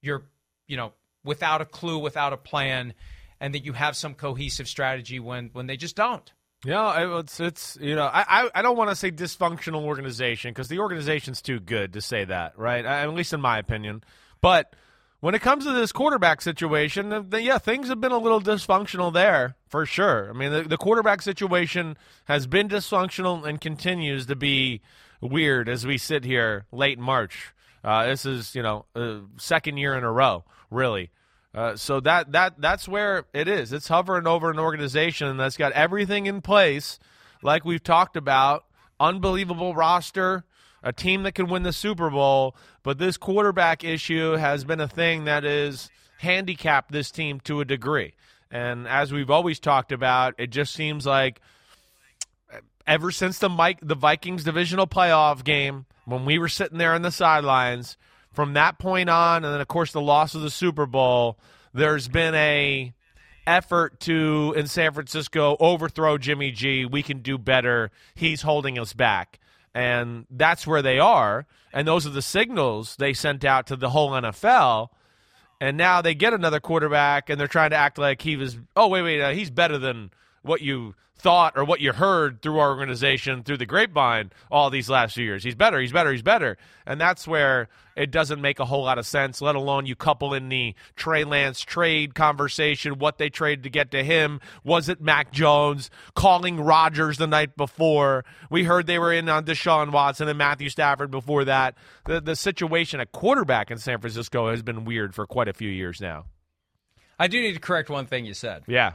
you're 0.00 0.22
you 0.66 0.76
know 0.76 0.92
without 1.24 1.60
a 1.60 1.64
clue, 1.64 1.98
without 1.98 2.32
a 2.32 2.36
plan, 2.36 2.94
and 3.40 3.54
that 3.54 3.64
you 3.64 3.72
have 3.72 3.96
some 3.96 4.14
cohesive 4.14 4.68
strategy 4.68 5.20
when 5.20 5.50
when 5.52 5.66
they 5.66 5.76
just 5.76 5.96
don't. 5.96 6.32
Yeah, 6.64 7.18
it's 7.20 7.38
it's 7.38 7.78
you 7.80 7.94
know 7.94 8.10
I 8.12 8.50
I 8.54 8.62
don't 8.62 8.76
want 8.76 8.90
to 8.90 8.96
say 8.96 9.10
dysfunctional 9.10 9.84
organization 9.84 10.50
because 10.50 10.68
the 10.68 10.80
organization's 10.80 11.40
too 11.40 11.60
good 11.60 11.92
to 11.92 12.00
say 12.00 12.24
that, 12.24 12.58
right? 12.58 12.84
At 12.84 13.12
least 13.14 13.32
in 13.32 13.40
my 13.40 13.58
opinion. 13.58 14.02
But 14.40 14.74
when 15.20 15.34
it 15.34 15.42
comes 15.42 15.64
to 15.64 15.72
this 15.72 15.92
quarterback 15.92 16.40
situation, 16.40 17.28
yeah, 17.32 17.58
things 17.58 17.88
have 17.88 18.00
been 18.00 18.12
a 18.12 18.18
little 18.18 18.40
dysfunctional 18.40 19.12
there 19.12 19.56
for 19.68 19.84
sure. 19.84 20.30
I 20.30 20.32
mean, 20.32 20.52
the, 20.52 20.62
the 20.62 20.76
quarterback 20.76 21.22
situation 21.22 21.96
has 22.26 22.46
been 22.46 22.68
dysfunctional 22.68 23.46
and 23.46 23.60
continues 23.60 24.26
to 24.26 24.36
be 24.36 24.80
weird 25.20 25.68
as 25.68 25.86
we 25.86 25.98
sit 25.98 26.24
here 26.24 26.66
late 26.70 26.98
March. 26.98 27.52
Uh, 27.82 28.06
this 28.06 28.24
is 28.26 28.54
you 28.54 28.62
know 28.62 28.84
second 29.36 29.76
year 29.78 29.96
in 29.96 30.04
a 30.04 30.12
row, 30.12 30.44
really. 30.70 31.10
Uh, 31.54 31.74
so 31.76 31.98
that 32.00 32.32
that 32.32 32.60
that's 32.60 32.86
where 32.86 33.24
it 33.32 33.48
is. 33.48 33.72
It's 33.72 33.88
hovering 33.88 34.26
over 34.26 34.50
an 34.50 34.58
organization 34.58 35.36
that's 35.36 35.56
got 35.56 35.72
everything 35.72 36.26
in 36.26 36.40
place, 36.40 36.98
like 37.42 37.64
we've 37.64 37.82
talked 37.82 38.16
about. 38.16 38.64
Unbelievable 39.00 39.76
roster, 39.76 40.44
a 40.82 40.92
team 40.92 41.22
that 41.22 41.36
can 41.36 41.46
win 41.46 41.62
the 41.62 41.72
Super 41.72 42.10
Bowl, 42.10 42.56
but 42.88 42.96
this 42.96 43.18
quarterback 43.18 43.84
issue 43.84 44.32
has 44.32 44.64
been 44.64 44.80
a 44.80 44.88
thing 44.88 45.26
that 45.26 45.44
has 45.44 45.90
handicapped 46.20 46.90
this 46.90 47.10
team 47.10 47.38
to 47.40 47.60
a 47.60 47.64
degree. 47.66 48.14
And 48.50 48.88
as 48.88 49.12
we've 49.12 49.28
always 49.28 49.60
talked 49.60 49.92
about, 49.92 50.32
it 50.38 50.46
just 50.46 50.72
seems 50.72 51.04
like 51.04 51.42
ever 52.86 53.10
since 53.10 53.40
the 53.40 53.50
Mike 53.50 53.80
the 53.82 53.94
Vikings 53.94 54.42
divisional 54.42 54.86
playoff 54.86 55.44
game 55.44 55.84
when 56.06 56.24
we 56.24 56.38
were 56.38 56.48
sitting 56.48 56.78
there 56.78 56.94
on 56.94 57.02
the 57.02 57.10
sidelines 57.10 57.98
from 58.32 58.54
that 58.54 58.78
point 58.78 59.10
on 59.10 59.44
and 59.44 59.52
then 59.52 59.60
of 59.60 59.68
course 59.68 59.92
the 59.92 60.00
loss 60.00 60.34
of 60.34 60.40
the 60.40 60.48
Super 60.48 60.86
Bowl 60.86 61.38
there's 61.74 62.08
been 62.08 62.34
a 62.36 62.94
effort 63.46 64.00
to 64.00 64.54
in 64.56 64.66
San 64.66 64.94
Francisco 64.94 65.58
overthrow 65.60 66.16
Jimmy 66.16 66.52
G. 66.52 66.86
We 66.86 67.02
can 67.02 67.18
do 67.18 67.36
better. 67.36 67.90
He's 68.14 68.40
holding 68.40 68.78
us 68.78 68.94
back 68.94 69.40
and 69.74 70.26
that's 70.30 70.66
where 70.66 70.82
they 70.82 70.98
are. 70.98 71.46
And 71.72 71.86
those 71.86 72.06
are 72.06 72.10
the 72.10 72.22
signals 72.22 72.96
they 72.96 73.12
sent 73.12 73.44
out 73.44 73.66
to 73.68 73.76
the 73.76 73.90
whole 73.90 74.10
NFL 74.10 74.88
and 75.60 75.76
now 75.76 76.02
they 76.02 76.14
get 76.14 76.32
another 76.32 76.60
quarterback 76.60 77.30
and 77.30 77.38
they're 77.38 77.46
trying 77.46 77.70
to 77.70 77.76
act 77.76 77.98
like 77.98 78.22
he 78.22 78.36
was 78.36 78.56
oh 78.76 78.88
wait 78.88 79.02
wait 79.02 79.20
uh, 79.20 79.30
he's 79.30 79.50
better 79.50 79.78
than 79.78 80.10
what 80.48 80.62
you 80.62 80.94
thought 81.18 81.54
or 81.56 81.64
what 81.64 81.80
you 81.80 81.92
heard 81.92 82.40
through 82.42 82.58
our 82.58 82.70
organization 82.70 83.42
through 83.42 83.56
the 83.56 83.66
grapevine 83.66 84.30
all 84.50 84.70
these 84.70 84.88
last 84.88 85.14
few 85.14 85.24
years. 85.24 85.42
He's 85.42 85.54
better, 85.54 85.80
he's 85.80 85.92
better, 85.92 86.12
he's 86.12 86.22
better. 86.22 86.56
And 86.86 87.00
that's 87.00 87.26
where 87.26 87.68
it 87.96 88.12
doesn't 88.12 88.40
make 88.40 88.60
a 88.60 88.64
whole 88.64 88.84
lot 88.84 88.98
of 88.98 89.06
sense, 89.06 89.42
let 89.42 89.56
alone 89.56 89.86
you 89.86 89.96
couple 89.96 90.32
in 90.32 90.48
the 90.48 90.74
Trey 90.94 91.24
Lance 91.24 91.60
trade 91.60 92.14
conversation, 92.14 92.98
what 92.98 93.18
they 93.18 93.28
traded 93.30 93.64
to 93.64 93.70
get 93.70 93.90
to 93.90 94.04
him. 94.04 94.40
Was 94.62 94.88
it 94.88 95.00
Mac 95.00 95.32
Jones 95.32 95.90
calling 96.14 96.60
Rodgers 96.60 97.18
the 97.18 97.26
night 97.26 97.56
before? 97.56 98.24
We 98.48 98.64
heard 98.64 98.86
they 98.86 99.00
were 99.00 99.12
in 99.12 99.28
on 99.28 99.44
Deshaun 99.44 99.90
Watson 99.90 100.28
and 100.28 100.38
Matthew 100.38 100.68
Stafford 100.68 101.10
before 101.10 101.44
that. 101.46 101.74
The, 102.04 102.20
the 102.20 102.36
situation 102.36 103.00
at 103.00 103.10
quarterback 103.10 103.72
in 103.72 103.78
San 103.78 104.00
Francisco 104.00 104.50
has 104.50 104.62
been 104.62 104.84
weird 104.84 105.14
for 105.14 105.26
quite 105.26 105.48
a 105.48 105.52
few 105.52 105.70
years 105.70 106.00
now. 106.00 106.26
I 107.18 107.26
do 107.26 107.40
need 107.42 107.54
to 107.54 107.60
correct 107.60 107.90
one 107.90 108.06
thing 108.06 108.24
you 108.24 108.34
said. 108.34 108.62
Yeah. 108.68 108.92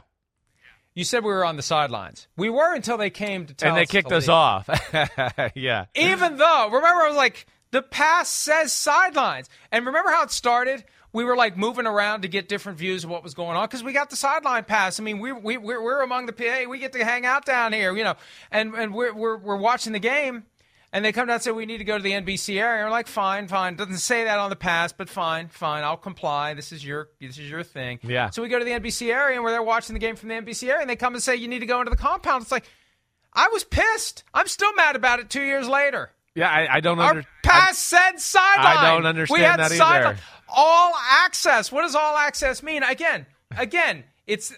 You 0.94 1.02
said 1.02 1.24
we 1.24 1.30
were 1.30 1.44
on 1.44 1.56
the 1.56 1.62
sidelines. 1.62 2.28
We 2.36 2.50
were 2.50 2.72
until 2.74 2.96
they 2.96 3.10
came 3.10 3.46
to 3.46 3.54
tell 3.54 3.70
and 3.70 3.76
they 3.76 3.86
kicked 3.86 4.12
us 4.12 4.28
leave. 4.28 4.34
off. 4.34 4.68
yeah. 5.54 5.86
Even 5.94 6.36
though, 6.36 6.66
remember, 6.66 7.02
I 7.02 7.08
was 7.08 7.16
like, 7.16 7.46
the 7.72 7.82
pass 7.82 8.28
says 8.28 8.72
sidelines. 8.72 9.48
And 9.72 9.84
remember 9.84 10.10
how 10.10 10.22
it 10.22 10.30
started? 10.30 10.84
We 11.12 11.24
were 11.24 11.36
like 11.36 11.56
moving 11.56 11.86
around 11.86 12.22
to 12.22 12.28
get 12.28 12.48
different 12.48 12.78
views 12.78 13.02
of 13.02 13.10
what 13.10 13.24
was 13.24 13.34
going 13.34 13.56
on 13.56 13.66
because 13.66 13.82
we 13.82 13.92
got 13.92 14.10
the 14.10 14.16
sideline 14.16 14.64
pass. 14.64 15.00
I 15.00 15.02
mean, 15.02 15.18
we, 15.18 15.32
we, 15.32 15.56
we're, 15.56 15.82
we're 15.82 16.02
among 16.02 16.26
the 16.26 16.32
PA. 16.32 16.68
We 16.68 16.78
get 16.78 16.92
to 16.92 17.04
hang 17.04 17.26
out 17.26 17.44
down 17.44 17.72
here, 17.72 17.96
you 17.96 18.04
know, 18.04 18.14
and, 18.52 18.74
and 18.74 18.94
we're, 18.94 19.12
we're, 19.12 19.36
we're 19.36 19.56
watching 19.56 19.92
the 19.92 19.98
game. 19.98 20.44
And 20.94 21.04
they 21.04 21.10
come 21.10 21.26
down 21.26 21.34
and 21.34 21.42
say, 21.42 21.50
we 21.50 21.66
need 21.66 21.78
to 21.78 21.84
go 21.84 21.96
to 21.96 22.02
the 22.02 22.12
NBC 22.12 22.56
area. 22.60 22.82
And 22.82 22.86
We're 22.86 22.92
like, 22.92 23.08
fine, 23.08 23.48
fine. 23.48 23.74
Doesn't 23.74 23.98
say 23.98 24.22
that 24.24 24.38
on 24.38 24.48
the 24.48 24.54
pass, 24.54 24.92
but 24.92 25.08
fine, 25.08 25.48
fine. 25.48 25.82
I'll 25.82 25.96
comply. 25.96 26.54
This 26.54 26.70
is 26.70 26.86
your 26.86 27.08
this 27.20 27.36
is 27.36 27.50
your 27.50 27.64
thing. 27.64 27.98
Yeah. 28.04 28.30
So 28.30 28.42
we 28.42 28.48
go 28.48 28.60
to 28.60 28.64
the 28.64 28.70
NBC 28.70 29.12
area 29.12 29.34
and 29.34 29.42
we're 29.42 29.50
there 29.50 29.62
watching 29.62 29.94
the 29.94 29.98
game 29.98 30.14
from 30.14 30.28
the 30.28 30.36
NBC 30.36 30.68
area, 30.68 30.82
and 30.82 30.88
they 30.88 30.94
come 30.94 31.14
and 31.14 31.22
say, 31.22 31.34
you 31.34 31.48
need 31.48 31.58
to 31.58 31.66
go 31.66 31.80
into 31.80 31.90
the 31.90 31.96
compound. 31.96 32.42
It's 32.42 32.52
like, 32.52 32.64
I 33.32 33.48
was 33.48 33.64
pissed. 33.64 34.22
I'm 34.32 34.46
still 34.46 34.72
mad 34.74 34.94
about 34.94 35.18
it 35.18 35.28
two 35.30 35.42
years 35.42 35.68
later. 35.68 36.12
Yeah, 36.36 36.48
I, 36.48 36.76
I 36.76 36.80
don't 36.80 37.00
Our 37.00 37.10
understand. 37.10 37.34
pass 37.42 37.76
said 37.78 38.18
sideline. 38.20 38.76
I 38.76 38.90
don't 38.94 39.04
understand 39.06 39.40
we 39.40 39.44
had 39.44 39.58
that 39.58 39.66
either. 39.72 39.76
sideline. 39.76 40.16
All 40.48 40.92
access. 41.24 41.72
What 41.72 41.82
does 41.82 41.96
all 41.96 42.16
access 42.16 42.62
mean? 42.62 42.84
Again, 42.84 43.26
again, 43.56 44.04
it's 44.28 44.54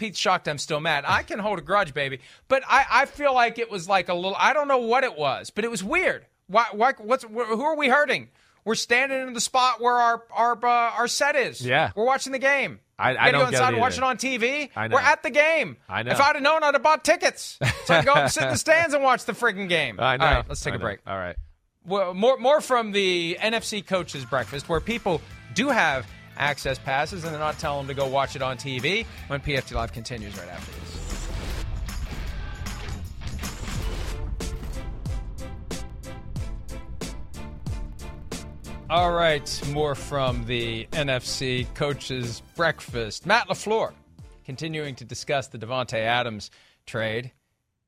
Pete's 0.00 0.18
shocked 0.18 0.48
I'm 0.48 0.58
still 0.58 0.80
mad. 0.80 1.04
I 1.06 1.22
can 1.22 1.38
hold 1.38 1.58
a 1.58 1.62
grudge, 1.62 1.92
baby. 1.94 2.20
But 2.48 2.62
I, 2.66 2.84
I 2.90 3.04
feel 3.04 3.34
like 3.34 3.58
it 3.58 3.70
was 3.70 3.88
like 3.88 4.08
a 4.08 4.14
little 4.14 4.34
I 4.38 4.52
don't 4.54 4.66
know 4.66 4.78
what 4.78 5.04
it 5.04 5.16
was, 5.16 5.50
but 5.50 5.64
it 5.64 5.70
was 5.70 5.84
weird. 5.84 6.24
Why, 6.46 6.64
why 6.72 6.94
what's 6.98 7.22
who 7.24 7.62
are 7.62 7.76
we 7.76 7.88
hurting? 7.88 8.30
We're 8.64 8.74
standing 8.74 9.20
in 9.26 9.32
the 9.34 9.40
spot 9.40 9.80
where 9.80 9.94
our 9.94 10.22
our 10.32 10.52
uh, 10.64 10.68
our 10.98 11.06
set 11.06 11.36
is. 11.36 11.60
Yeah. 11.64 11.92
We're 11.94 12.06
watching 12.06 12.32
the 12.32 12.38
game. 12.38 12.80
I- 12.98 13.16
I 13.16 13.30
don't 13.30 13.40
go 13.40 13.46
get 13.46 13.54
inside 13.54 13.68
it 13.68 13.72
and 13.74 13.80
watch 13.80 13.96
it 13.96 14.02
on 14.02 14.16
TV. 14.18 14.70
I 14.76 14.88
know. 14.88 14.94
We're 14.96 15.00
at 15.02 15.22
the 15.22 15.30
game. 15.30 15.76
I 15.88 16.02
know. 16.02 16.12
If 16.12 16.20
I'd 16.20 16.34
have 16.36 16.42
known, 16.42 16.62
I'd 16.62 16.74
have 16.74 16.82
bought 16.82 17.02
tickets. 17.04 17.58
So 17.86 17.94
I'd 17.94 18.04
go 18.04 18.12
up 18.12 18.16
and 18.18 18.30
sit 18.30 18.42
in 18.42 18.48
the 18.50 18.56
stands 18.58 18.92
and 18.94 19.02
watch 19.02 19.24
the 19.24 19.32
freaking 19.32 19.68
game. 19.70 19.98
I 20.00 20.16
know. 20.18 20.26
All 20.26 20.34
right, 20.34 20.44
let's 20.48 20.60
take 20.60 20.72
I 20.72 20.76
a 20.76 20.78
know. 20.78 20.82
break 20.84 21.00
All 21.06 21.16
right. 21.16 21.36
well, 21.86 22.12
more 22.14 22.36
more 22.38 22.60
from 22.60 22.92
the 22.92 23.38
NFC 23.40 23.86
coaches 23.86 24.24
breakfast 24.26 24.68
where 24.68 24.80
people 24.80 25.22
do 25.54 25.68
have 25.68 26.06
access 26.40 26.78
passes 26.78 27.22
and 27.24 27.32
they're 27.32 27.40
not 27.40 27.58
telling 27.58 27.86
them 27.86 27.94
to 27.94 28.00
go 28.00 28.08
watch 28.08 28.34
it 28.34 28.42
on 28.42 28.56
TV 28.56 29.06
when 29.28 29.40
PFT 29.40 29.74
Live 29.74 29.92
continues 29.92 30.36
right 30.38 30.48
after 30.48 30.72
this. 30.80 31.00
All 38.88 39.12
right, 39.12 39.62
more 39.72 39.94
from 39.94 40.46
the 40.46 40.88
NFC 40.90 41.72
coaches 41.74 42.42
breakfast. 42.56 43.24
Matt 43.24 43.48
LaFleur 43.48 43.92
continuing 44.44 44.96
to 44.96 45.04
discuss 45.04 45.46
the 45.46 45.58
Davante 45.58 45.94
Adams 45.94 46.50
trade 46.86 47.30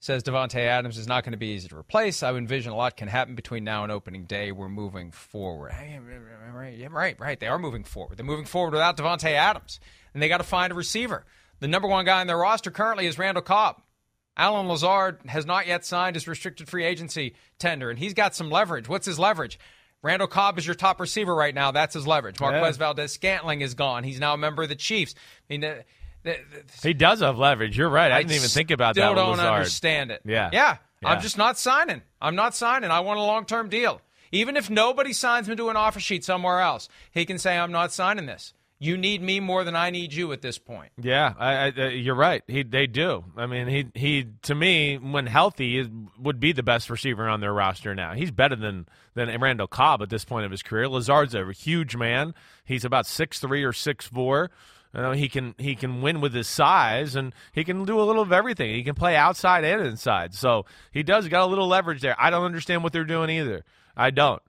says 0.03 0.25
Davante 0.25 0.57
Adams 0.57 0.99
is 0.99 1.07
not 1.07 1.23
going 1.23 1.31
to 1.31 1.38
be 1.38 1.55
easy 1.55 1.69
to 1.69 1.79
replace. 1.79 2.25
I 2.25 2.33
envision 2.33 2.73
a 2.73 2.77
lot 2.77 2.97
can 2.97 3.07
happen 3.07 3.37
between 3.37 3.62
now 3.62 3.85
and 3.85 3.93
opening 3.93 4.25
day. 4.25 4.51
We're 4.51 4.69
moving 4.69 5.12
forward. 5.12 5.71
Right, 6.53 6.91
right, 6.91 7.21
right. 7.21 7.38
They 7.38 7.47
are 7.47 7.59
moving 7.59 7.85
forward. 7.85 8.19
They're 8.19 8.27
moving 8.27 8.45
forward 8.45 8.73
without 8.73 8.97
Davante 8.97 9.31
Adams, 9.31 9.79
and 10.12 10.21
they 10.21 10.29
got 10.29 10.38
to 10.38 10.45
find 10.45 10.73
a 10.73 10.75
receiver. 10.75 11.25
The 11.61 11.69
number 11.69 11.87
one 11.87 12.05
guy 12.05 12.21
in 12.21 12.27
their 12.27 12.37
roster 12.37 12.73
currently 12.73 13.07
is 13.07 13.17
Randall 13.17 13.45
Cobb. 13.45 13.81
Allen 14.37 14.67
Lazard 14.67 15.21
has 15.27 15.47
not 15.47 15.69
yet 15.69 15.85
signed 15.85 16.17
his 16.17 16.27
restricted 16.27 16.69
free 16.69 16.85
agency 16.85 17.37
tender, 17.61 17.88
and 17.88 17.99
he's 17.99 18.15
got 18.15 18.35
some 18.35 18.51
leverage. 18.51 18.88
What's 18.88 19.07
his 19.07 19.21
leverage? 19.21 19.57
Randall 20.03 20.27
Cobb 20.27 20.59
is 20.59 20.67
your 20.67 20.75
top 20.75 20.99
receiver 20.99 21.33
right 21.33 21.55
now. 21.55 21.71
That's 21.71 21.95
his 21.95 22.09
leverage. 22.09 22.41
Marquez 22.41 22.77
Valdes 22.77 23.12
Scantling 23.12 23.61
is 23.61 23.75
gone. 23.75 24.03
He's 24.03 24.19
now 24.19 24.35
a 24.35 24.38
member 24.38 24.65
of 24.65 24.69
the 24.69 24.75
Chiefs. 24.75 25.15
I 25.49 25.53
mean, 25.53 25.65
uh, 25.65 25.83
He 26.83 26.95
does 26.95 27.21
have 27.21 27.39
leverage. 27.39 27.77
You're 27.77 27.89
right. 27.89 28.13
I, 28.13 28.23
didn't 28.23 28.37
even 28.37 28.49
think 28.49 28.71
about 28.71 28.95
that. 28.95 29.09
with 29.09 29.17
don't 29.17 29.31
Lazard. 29.31 29.55
understand 29.55 30.11
it. 30.11 30.23
Yeah. 30.25 30.51
yeah, 30.53 30.77
Yeah. 31.03 31.09
I'm 31.09 31.21
just 31.21 31.39
not 31.39 31.59
signing. 31.59 32.03
I'm 32.21 32.37
not 32.37 32.55
signing. 32.55 32.91
I 32.91 33.01
want 33.01 33.19
a 33.19 33.23
long 33.23 33.45
term 33.45 33.69
deal. 33.69 34.01
Even 34.31 34.57
if 34.57 34.71
nobody 34.71 35.13
signs 35.13 35.49
him 35.49 35.57
to 35.59 35.69
an 35.69 35.77
offer 35.77 36.01
sheet 36.01 36.25
somewhere 36.25 36.61
else, 36.61 36.89
he 37.11 37.27
can 37.27 37.39
say, 37.39 37.59
"I'm 37.59 37.73
not 37.73 37.93
signing 37.93 38.27
this." 38.27 38.55
You 38.79 38.97
need 38.97 39.23
me 39.23 39.39
more 39.39 39.63
than 39.63 39.77
I 39.77 39.91
need 39.91 40.13
you 40.13 40.33
at 40.33 40.43
this 40.43 40.59
point. 40.59 40.91
Yeah, 41.01 41.35
I, 41.39 41.53
I, 41.55 41.69
uh, 41.71 41.89
you're 41.91 42.17
right. 42.17 42.43
He 42.49 42.65
they 42.65 42.89
do. 42.89 43.25
I 43.37 43.47
mean, 43.47 43.69
he 43.69 43.87
he 43.95 44.27
to 44.43 44.57
me 44.57 44.97
when 44.99 45.27
healthy 45.27 45.89
would 46.19 46.41
be 46.41 46.51
the 46.51 46.65
best 46.65 46.91
receiver 46.91 47.29
on 47.29 47.41
their 47.41 47.53
roster 47.53 47.95
now. 47.95 48.15
He's 48.15 48.33
better 48.33 48.57
than 48.57 48.89
than 49.15 49.29
Randall 49.41 49.69
Cobb 49.69 50.03
at 50.03 50.11
this 50.11 50.25
point 50.25 50.47
of 50.47 50.51
his 50.51 50.65
career. 50.65 50.89
Lazard's 50.89 51.35
a 51.35 51.53
huge 51.53 51.95
man. 51.95 52.35
He's 52.65 52.85
about 52.85 53.07
six 53.07 53.39
three 53.39 53.63
or 53.63 53.73
six 53.73 54.07
four. 54.07 54.51
You 54.95 55.01
know, 55.01 55.13
he 55.13 55.29
can 55.29 55.55
he 55.59 55.75
can 55.75 56.03
win 56.03 56.21
with 56.21 56.35
his 56.35 56.47
size 56.47 57.17
and 57.17 57.35
he 57.53 57.65
can 57.65 57.85
do 57.85 58.01
a 58.01 58.05
little 58.05 58.23
of 58.23 58.33
everything. 58.33 58.75
He 58.75 58.83
can 58.83 58.95
play 58.95 59.17
outside 59.17 59.65
and 59.65 59.87
inside. 59.87 60.35
So 60.35 60.67
he 60.93 61.03
does 61.03 61.29
got 61.29 61.45
a 61.45 61.47
little 61.47 61.67
leverage 61.67 62.03
there. 62.03 62.17
I 62.19 62.31
don't 62.31 62.45
understand 62.45 62.83
what 62.83 62.93
they're 62.93 63.05
doing 63.05 63.31
either. 63.31 63.65
I 63.97 64.11
don't. 64.11 64.43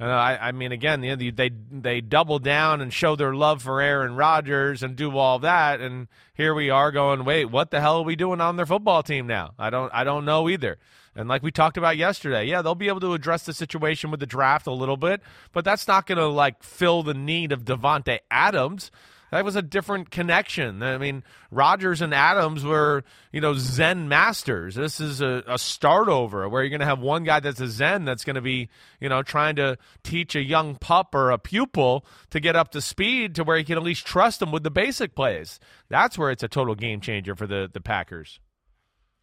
Uh, 0.00 0.06
I, 0.06 0.48
I 0.48 0.52
mean, 0.52 0.72
again, 0.72 1.02
know, 1.02 1.14
they 1.14 1.50
they 1.70 2.00
double 2.00 2.38
down 2.38 2.80
and 2.80 2.90
show 2.90 3.16
their 3.16 3.34
love 3.34 3.60
for 3.60 3.82
Aaron 3.82 4.16
Rodgers 4.16 4.82
and 4.82 4.96
do 4.96 5.18
all 5.18 5.40
that, 5.40 5.80
and 5.80 6.08
here 6.32 6.54
we 6.54 6.70
are 6.70 6.90
going, 6.90 7.26
wait, 7.26 7.46
what 7.46 7.70
the 7.70 7.82
hell 7.82 7.98
are 7.98 8.04
we 8.04 8.16
doing 8.16 8.40
on 8.40 8.56
their 8.56 8.64
football 8.64 9.02
team 9.02 9.26
now? 9.26 9.52
I 9.58 9.68
don't 9.68 9.92
I 9.92 10.04
don't 10.04 10.24
know 10.24 10.48
either. 10.48 10.78
And 11.14 11.28
like 11.28 11.42
we 11.42 11.50
talked 11.50 11.76
about 11.76 11.98
yesterday, 11.98 12.46
yeah, 12.46 12.62
they'll 12.62 12.74
be 12.74 12.88
able 12.88 13.00
to 13.00 13.12
address 13.12 13.44
the 13.44 13.52
situation 13.52 14.10
with 14.10 14.20
the 14.20 14.26
draft 14.26 14.66
a 14.66 14.72
little 14.72 14.96
bit, 14.96 15.20
but 15.52 15.66
that's 15.66 15.86
not 15.86 16.06
going 16.06 16.18
to 16.18 16.28
like 16.28 16.62
fill 16.62 17.02
the 17.02 17.12
need 17.12 17.52
of 17.52 17.64
Davante 17.64 18.20
Adams. 18.30 18.90
That 19.30 19.44
was 19.44 19.56
a 19.56 19.62
different 19.62 20.10
connection. 20.10 20.82
I 20.82 20.98
mean, 20.98 21.22
Rodgers 21.50 22.00
and 22.00 22.12
Adams 22.12 22.64
were, 22.64 23.04
you 23.32 23.40
know, 23.40 23.54
Zen 23.54 24.08
masters. 24.08 24.74
This 24.74 25.00
is 25.00 25.20
a, 25.20 25.44
a 25.46 25.58
start 25.58 26.08
over 26.08 26.48
where 26.48 26.62
you're 26.62 26.70
going 26.70 26.80
to 26.80 26.86
have 26.86 26.98
one 26.98 27.24
guy 27.24 27.40
that's 27.40 27.60
a 27.60 27.68
Zen 27.68 28.04
that's 28.04 28.24
going 28.24 28.34
to 28.34 28.42
be, 28.42 28.68
you 29.00 29.08
know, 29.08 29.22
trying 29.22 29.56
to 29.56 29.78
teach 30.02 30.34
a 30.34 30.42
young 30.42 30.74
pup 30.74 31.14
or 31.14 31.30
a 31.30 31.38
pupil 31.38 32.04
to 32.30 32.40
get 32.40 32.56
up 32.56 32.72
to 32.72 32.80
speed 32.80 33.34
to 33.36 33.44
where 33.44 33.56
he 33.56 33.64
can 33.64 33.76
at 33.76 33.84
least 33.84 34.06
trust 34.06 34.40
them 34.40 34.50
with 34.50 34.64
the 34.64 34.70
basic 34.70 35.14
plays. 35.14 35.60
That's 35.88 36.18
where 36.18 36.30
it's 36.30 36.42
a 36.42 36.48
total 36.48 36.74
game 36.74 37.00
changer 37.00 37.36
for 37.36 37.46
the, 37.46 37.70
the 37.72 37.80
Packers. 37.80 38.40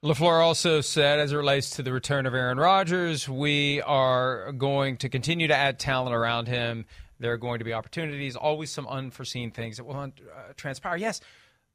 LaFleur 0.03 0.41
also 0.41 0.79
said, 0.79 1.19
as 1.19 1.33
it 1.33 1.37
relates 1.37 1.71
to 1.71 1.83
the 1.83 1.91
return 1.91 2.27
of 2.27 2.35
Aaron 2.35 2.59
Rodgers, 2.59 3.27
we 3.27 3.81
are 3.81 4.51
going 4.51 4.97
to 4.97 5.09
continue 5.09 5.47
to 5.47 5.55
add 5.55 5.79
talent 5.79 6.15
around 6.15 6.47
him. 6.47 6.85
There 7.19 7.33
are 7.33 7.37
going 7.37 7.59
to 7.59 7.65
be 7.65 7.73
opportunities, 7.73 8.35
always 8.35 8.69
some 8.69 8.87
unforeseen 8.87 9.51
things 9.51 9.77
that 9.77 9.85
will 9.85 9.95
uh, 9.95 10.09
transpire. 10.55 10.97
Yes, 10.97 11.19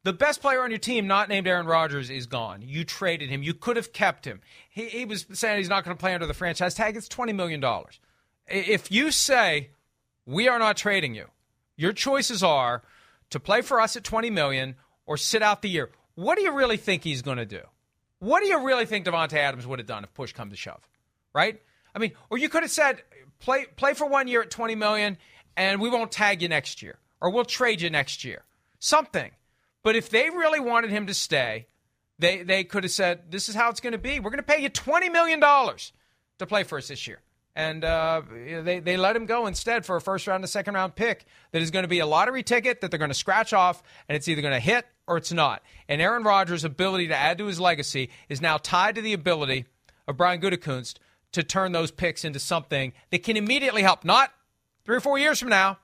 the 0.04 0.12
best 0.12 0.40
player 0.40 0.62
on 0.62 0.70
your 0.70 0.78
team, 0.78 1.06
not 1.06 1.28
named 1.28 1.46
Aaron 1.46 1.66
Rodgers, 1.66 2.10
is 2.10 2.26
gone. 2.26 2.62
You 2.62 2.84
traded 2.84 3.30
him. 3.30 3.42
You 3.42 3.54
could 3.54 3.76
have 3.76 3.92
kept 3.92 4.24
him. 4.24 4.40
He, 4.68 4.86
he 4.86 5.04
was 5.04 5.26
saying 5.32 5.58
he's 5.58 5.68
not 5.68 5.84
going 5.84 5.96
to 5.96 6.00
play 6.00 6.14
under 6.14 6.26
the 6.26 6.34
franchise 6.34 6.74
tag. 6.74 6.96
It's 6.96 7.08
$20 7.08 7.34
million. 7.34 7.62
If 8.48 8.90
you 8.90 9.12
say, 9.12 9.70
we 10.26 10.48
are 10.48 10.58
not 10.58 10.76
trading 10.76 11.14
you, 11.14 11.26
your 11.76 11.92
choices 11.92 12.42
are 12.42 12.82
to 13.30 13.38
play 13.38 13.62
for 13.62 13.80
us 13.80 13.96
at 13.96 14.04
20 14.04 14.30
million 14.30 14.74
or 15.06 15.16
sit 15.16 15.42
out 15.42 15.62
the 15.62 15.68
year. 15.68 15.90
What 16.14 16.36
do 16.36 16.42
you 16.42 16.52
really 16.52 16.76
think 16.76 17.04
he's 17.04 17.22
going 17.22 17.38
to 17.38 17.46
do? 17.46 17.60
What 18.18 18.40
do 18.40 18.48
you 18.48 18.64
really 18.64 18.86
think 18.86 19.06
Davante 19.06 19.34
Adams 19.34 19.66
would 19.66 19.78
have 19.78 19.88
done 19.88 20.04
if 20.04 20.12
push 20.14 20.32
come 20.32 20.50
to 20.50 20.56
shove? 20.56 20.88
Right? 21.34 21.60
I 21.94 21.98
mean, 21.98 22.12
or 22.30 22.38
you 22.38 22.48
could 22.48 22.62
have 22.62 22.70
said, 22.70 23.02
play 23.40 23.66
play 23.76 23.94
for 23.94 24.06
one 24.06 24.28
year 24.28 24.42
at 24.42 24.50
twenty 24.50 24.74
million, 24.74 25.18
and 25.56 25.80
we 25.80 25.90
won't 25.90 26.12
tag 26.12 26.42
you 26.42 26.48
next 26.48 26.82
year, 26.82 26.98
or 27.20 27.30
we'll 27.30 27.44
trade 27.44 27.80
you 27.80 27.90
next 27.90 28.24
year. 28.24 28.42
Something. 28.78 29.30
But 29.82 29.96
if 29.96 30.10
they 30.10 30.30
really 30.30 30.60
wanted 30.60 30.90
him 30.90 31.06
to 31.06 31.14
stay, 31.14 31.66
they 32.18 32.42
they 32.42 32.64
could 32.64 32.84
have 32.84 32.92
said, 32.92 33.30
"This 33.30 33.48
is 33.48 33.54
how 33.54 33.70
it's 33.70 33.80
going 33.80 33.92
to 33.92 33.98
be. 33.98 34.20
We're 34.20 34.30
going 34.30 34.38
to 34.38 34.42
pay 34.42 34.62
you 34.62 34.68
twenty 34.68 35.08
million 35.08 35.40
dollars 35.40 35.92
to 36.38 36.46
play 36.46 36.62
for 36.62 36.78
us 36.78 36.88
this 36.88 37.06
year." 37.06 37.20
And 37.54 37.84
uh, 37.84 38.22
they 38.62 38.80
they 38.80 38.96
let 38.96 39.14
him 39.14 39.26
go 39.26 39.46
instead 39.46 39.84
for 39.84 39.96
a 39.96 40.00
first 40.00 40.26
round 40.26 40.42
and 40.42 40.48
second 40.48 40.74
round 40.74 40.94
pick 40.94 41.26
that 41.50 41.60
is 41.60 41.70
going 41.70 41.82
to 41.82 41.88
be 41.88 41.98
a 41.98 42.06
lottery 42.06 42.42
ticket 42.42 42.80
that 42.80 42.90
they're 42.90 42.98
going 42.98 43.10
to 43.10 43.14
scratch 43.14 43.52
off, 43.52 43.82
and 44.08 44.16
it's 44.16 44.28
either 44.28 44.40
going 44.40 44.54
to 44.54 44.60
hit 44.60 44.86
or 45.06 45.16
it's 45.16 45.32
not. 45.32 45.62
And 45.88 46.00
Aaron 46.00 46.22
Rodgers' 46.22 46.64
ability 46.64 47.08
to 47.08 47.16
add 47.16 47.38
to 47.38 47.46
his 47.46 47.60
legacy 47.60 48.10
is 48.28 48.40
now 48.40 48.56
tied 48.56 48.94
to 48.94 49.02
the 49.02 49.12
ability 49.12 49.66
of 50.08 50.16
Brian 50.16 50.40
Gutekunst 50.40 50.94
to 51.32 51.42
turn 51.42 51.72
those 51.72 51.90
picks 51.90 52.24
into 52.24 52.38
something 52.38 52.92
that 53.10 53.22
can 53.22 53.36
immediately 53.36 53.82
help, 53.82 54.04
not 54.04 54.32
three 54.84 54.96
or 54.96 55.00
four 55.00 55.18
years 55.18 55.38
from 55.38 55.48
now, 55.48 55.78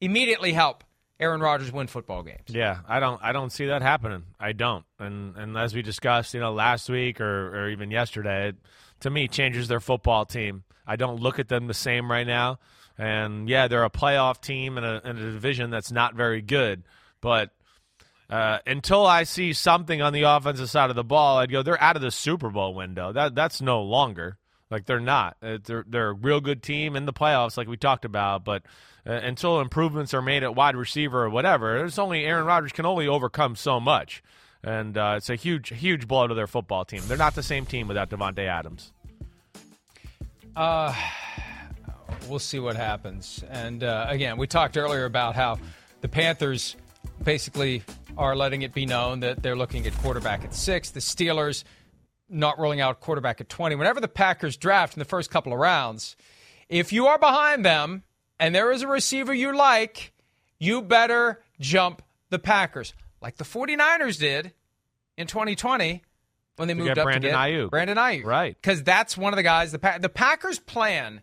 immediately 0.00 0.52
help 0.52 0.84
Aaron 1.20 1.40
Rodgers 1.40 1.72
win 1.72 1.86
football 1.86 2.22
games. 2.22 2.48
Yeah, 2.48 2.78
I 2.88 3.00
don't 3.00 3.22
I 3.22 3.32
don't 3.32 3.50
see 3.50 3.66
that 3.66 3.82
happening. 3.82 4.24
I 4.38 4.52
don't. 4.52 4.84
And 4.98 5.36
and 5.36 5.56
as 5.56 5.74
we 5.74 5.82
discussed, 5.82 6.34
you 6.34 6.40
know, 6.40 6.52
last 6.52 6.88
week 6.88 7.20
or, 7.20 7.64
or 7.64 7.68
even 7.70 7.90
yesterday, 7.90 8.48
it, 8.48 8.56
to 9.00 9.10
me 9.10 9.28
changes 9.28 9.68
their 9.68 9.80
football 9.80 10.24
team. 10.24 10.64
I 10.86 10.96
don't 10.96 11.20
look 11.20 11.38
at 11.38 11.48
them 11.48 11.66
the 11.66 11.74
same 11.74 12.10
right 12.10 12.26
now. 12.26 12.58
And 12.98 13.48
yeah, 13.48 13.68
they're 13.68 13.84
a 13.84 13.90
playoff 13.90 14.40
team 14.40 14.78
in 14.78 14.84
a, 14.84 15.00
in 15.04 15.16
a 15.16 15.32
division 15.32 15.70
that's 15.70 15.90
not 15.90 16.14
very 16.14 16.42
good. 16.42 16.84
But 17.20 17.50
uh, 18.30 18.58
until 18.66 19.06
I 19.06 19.24
see 19.24 19.52
something 19.52 20.00
on 20.00 20.12
the 20.12 20.22
offensive 20.22 20.70
side 20.70 20.90
of 20.90 20.96
the 20.96 21.04
ball, 21.04 21.38
I'd 21.38 21.50
go, 21.50 21.62
they're 21.62 21.80
out 21.80 21.96
of 21.96 22.02
the 22.02 22.10
Super 22.10 22.50
Bowl 22.50 22.74
window. 22.74 23.12
That 23.12 23.34
that's 23.34 23.60
no 23.60 23.82
longer. 23.82 24.38
Like 24.70 24.86
they're 24.86 25.00
not. 25.00 25.36
Uh, 25.42 25.58
they're 25.62 25.84
they're 25.86 26.10
a 26.10 26.14
real 26.14 26.40
good 26.40 26.62
team 26.62 26.96
in 26.96 27.06
the 27.06 27.12
playoffs, 27.12 27.56
like 27.56 27.68
we 27.68 27.76
talked 27.76 28.04
about. 28.04 28.44
But 28.44 28.62
uh, 29.06 29.12
until 29.12 29.60
improvements 29.60 30.14
are 30.14 30.22
made 30.22 30.42
at 30.42 30.54
wide 30.54 30.76
receiver 30.76 31.24
or 31.24 31.30
whatever, 31.30 31.78
there's 31.78 31.98
only 31.98 32.24
Aaron 32.24 32.46
Rodgers 32.46 32.72
can 32.72 32.86
only 32.86 33.06
overcome 33.06 33.56
so 33.56 33.78
much, 33.78 34.22
and 34.62 34.96
uh, 34.96 35.14
it's 35.16 35.30
a 35.30 35.36
huge 35.36 35.68
huge 35.68 36.08
blow 36.08 36.26
to 36.26 36.34
their 36.34 36.46
football 36.46 36.84
team. 36.84 37.02
They're 37.06 37.18
not 37.18 37.34
the 37.34 37.42
same 37.42 37.66
team 37.66 37.88
without 37.88 38.10
Davante 38.10 38.46
Adams. 38.46 38.92
Uh, 40.56 40.94
we'll 42.28 42.38
see 42.38 42.58
what 42.58 42.76
happens. 42.76 43.44
And 43.50 43.84
uh, 43.84 44.06
again, 44.08 44.36
we 44.36 44.46
talked 44.46 44.76
earlier 44.76 45.04
about 45.04 45.34
how 45.34 45.58
the 46.00 46.08
Panthers 46.08 46.76
basically 47.22 47.82
are 48.16 48.36
letting 48.36 48.62
it 48.62 48.72
be 48.72 48.86
known 48.86 49.20
that 49.20 49.42
they're 49.42 49.56
looking 49.56 49.86
at 49.86 49.96
quarterback 49.98 50.44
at 50.44 50.54
six. 50.54 50.90
The 50.90 51.00
Steelers 51.00 51.64
not 52.34 52.58
rolling 52.58 52.80
out 52.80 53.00
quarterback 53.00 53.40
at 53.40 53.48
20. 53.48 53.76
Whenever 53.76 54.00
the 54.00 54.08
Packers 54.08 54.56
draft 54.56 54.94
in 54.94 54.98
the 54.98 55.04
first 55.04 55.30
couple 55.30 55.52
of 55.52 55.58
rounds, 55.58 56.16
if 56.68 56.92
you 56.92 57.06
are 57.06 57.18
behind 57.18 57.64
them 57.64 58.02
and 58.38 58.54
there 58.54 58.70
is 58.72 58.82
a 58.82 58.88
receiver 58.88 59.32
you 59.32 59.56
like, 59.56 60.12
you 60.58 60.82
better 60.82 61.40
jump 61.60 62.02
the 62.30 62.38
Packers, 62.38 62.94
like 63.20 63.36
the 63.36 63.44
49ers 63.44 64.18
did 64.18 64.52
in 65.16 65.26
2020 65.26 66.02
when 66.56 66.68
they 66.68 66.74
To 66.74 66.78
moved 66.80 66.98
up 66.98 67.04
Brandon 67.04 67.22
to 67.22 67.28
get 67.28 67.36
Aiyuk. 67.36 67.70
Brandon 67.70 67.96
Aiyuk. 67.96 68.24
Right. 68.24 68.56
Because 68.60 68.82
that's 68.82 69.16
one 69.16 69.32
of 69.32 69.36
the 69.36 69.42
guys, 69.42 69.72
the, 69.72 69.78
pa- 69.78 69.98
the 69.98 70.08
Packers' 70.08 70.58
plan 70.58 71.20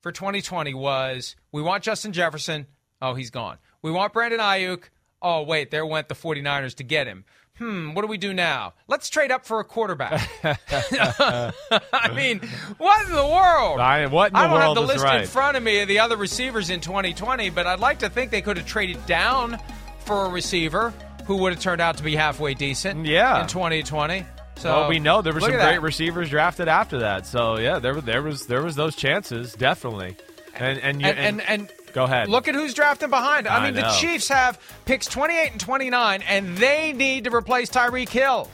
for 0.00 0.12
2020 0.12 0.74
was 0.74 1.34
we 1.52 1.62
want 1.62 1.82
Justin 1.82 2.12
Jefferson. 2.12 2.66
Oh, 3.02 3.14
he's 3.14 3.30
gone. 3.30 3.58
We 3.82 3.90
want 3.90 4.12
Brandon 4.12 4.40
Aiyuk. 4.40 4.84
Oh, 5.20 5.42
wait, 5.42 5.70
there 5.72 5.84
went 5.86 6.08
the 6.08 6.14
49ers 6.14 6.76
to 6.76 6.84
get 6.84 7.06
him. 7.08 7.24
Hmm, 7.58 7.92
what 7.94 8.02
do 8.02 8.08
we 8.08 8.18
do 8.18 8.32
now? 8.32 8.74
Let's 8.86 9.10
trade 9.10 9.30
up 9.32 9.44
for 9.44 9.58
a 9.60 9.64
quarterback. 9.64 10.28
I 10.44 12.12
mean, 12.14 12.40
what 12.78 13.06
in 13.08 13.14
the 13.14 13.26
world? 13.26 13.80
I- 13.80 14.06
what 14.06 14.32
the 14.32 14.38
I 14.38 14.42
don't 14.44 14.52
world 14.52 14.78
have 14.78 14.86
the 14.86 14.94
is 14.94 15.02
list 15.02 15.14
in 15.14 15.26
front 15.26 15.56
of 15.56 15.62
me 15.62 15.80
of 15.80 15.88
the 15.88 15.98
other 16.00 16.16
receivers 16.16 16.70
in 16.70 16.80
2020, 16.80 17.50
but 17.50 17.66
I'd 17.66 17.80
like 17.80 17.98
to 18.00 18.08
think 18.08 18.30
they 18.30 18.42
could 18.42 18.56
have 18.56 18.66
traded 18.66 19.04
down 19.06 19.58
for 20.04 20.26
a 20.26 20.28
receiver 20.28 20.92
who 21.26 21.36
would 21.38 21.52
have 21.52 21.60
turned 21.62 21.80
out 21.80 21.96
to 21.98 22.02
be 22.02 22.16
halfway 22.16 22.54
decent 22.54 23.04
Yeah. 23.04 23.42
in 23.42 23.48
2020. 23.48 24.24
So 24.56 24.70
well, 24.80 24.88
we 24.88 24.98
know 24.98 25.22
there 25.22 25.32
were 25.32 25.40
some 25.40 25.50
great 25.50 25.60
that. 25.60 25.82
receivers 25.82 26.30
drafted 26.30 26.66
after 26.68 27.00
that. 27.00 27.26
So 27.26 27.58
yeah, 27.58 27.78
there 27.78 27.94
were- 27.94 28.00
there 28.00 28.22
was 28.22 28.46
there 28.46 28.62
was 28.62 28.74
those 28.76 28.96
chances 28.96 29.52
definitely. 29.54 30.16
And 30.54 30.78
and 30.80 31.00
you, 31.00 31.06
and, 31.06 31.40
and, 31.40 31.68
and 31.70 31.72
go 31.92 32.04
ahead. 32.04 32.28
Look 32.28 32.48
at 32.48 32.54
who's 32.54 32.74
drafting 32.74 33.10
behind. 33.10 33.46
I, 33.48 33.58
I 33.58 33.64
mean, 33.64 33.74
the. 33.74 33.88
Chiefs 33.98 34.28
have 34.28 34.60
picks 34.84 35.06
28 35.06 35.52
and 35.52 35.60
29, 35.60 36.22
and 36.22 36.56
they 36.56 36.92
need 36.92 37.24
to 37.24 37.34
replace 37.34 37.70
Tyreek 37.70 38.08
Hill. 38.08 38.48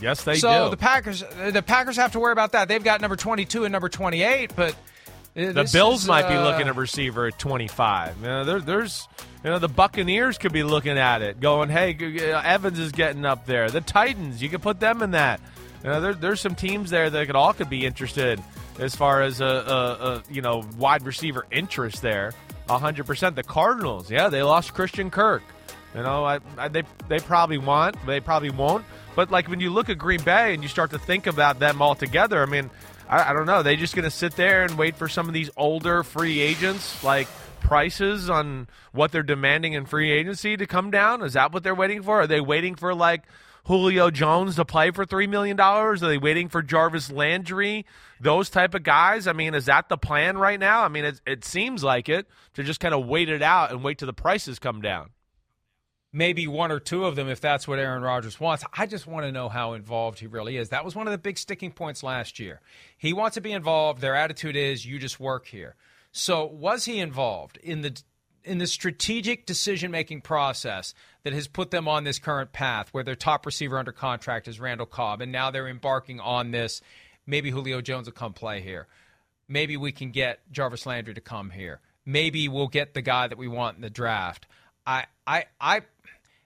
yes, 0.00 0.24
they 0.24 0.36
so 0.36 0.48
do. 0.48 0.54
So 0.54 0.68
the 0.70 0.76
Packers, 0.76 1.24
the 1.50 1.62
Packers 1.62 1.96
have 1.96 2.12
to 2.12 2.20
worry 2.20 2.32
about 2.32 2.52
that. 2.52 2.68
They've 2.68 2.82
got 2.82 3.00
number 3.00 3.16
22 3.16 3.64
and 3.64 3.72
number 3.72 3.88
28, 3.88 4.54
but 4.56 4.74
the 5.34 5.68
Bills 5.72 6.06
might 6.06 6.28
be 6.28 6.34
uh, 6.34 6.44
looking 6.44 6.68
at 6.68 6.76
receiver 6.76 7.26
at 7.26 7.38
25. 7.38 8.16
You 8.18 8.22
know, 8.26 8.44
there, 8.44 8.60
there's, 8.60 9.06
you 9.44 9.50
know, 9.50 9.58
the 9.58 9.68
Buccaneers 9.68 10.38
could 10.38 10.52
be 10.52 10.62
looking 10.62 10.98
at 10.98 11.22
it, 11.22 11.40
going, 11.40 11.68
"Hey, 11.68 11.94
g- 11.94 12.30
uh, 12.30 12.42
Evans 12.42 12.78
is 12.78 12.92
getting 12.92 13.24
up 13.24 13.46
there." 13.46 13.70
The 13.70 13.80
Titans, 13.80 14.42
you 14.42 14.48
could 14.48 14.62
put 14.62 14.80
them 14.80 15.02
in 15.02 15.12
that. 15.12 15.40
You 15.84 15.90
know, 15.90 16.00
there, 16.00 16.14
there's 16.14 16.40
some 16.40 16.54
teams 16.54 16.90
there 16.90 17.08
that 17.08 17.26
could 17.26 17.36
all 17.36 17.52
could 17.52 17.70
be 17.70 17.86
interested 17.86 18.42
as 18.78 18.94
far 18.94 19.22
as 19.22 19.40
a, 19.40 19.44
a, 19.44 19.50
a 19.50 20.22
you 20.30 20.42
know 20.42 20.64
wide 20.76 21.04
receiver 21.04 21.46
interest 21.50 22.02
there. 22.02 22.32
100. 22.66 23.04
percent 23.04 23.34
The 23.34 23.42
Cardinals, 23.42 24.10
yeah, 24.10 24.28
they 24.28 24.42
lost 24.42 24.74
Christian 24.74 25.10
Kirk. 25.10 25.42
You 25.94 26.02
know, 26.04 26.24
I, 26.24 26.38
I, 26.56 26.68
they 26.68 26.84
they 27.08 27.18
probably 27.18 27.58
want, 27.58 27.96
they 28.06 28.20
probably 28.20 28.50
won't. 28.50 28.84
But 29.16 29.30
like 29.30 29.48
when 29.48 29.58
you 29.58 29.70
look 29.70 29.88
at 29.88 29.98
Green 29.98 30.22
Bay 30.22 30.54
and 30.54 30.62
you 30.62 30.68
start 30.68 30.90
to 30.90 30.98
think 30.98 31.26
about 31.26 31.58
them 31.58 31.82
all 31.82 31.96
together, 31.96 32.40
I 32.40 32.46
mean, 32.46 32.70
I, 33.08 33.30
I 33.30 33.32
don't 33.32 33.46
know. 33.46 33.64
They 33.64 33.74
just 33.74 33.96
going 33.96 34.04
to 34.04 34.10
sit 34.10 34.36
there 34.36 34.62
and 34.62 34.78
wait 34.78 34.94
for 34.94 35.08
some 35.08 35.26
of 35.26 35.34
these 35.34 35.50
older 35.56 36.04
free 36.04 36.40
agents, 36.40 37.02
like 37.02 37.26
prices 37.60 38.30
on 38.30 38.68
what 38.92 39.12
they're 39.12 39.22
demanding 39.22 39.74
in 39.74 39.86
free 39.86 40.10
agency 40.10 40.56
to 40.56 40.66
come 40.66 40.90
down? 40.90 41.22
Is 41.22 41.34
that 41.34 41.52
what 41.52 41.62
they're 41.62 41.74
waiting 41.74 42.02
for? 42.02 42.22
Are 42.22 42.26
they 42.26 42.40
waiting 42.40 42.74
for 42.74 42.94
like 42.94 43.22
Julio 43.64 44.10
Jones 44.10 44.56
to 44.56 44.64
play 44.64 44.90
for 44.90 45.04
three 45.04 45.26
million 45.26 45.56
dollars? 45.56 46.02
Are 46.02 46.08
they 46.08 46.18
waiting 46.18 46.48
for 46.48 46.62
Jarvis 46.62 47.10
Landry? 47.10 47.86
Those 48.20 48.50
type 48.50 48.74
of 48.74 48.82
guys. 48.82 49.26
I 49.26 49.32
mean, 49.32 49.54
is 49.54 49.66
that 49.66 49.88
the 49.88 49.98
plan 49.98 50.38
right 50.38 50.58
now? 50.60 50.82
I 50.84 50.88
mean, 50.88 51.04
it, 51.04 51.20
it 51.26 51.44
seems 51.44 51.84
like 51.84 52.08
it 52.08 52.26
to 52.54 52.62
just 52.62 52.80
kind 52.80 52.94
of 52.94 53.06
wait 53.06 53.28
it 53.28 53.42
out 53.42 53.70
and 53.70 53.82
wait 53.84 53.98
till 53.98 54.06
the 54.06 54.12
prices 54.12 54.58
come 54.58 54.80
down. 54.80 55.10
maybe 56.12 56.46
one 56.48 56.72
or 56.72 56.80
two 56.80 57.04
of 57.04 57.14
them 57.16 57.28
if 57.28 57.40
that's 57.40 57.68
what 57.68 57.78
Aaron 57.78 58.02
Rodgers 58.02 58.40
wants. 58.40 58.64
I 58.72 58.86
just 58.86 59.06
want 59.06 59.26
to 59.26 59.32
know 59.32 59.48
how 59.48 59.74
involved 59.74 60.18
he 60.18 60.26
really 60.26 60.56
is. 60.56 60.70
That 60.70 60.84
was 60.84 60.96
one 60.96 61.06
of 61.06 61.12
the 61.12 61.18
big 61.18 61.38
sticking 61.38 61.70
points 61.70 62.02
last 62.02 62.40
year. 62.40 62.60
He 62.98 63.12
wants 63.12 63.34
to 63.34 63.40
be 63.40 63.52
involved. 63.52 64.00
Their 64.00 64.16
attitude 64.16 64.56
is 64.56 64.84
you 64.84 64.98
just 64.98 65.20
work 65.20 65.46
here. 65.46 65.76
So 66.12 66.44
was 66.46 66.86
he 66.86 66.98
involved 66.98 67.58
in 67.58 67.82
the 67.82 67.96
in 68.44 68.58
the 68.58 68.66
strategic 68.66 69.46
decision 69.46 69.90
making 69.90 70.20
process 70.20 70.94
that 71.22 71.32
has 71.32 71.48
put 71.48 71.70
them 71.70 71.86
on 71.88 72.04
this 72.04 72.18
current 72.18 72.52
path 72.52 72.88
where 72.92 73.04
their 73.04 73.14
top 73.14 73.46
receiver 73.46 73.78
under 73.78 73.92
contract 73.92 74.48
is 74.48 74.60
Randall 74.60 74.86
Cobb 74.86 75.20
and 75.20 75.32
now 75.32 75.50
they're 75.50 75.68
embarking 75.68 76.20
on 76.20 76.50
this 76.50 76.80
maybe 77.26 77.50
Julio 77.50 77.80
Jones 77.80 78.06
will 78.06 78.12
come 78.12 78.32
play 78.32 78.60
here. 78.60 78.86
Maybe 79.48 79.76
we 79.76 79.92
can 79.92 80.10
get 80.10 80.40
Jarvis 80.52 80.86
Landry 80.86 81.14
to 81.14 81.20
come 81.20 81.50
here. 81.50 81.80
Maybe 82.04 82.48
we'll 82.48 82.68
get 82.68 82.94
the 82.94 83.02
guy 83.02 83.28
that 83.28 83.38
we 83.38 83.48
want 83.48 83.76
in 83.76 83.82
the 83.82 83.90
draft. 83.90 84.46
I 84.86 85.06
I 85.26 85.46
I 85.60 85.82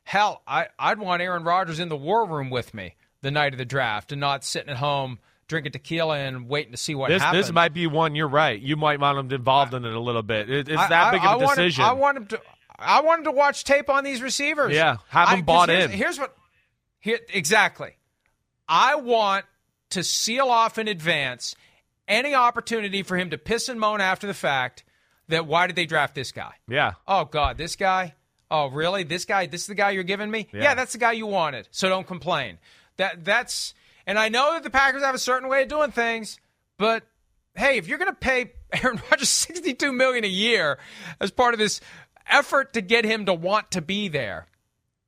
hell, 0.05 0.43
I, 0.47 0.69
I'd 0.79 0.99
want 0.99 1.23
Aaron 1.23 1.45
Rodgers 1.45 1.81
in 1.81 1.89
the 1.89 1.97
war 1.97 2.27
room 2.27 2.51
with 2.51 2.75
me 2.75 2.95
the 3.23 3.31
night 3.31 3.55
of 3.55 3.59
the 3.59 3.65
draft 3.65 4.13
and 4.13 4.21
not 4.21 4.45
sitting 4.45 4.71
at 4.71 4.77
home 4.77 5.19
drinking 5.49 5.73
tequila 5.73 6.19
and 6.19 6.49
waiting 6.49 6.73
to 6.73 6.79
see 6.79 6.95
what 6.95 7.09
This 7.11 7.23
happens. 7.23 7.47
this 7.47 7.53
might 7.53 7.73
be 7.75 7.87
one. 7.87 8.15
You're 8.15 8.29
right. 8.29 8.61
You 8.61 8.77
might 8.77 9.01
want 9.01 9.17
them 9.29 9.31
involved 9.39 9.75
in 9.75 9.85
it 9.85 9.93
a 9.93 10.01
little 10.01 10.23
bit. 10.23 10.49
It, 10.51 10.69
it's 10.69 10.81
I- 10.81 10.89
that 10.89 11.07
I- 11.09 11.11
big 11.13 11.21
I 11.23 11.35
of 11.35 11.41
a 11.41 11.45
want 11.45 11.59
him- 11.59 11.65
decision. 11.65 11.85
I 11.85 11.93
want 11.93 12.17
him 12.17 12.27
to. 12.27 12.41
I 12.79 13.01
want 13.03 13.21
him 13.21 13.25
to 13.27 13.31
watch 13.33 13.63
tape 13.65 13.89
on 13.89 14.03
these 14.05 14.21
receivers. 14.21 14.73
Yeah, 14.75 14.97
have 15.09 15.29
I- 15.29 15.41
bought 15.43 15.69
here's, 15.69 15.85
in. 15.85 15.91
Here's 15.93 16.19
what. 16.19 16.37
Here 17.01 17.19
exactly. 17.33 17.93
I 18.69 18.95
want 18.97 19.45
to 19.91 20.03
seal 20.03 20.49
off 20.49 20.79
in 20.79 20.89
advance 20.89 21.55
any 22.09 22.35
opportunity 22.35 23.03
for 23.03 23.17
him 23.17 23.31
to 23.31 23.39
piss 23.39 23.69
and 23.69 23.79
moan 23.79 24.01
after 24.01 24.27
the 24.27 24.35
fact 24.35 24.85
that 25.29 25.47
why 25.47 25.67
did 25.67 25.77
they 25.77 25.87
draft 25.87 26.15
this 26.15 26.33
guy? 26.33 26.53
yeah. 26.69 26.93
Oh 27.07 27.25
God, 27.27 27.59
this 27.59 27.77
guy. 27.77 28.15
Oh 28.51 28.67
really? 28.69 29.05
This 29.05 29.25
guy? 29.25 29.47
This 29.47 29.63
is 29.63 29.67
the 29.69 29.75
guy 29.75 29.91
you're 29.93 30.03
giving 30.03 30.31
me? 30.31 30.49
Yeah. 30.53 30.75
that's 30.75 30.93
the 30.93 30.99
guy 30.99 31.13
you 31.13 31.27
wanted. 31.27 31.69
So 31.71 31.89
don't 31.89 32.07
complain. 32.07 32.59
That 32.97 33.25
that's. 33.25 33.75
And 34.07 34.19
I 34.19 34.29
know 34.29 34.53
that 34.53 34.63
the 34.63 34.71
Packers 34.71 35.03
have 35.03 35.15
a 35.15 35.19
certain 35.19 35.49
way 35.49 35.63
of 35.63 35.69
doing 35.69 35.91
things, 35.91 36.39
but 36.79 37.05
hey, 37.55 37.79
if 37.79 37.89
you're 37.89 37.99
going 37.99 38.11
to 38.11 38.19
pay 38.19 38.53
Aaron 38.73 39.01
Rodgers 39.11 39.29
62 39.31 39.93
million 39.93 40.25
a 40.25 40.29
year 40.29 40.79
as 41.21 41.31
part 41.31 41.55
of 41.55 41.59
this 41.59 41.81
effort 42.29 42.75
to 42.75 42.81
get 42.81 43.05
him 43.05 43.27
to 43.27 43.35
want 43.35 43.71
to 43.73 43.81
be 43.83 44.09
there, 44.09 44.47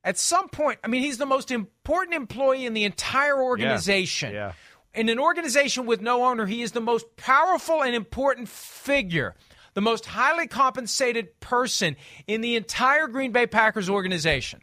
at 0.04 0.16
some 0.18 0.48
point, 0.48 0.78
I 0.85 0.88
mean, 0.88 1.02
he's 1.02 1.18
the 1.18 1.26
most 1.26 1.50
important 1.50 2.14
employee 2.14 2.64
in 2.64 2.74
the 2.74 2.85
entire 2.85 3.42
organization. 3.42 4.32
Yeah. 4.32 4.38
Yeah. 4.48 4.52
In 4.94 5.09
an 5.11 5.18
organization 5.18 5.85
with 5.85 6.00
no 6.00 6.24
owner, 6.24 6.46
he 6.46 6.62
is 6.62 6.72
the 6.72 6.80
most 6.80 7.16
powerful 7.16 7.82
and 7.82 7.94
important 7.94 8.48
figure, 8.48 9.35
the 9.74 9.82
most 9.82 10.06
highly 10.06 10.46
compensated 10.46 11.38
person 11.40 11.96
in 12.26 12.40
the 12.40 12.56
entire 12.56 13.09
Green 13.09 13.32
Bay 13.32 13.46
Packers 13.46 13.90
organization. 13.90 14.62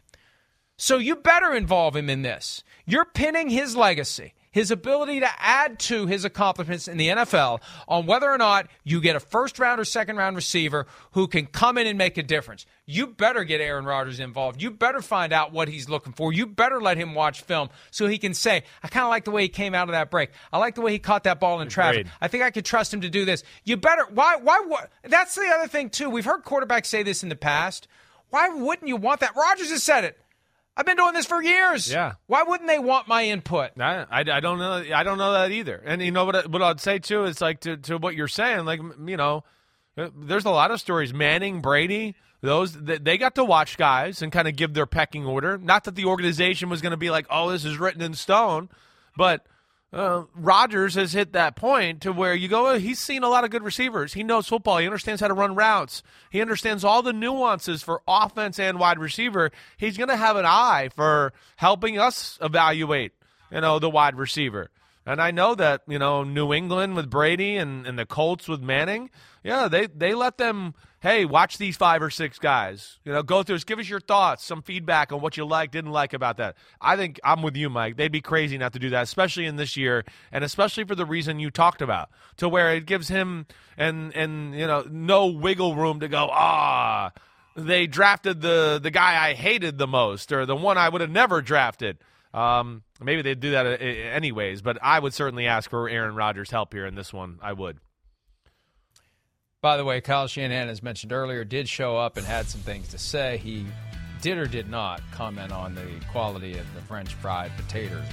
So 0.76 0.98
you 0.98 1.16
better 1.16 1.52
involve 1.54 1.94
him 1.94 2.10
in 2.10 2.22
this. 2.22 2.64
You're 2.84 3.04
pinning 3.04 3.48
his 3.48 3.76
legacy, 3.76 4.34
his 4.50 4.70
ability 4.70 5.20
to 5.20 5.28
add 5.38 5.78
to 5.80 6.06
his 6.06 6.24
accomplishments 6.24 6.88
in 6.88 6.96
the 6.96 7.08
NFL 7.08 7.60
on 7.88 8.06
whether 8.06 8.30
or 8.30 8.36
not 8.38 8.68
you 8.82 9.00
get 9.00 9.16
a 9.16 9.20
first 9.20 9.58
round 9.58 9.80
or 9.80 9.84
second 9.84 10.16
round 10.16 10.36
receiver 10.36 10.86
who 11.12 11.28
can 11.28 11.46
come 11.46 11.78
in 11.78 11.86
and 11.86 11.96
make 11.96 12.18
a 12.18 12.22
difference. 12.22 12.66
You 12.86 13.06
better 13.06 13.44
get 13.44 13.60
Aaron 13.60 13.84
Rodgers 13.84 14.20
involved. 14.20 14.60
You 14.60 14.70
better 14.70 15.00
find 15.00 15.32
out 15.32 15.52
what 15.52 15.68
he's 15.68 15.88
looking 15.88 16.12
for. 16.12 16.32
You 16.32 16.44
better 16.46 16.80
let 16.80 16.98
him 16.98 17.14
watch 17.14 17.42
film 17.42 17.70
so 17.90 18.06
he 18.06 18.18
can 18.18 18.34
say, 18.34 18.64
I 18.82 18.88
kind 18.88 19.04
of 19.04 19.10
like 19.10 19.24
the 19.24 19.30
way 19.30 19.42
he 19.42 19.48
came 19.48 19.74
out 19.74 19.88
of 19.88 19.92
that 19.92 20.10
break. 20.10 20.30
I 20.52 20.58
like 20.58 20.74
the 20.74 20.82
way 20.82 20.92
he 20.92 20.98
caught 20.98 21.24
that 21.24 21.40
ball 21.40 21.60
in 21.60 21.68
traffic. 21.68 22.06
I 22.20 22.28
think 22.28 22.42
I 22.42 22.50
could 22.50 22.64
trust 22.64 22.92
him 22.92 23.00
to 23.02 23.08
do 23.08 23.24
this. 23.24 23.44
You 23.62 23.76
better 23.76 24.06
why 24.12 24.36
why 24.36 24.60
what 24.66 24.90
that's 25.04 25.36
the 25.36 25.46
other 25.56 25.68
thing 25.68 25.88
too. 25.88 26.10
We've 26.10 26.24
heard 26.24 26.42
quarterbacks 26.44 26.86
say 26.86 27.02
this 27.02 27.22
in 27.22 27.28
the 27.28 27.36
past. 27.36 27.88
Why 28.30 28.48
wouldn't 28.48 28.88
you 28.88 28.96
want 28.96 29.20
that? 29.20 29.36
Rodgers 29.36 29.70
has 29.70 29.82
said 29.82 30.04
it. 30.04 30.18
I've 30.76 30.86
been 30.86 30.96
doing 30.96 31.14
this 31.14 31.26
for 31.26 31.42
years. 31.42 31.90
Yeah. 31.90 32.14
Why 32.26 32.42
wouldn't 32.42 32.68
they 32.68 32.78
want 32.78 33.06
my 33.08 33.24
input? 33.24 33.72
I, 33.78 34.06
I, 34.10 34.20
I 34.20 34.40
don't 34.40 34.58
know 34.58 34.84
I 34.94 35.02
don't 35.04 35.18
know 35.18 35.32
that 35.32 35.50
either. 35.52 35.80
And 35.84 36.02
you 36.02 36.10
know 36.10 36.24
what 36.24 36.48
what 36.50 36.62
I'd 36.62 36.80
say 36.80 36.98
too 36.98 37.24
is 37.24 37.40
like 37.40 37.60
to, 37.60 37.76
to 37.76 37.96
what 37.98 38.14
you're 38.16 38.26
saying 38.28 38.64
like 38.64 38.80
you 39.06 39.16
know 39.16 39.44
Uh, 39.96 40.08
There's 40.16 40.44
a 40.44 40.50
lot 40.50 40.72
of 40.72 40.80
stories. 40.80 41.14
Manning, 41.14 41.60
Brady, 41.60 42.16
those 42.40 42.72
th- 42.76 43.02
they 43.04 43.16
got 43.16 43.36
to 43.36 43.44
watch 43.44 43.76
guys 43.76 44.20
and 44.22 44.32
kind 44.32 44.48
of 44.48 44.56
give 44.56 44.74
their 44.74 44.86
pecking 44.86 45.24
order. 45.24 45.56
Not 45.56 45.84
that 45.84 45.94
the 45.94 46.06
organization 46.06 46.68
was 46.68 46.80
going 46.80 46.90
to 46.90 46.96
be 46.96 47.10
like, 47.10 47.26
"Oh, 47.30 47.52
this 47.52 47.64
is 47.64 47.78
written 47.78 48.02
in 48.02 48.14
stone," 48.14 48.68
but 49.16 49.46
uh, 49.94 50.24
Rodgers 50.34 50.96
has 50.96 51.12
hit 51.12 51.32
that 51.34 51.54
point 51.54 52.02
to 52.02 52.12
where 52.12 52.34
you 52.34 52.48
go, 52.48 52.76
he's 52.78 52.98
seen 52.98 53.22
a 53.22 53.28
lot 53.28 53.44
of 53.44 53.50
good 53.50 53.62
receivers. 53.62 54.12
He 54.12 54.24
knows 54.24 54.48
football. 54.48 54.78
He 54.78 54.86
understands 54.86 55.20
how 55.20 55.28
to 55.28 55.34
run 55.34 55.54
routes. 55.54 56.02
He 56.30 56.40
understands 56.40 56.84
all 56.84 57.00
the 57.00 57.12
nuances 57.12 57.82
for 57.82 58.02
offense 58.08 58.58
and 58.58 58.80
wide 58.80 58.98
receiver. 58.98 59.52
He's 59.76 59.96
going 59.96 60.08
to 60.08 60.16
have 60.16 60.36
an 60.36 60.46
eye 60.46 60.90
for 60.94 61.32
helping 61.56 61.96
us 61.96 62.38
evaluate, 62.42 63.12
you 63.52 63.60
know, 63.60 63.78
the 63.78 63.88
wide 63.88 64.16
receiver. 64.16 64.70
And 65.06 65.20
I 65.20 65.30
know 65.30 65.54
that, 65.54 65.82
you 65.86 65.98
know, 65.98 66.24
New 66.24 66.52
England 66.52 66.96
with 66.96 67.08
Brady 67.08 67.56
and, 67.56 67.86
and 67.86 67.96
the 67.96 68.06
Colts 68.06 68.48
with 68.48 68.62
Manning, 68.62 69.10
yeah, 69.44 69.68
they, 69.68 69.86
they 69.86 70.14
let 70.14 70.38
them, 70.38 70.74
hey, 71.04 71.26
watch 71.26 71.58
these 71.58 71.76
five 71.76 72.00
or 72.00 72.08
six 72.08 72.38
guys. 72.38 72.98
You 73.04 73.12
know, 73.12 73.22
go 73.22 73.42
through 73.42 73.56
this, 73.56 73.64
give 73.64 73.78
us 73.78 73.86
your 73.86 74.00
thoughts, 74.00 74.42
some 74.42 74.62
feedback 74.62 75.12
on 75.12 75.20
what 75.20 75.36
you 75.36 75.44
like, 75.44 75.70
didn't 75.70 75.90
like 75.90 76.14
about 76.14 76.38
that. 76.38 76.56
I 76.80 76.96
think 76.96 77.20
I'm 77.22 77.42
with 77.42 77.56
you, 77.56 77.68
Mike. 77.68 77.98
They'd 77.98 78.10
be 78.10 78.22
crazy 78.22 78.56
not 78.56 78.72
to 78.72 78.78
do 78.78 78.88
that, 78.88 79.02
especially 79.02 79.44
in 79.44 79.56
this 79.56 79.76
year, 79.76 80.06
and 80.32 80.42
especially 80.42 80.84
for 80.84 80.94
the 80.94 81.04
reason 81.04 81.38
you 81.38 81.50
talked 81.50 81.82
about, 81.82 82.08
to 82.38 82.48
where 82.48 82.74
it 82.74 82.86
gives 82.86 83.08
him 83.08 83.46
and 83.76 84.16
and 84.16 84.54
you 84.54 84.66
know, 84.66 84.86
no 84.90 85.26
wiggle 85.26 85.74
room 85.76 86.00
to 86.00 86.08
go, 86.08 86.30
ah, 86.32 87.12
they 87.54 87.86
drafted 87.86 88.40
the 88.40 88.80
the 88.82 88.90
guy 88.90 89.28
I 89.28 89.34
hated 89.34 89.76
the 89.76 89.86
most 89.86 90.32
or 90.32 90.46
the 90.46 90.56
one 90.56 90.78
I 90.78 90.88
would 90.88 91.02
have 91.02 91.10
never 91.10 91.42
drafted. 91.42 91.98
Um, 92.32 92.82
maybe 92.98 93.20
they'd 93.20 93.38
do 93.38 93.50
that 93.50 93.80
anyways, 93.80 94.62
but 94.62 94.78
I 94.82 94.98
would 94.98 95.12
certainly 95.12 95.46
ask 95.46 95.68
for 95.68 95.86
Aaron 95.86 96.14
Rodgers' 96.14 96.50
help 96.50 96.72
here 96.72 96.86
in 96.86 96.94
this 96.94 97.12
one. 97.12 97.38
I 97.42 97.52
would. 97.52 97.78
By 99.64 99.78
the 99.78 99.84
way, 99.86 100.02
Kyle 100.02 100.26
Shanahan, 100.26 100.68
as 100.68 100.82
mentioned 100.82 101.10
earlier, 101.10 101.42
did 101.42 101.70
show 101.70 101.96
up 101.96 102.18
and 102.18 102.26
had 102.26 102.44
some 102.44 102.60
things 102.60 102.88
to 102.88 102.98
say. 102.98 103.38
He 103.38 103.64
did 104.20 104.36
or 104.36 104.44
did 104.44 104.68
not 104.68 105.00
comment 105.10 105.52
on 105.52 105.74
the 105.74 105.86
quality 106.12 106.58
of 106.58 106.66
the 106.74 106.82
French 106.82 107.14
fried 107.14 107.50
potatoes. 107.56 108.04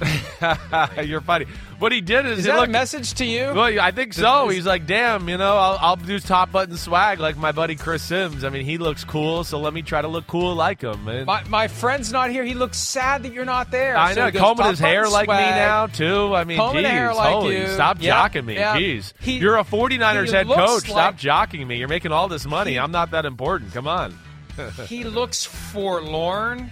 You're 1.04 1.20
funny. 1.20 1.46
What 1.78 1.92
he 1.92 2.00
did 2.00 2.26
is, 2.26 2.40
Is 2.40 2.44
that 2.44 2.62
a 2.62 2.66
message 2.70 3.14
to 3.14 3.24
you? 3.24 3.52
Well, 3.54 3.80
I 3.80 3.90
think 3.90 4.12
so. 4.12 4.48
He's 4.48 4.66
like, 4.66 4.86
damn, 4.86 5.28
you 5.28 5.38
know, 5.38 5.56
I'll, 5.56 5.78
I'll 5.80 5.96
do 5.96 6.18
top 6.20 6.52
button 6.52 6.76
swag 6.76 7.20
like 7.20 7.36
my 7.38 7.52
buddy 7.52 7.74
Chris 7.74 8.02
Simms. 8.02 8.44
I 8.44 8.50
mean, 8.50 8.64
he 8.64 8.76
looks 8.78 9.04
cool, 9.04 9.44
so 9.44 9.58
let 9.58 9.72
me 9.72 9.80
try 9.82 10.02
to 10.02 10.08
look 10.08 10.26
cool 10.26 10.54
like 10.54 10.82
him. 10.82 11.08
And 11.08 11.26
My, 11.26 11.42
my 11.44 11.68
friend's 11.68 12.12
not 12.12 12.30
here. 12.30 12.44
He 12.44 12.54
looks 12.54 12.78
sad 12.78 13.22
that 13.22 13.32
you're 13.32 13.44
not 13.46 13.70
there. 13.70 13.96
I 13.96 14.12
know, 14.14 14.30
goes, 14.30 14.40
combing 14.40 14.66
his 14.66 14.78
hair 14.78 15.08
like 15.08 15.28
me 15.28 15.34
now 15.34 15.86
too. 15.86 16.34
I 16.34 16.44
mean, 16.44 16.58
Combing 16.58 16.82
geez, 16.82 16.90
hair 16.90 17.14
like 17.14 17.32
holy, 17.34 17.58
you. 17.60 17.68
stop 17.68 17.98
jocking 17.98 18.44
me, 18.44 18.56
jeez. 18.56 19.12
He- 19.20 19.38
You're 19.38 19.56
a 19.56 19.64
49ers 19.64 20.26
he 20.26 20.32
head 20.32 20.46
coach. 20.46 20.84
Stop 20.90 21.16
jocking 21.16 21.66
me. 21.66 21.76
You're 21.78 21.88
making 21.88 22.12
all 22.12 22.28
this 22.28 22.44
money. 22.46 22.72
He- 22.72 22.78
I'm 22.78 22.92
not 22.92 23.12
that 23.12 23.24
important. 23.26 23.72
Come 23.72 23.88
on. 23.88 24.18
He 24.86 25.04
looks 25.04 25.44
forlorn. 25.44 26.70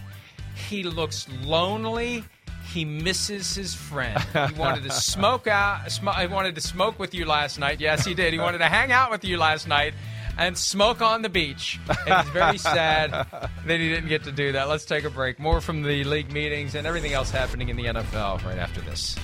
He 0.69 0.83
looks 0.83 1.27
lonely. 1.45 2.25
He 2.73 2.85
misses 2.85 3.55
his 3.55 3.75
friend. 3.75 4.19
He 4.49 4.55
wanted 4.55 4.85
to 4.85 4.91
smoke 4.91 5.47
out. 5.47 5.91
Sm- 5.91 6.09
he 6.21 6.27
wanted 6.27 6.55
to 6.55 6.61
smoke 6.61 6.99
with 6.99 7.15
you 7.15 7.25
last 7.25 7.59
night. 7.59 7.81
Yes, 7.81 8.05
he 8.05 8.15
did. 8.15 8.33
He 8.33 8.39
wanted 8.39 8.59
to 8.59 8.69
hang 8.69 8.93
out 8.93 9.11
with 9.11 9.25
you 9.25 9.39
last 9.39 9.67
night 9.67 9.95
and 10.39 10.57
smoke 10.57 11.01
on 11.03 11.23
the 11.23 11.29
beach. 11.29 11.81
And 12.07 12.23
he's 12.25 12.33
very 12.33 12.59
sad 12.77 13.11
that 13.11 13.81
he 13.81 13.89
didn't 13.89 14.09
get 14.09 14.25
to 14.25 14.33
do 14.33 14.53
that. 14.53 14.69
Let's 14.69 14.85
take 14.85 15.05
a 15.05 15.11
break. 15.11 15.39
More 15.39 15.61
from 15.61 15.83
the 15.83 16.05
league 16.05 16.33
meetings 16.33 16.75
and 16.75 16.87
everything 16.87 17.13
else 17.13 17.31
happening 17.31 17.69
in 17.69 17.77
the 17.77 17.85
NFL 17.85 18.45
right 18.45 18.59
after 18.59 18.81
this. 18.83 19.17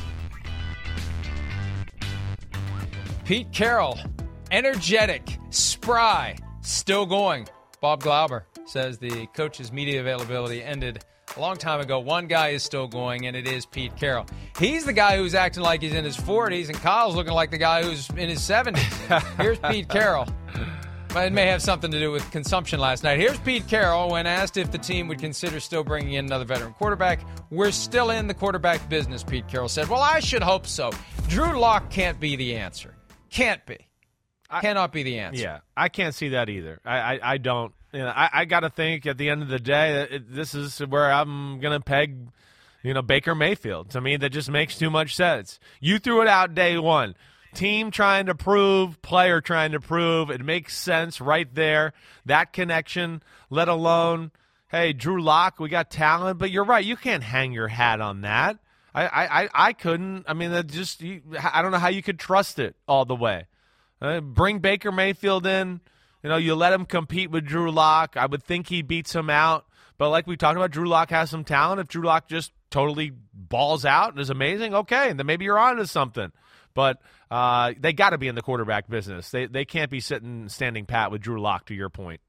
Pete 3.24 3.50
Carroll, 3.52 3.98
energetic, 4.50 5.38
spry, 5.50 6.37
still 6.61 7.07
going. 7.07 7.46
Bob 7.80 8.02
Glauber 8.02 8.46
says 8.66 8.98
the 8.98 9.26
coach's 9.28 9.72
media 9.72 10.00
availability 10.00 10.62
ended 10.62 11.04
a 11.36 11.40
long 11.40 11.56
time 11.56 11.80
ago. 11.80 11.98
One 11.98 12.26
guy 12.26 12.48
is 12.50 12.62
still 12.62 12.86
going, 12.86 13.26
and 13.26 13.36
it 13.36 13.46
is 13.46 13.66
Pete 13.66 13.96
Carroll. 13.96 14.26
He's 14.58 14.84
the 14.84 14.92
guy 14.92 15.16
who's 15.16 15.34
acting 15.34 15.62
like 15.62 15.82
he's 15.82 15.94
in 15.94 16.04
his 16.04 16.16
40s, 16.16 16.68
and 16.68 16.76
Kyle's 16.78 17.14
looking 17.14 17.32
like 17.32 17.50
the 17.50 17.58
guy 17.58 17.82
who's 17.82 18.08
in 18.10 18.28
his 18.28 18.40
70s. 18.40 19.22
Here's 19.40 19.58
Pete 19.58 19.88
Carroll. 19.88 20.26
It 21.16 21.32
may 21.32 21.46
have 21.46 21.62
something 21.62 21.92
to 21.92 21.98
do 22.00 22.10
with 22.10 22.28
consumption 22.32 22.80
last 22.80 23.04
night. 23.04 23.20
Here's 23.20 23.38
Pete 23.38 23.68
Carroll 23.68 24.10
when 24.10 24.26
asked 24.26 24.56
if 24.56 24.72
the 24.72 24.78
team 24.78 25.06
would 25.06 25.20
consider 25.20 25.60
still 25.60 25.84
bringing 25.84 26.14
in 26.14 26.24
another 26.24 26.44
veteran 26.44 26.72
quarterback. 26.72 27.20
We're 27.50 27.70
still 27.70 28.10
in 28.10 28.26
the 28.26 28.34
quarterback 28.34 28.88
business, 28.88 29.22
Pete 29.22 29.46
Carroll 29.46 29.68
said. 29.68 29.88
Well, 29.88 30.02
I 30.02 30.18
should 30.18 30.42
hope 30.42 30.66
so. 30.66 30.90
Drew 31.28 31.56
Lock 31.58 31.88
can't 31.88 32.18
be 32.18 32.34
the 32.34 32.56
answer. 32.56 32.96
Can't 33.30 33.64
be. 33.64 33.78
Cannot 34.60 34.92
be 34.92 35.02
the 35.02 35.18
answer. 35.18 35.42
Yeah, 35.42 35.58
I 35.76 35.88
can't 35.88 36.14
see 36.14 36.30
that 36.30 36.48
either. 36.48 36.80
I, 36.84 36.98
I, 36.98 37.20
I 37.22 37.38
don't. 37.38 37.72
You 37.94 38.00
know, 38.00 38.09
I, 38.14 38.28
I 38.33 38.44
got 38.44 38.61
to 38.61 38.70
think 38.70 39.07
at 39.07 39.16
the 39.18 39.30
end 39.30 39.40
of 39.42 39.48
the 39.48 39.59
day, 39.61 40.02
it, 40.11 40.35
this 40.35 40.54
is 40.54 40.80
where 40.80 41.11
I'm 41.12 41.61
gonna 41.61 41.80
peg, 41.80 42.16
you 42.83 42.92
know, 42.92 43.02
Baker 43.02 43.35
Mayfield. 43.35 43.90
To 43.90 44.00
me, 44.00 44.16
that 44.16 44.30
just 44.30 44.50
makes 44.50 44.76
too 44.76 44.90
much 44.90 45.14
sense. 45.14 45.61
You 45.80 45.98
threw 45.98 46.20
it 46.20 46.28
out 46.28 46.54
day 46.54 46.76
one. 46.76 47.14
Team 47.54 47.92
trying 47.92 48.26
to 48.26 48.35
prove, 48.35 49.00
player 49.00 49.40
trying 49.40 49.72
to 49.72 49.80
prove. 49.80 50.28
It 50.28 50.44
makes 50.44 50.76
sense 50.76 51.20
right 51.20 51.48
there. 51.54 51.92
That 52.26 52.52
connection, 52.52 53.22
let 53.48 53.68
alone, 53.68 54.33
hey, 54.72 54.92
Drew 54.92 55.22
Lock, 55.22 55.61
we 55.61 55.68
got 55.68 55.88
talent, 55.88 56.38
but 56.40 56.50
you're 56.50 56.64
right. 56.64 56.85
You 56.85 56.96
can't 56.96 57.22
hang 57.22 57.52
your 57.52 57.68
hat 57.68 58.00
on 58.00 58.22
that. 58.22 58.59
I, 58.92 59.07
I, 59.07 59.42
I- 59.44 59.48
I 59.54 59.72
couldn't. 59.72 60.24
I 60.26 60.35
mean, 60.35 60.50
that 60.50 60.66
just 60.66 61.00
you, 61.00 61.22
I 61.40 61.62
don't 61.62 61.70
know 61.70 61.78
how 61.78 61.88
you 61.88 62.02
could 62.02 62.18
trust 62.18 62.59
it 62.59 62.74
all 62.88 63.04
the 63.04 63.14
way. 63.14 63.46
Uh, 64.02 64.20
bring 64.20 64.59
Baker 64.59 64.90
Mayfield 64.90 65.46
in. 65.46 65.80
You 66.24 66.30
know, 66.30 66.37
you 66.38 66.54
let 66.56 66.72
him 66.72 66.87
compete 66.87 67.30
with 67.30 67.44
Drew 67.44 67.70
Lock. 67.70 68.16
I 68.16 68.24
would 68.26 68.42
think 68.42 68.66
he 68.68 68.80
beats 68.82 69.14
him 69.14 69.28
out. 69.30 69.66
But 69.98 70.08
like 70.08 70.26
we 70.26 70.37
talked 70.37 70.56
about, 70.56 70.70
Drew 70.72 70.88
Lock 70.88 71.10
has 71.10 71.28
some 71.30 71.44
talent. 71.44 71.80
If 71.80 71.88
Drew 71.88 72.02
Lock 72.02 72.28
just 72.28 72.50
totally 72.70 73.12
balls 73.32 73.84
out 73.84 74.12
and 74.12 74.20
is 74.20 74.30
amazing, 74.30 74.74
okay, 74.74 75.12
then 75.12 75.26
maybe 75.26 75.44
you're 75.44 75.58
on 75.58 75.76
to 75.76 75.87
something. 75.87 76.32
But 76.72 77.00
uh, 77.30 77.74
they 77.78 77.92
got 77.92 78.10
to 78.10 78.18
be 78.18 78.26
in 78.26 78.34
the 78.34 78.42
quarterback 78.42 78.88
business. 78.88 79.30
They 79.30 79.46
they 79.46 79.64
can't 79.66 79.90
be 79.90 80.00
sitting 80.00 80.48
standing 80.48 80.87
pat 80.87 81.12
with 81.12 81.20
Drew 81.20 81.40
Lock. 81.40 81.66
To 81.66 81.74
your 81.74 81.90
point, 81.90 82.20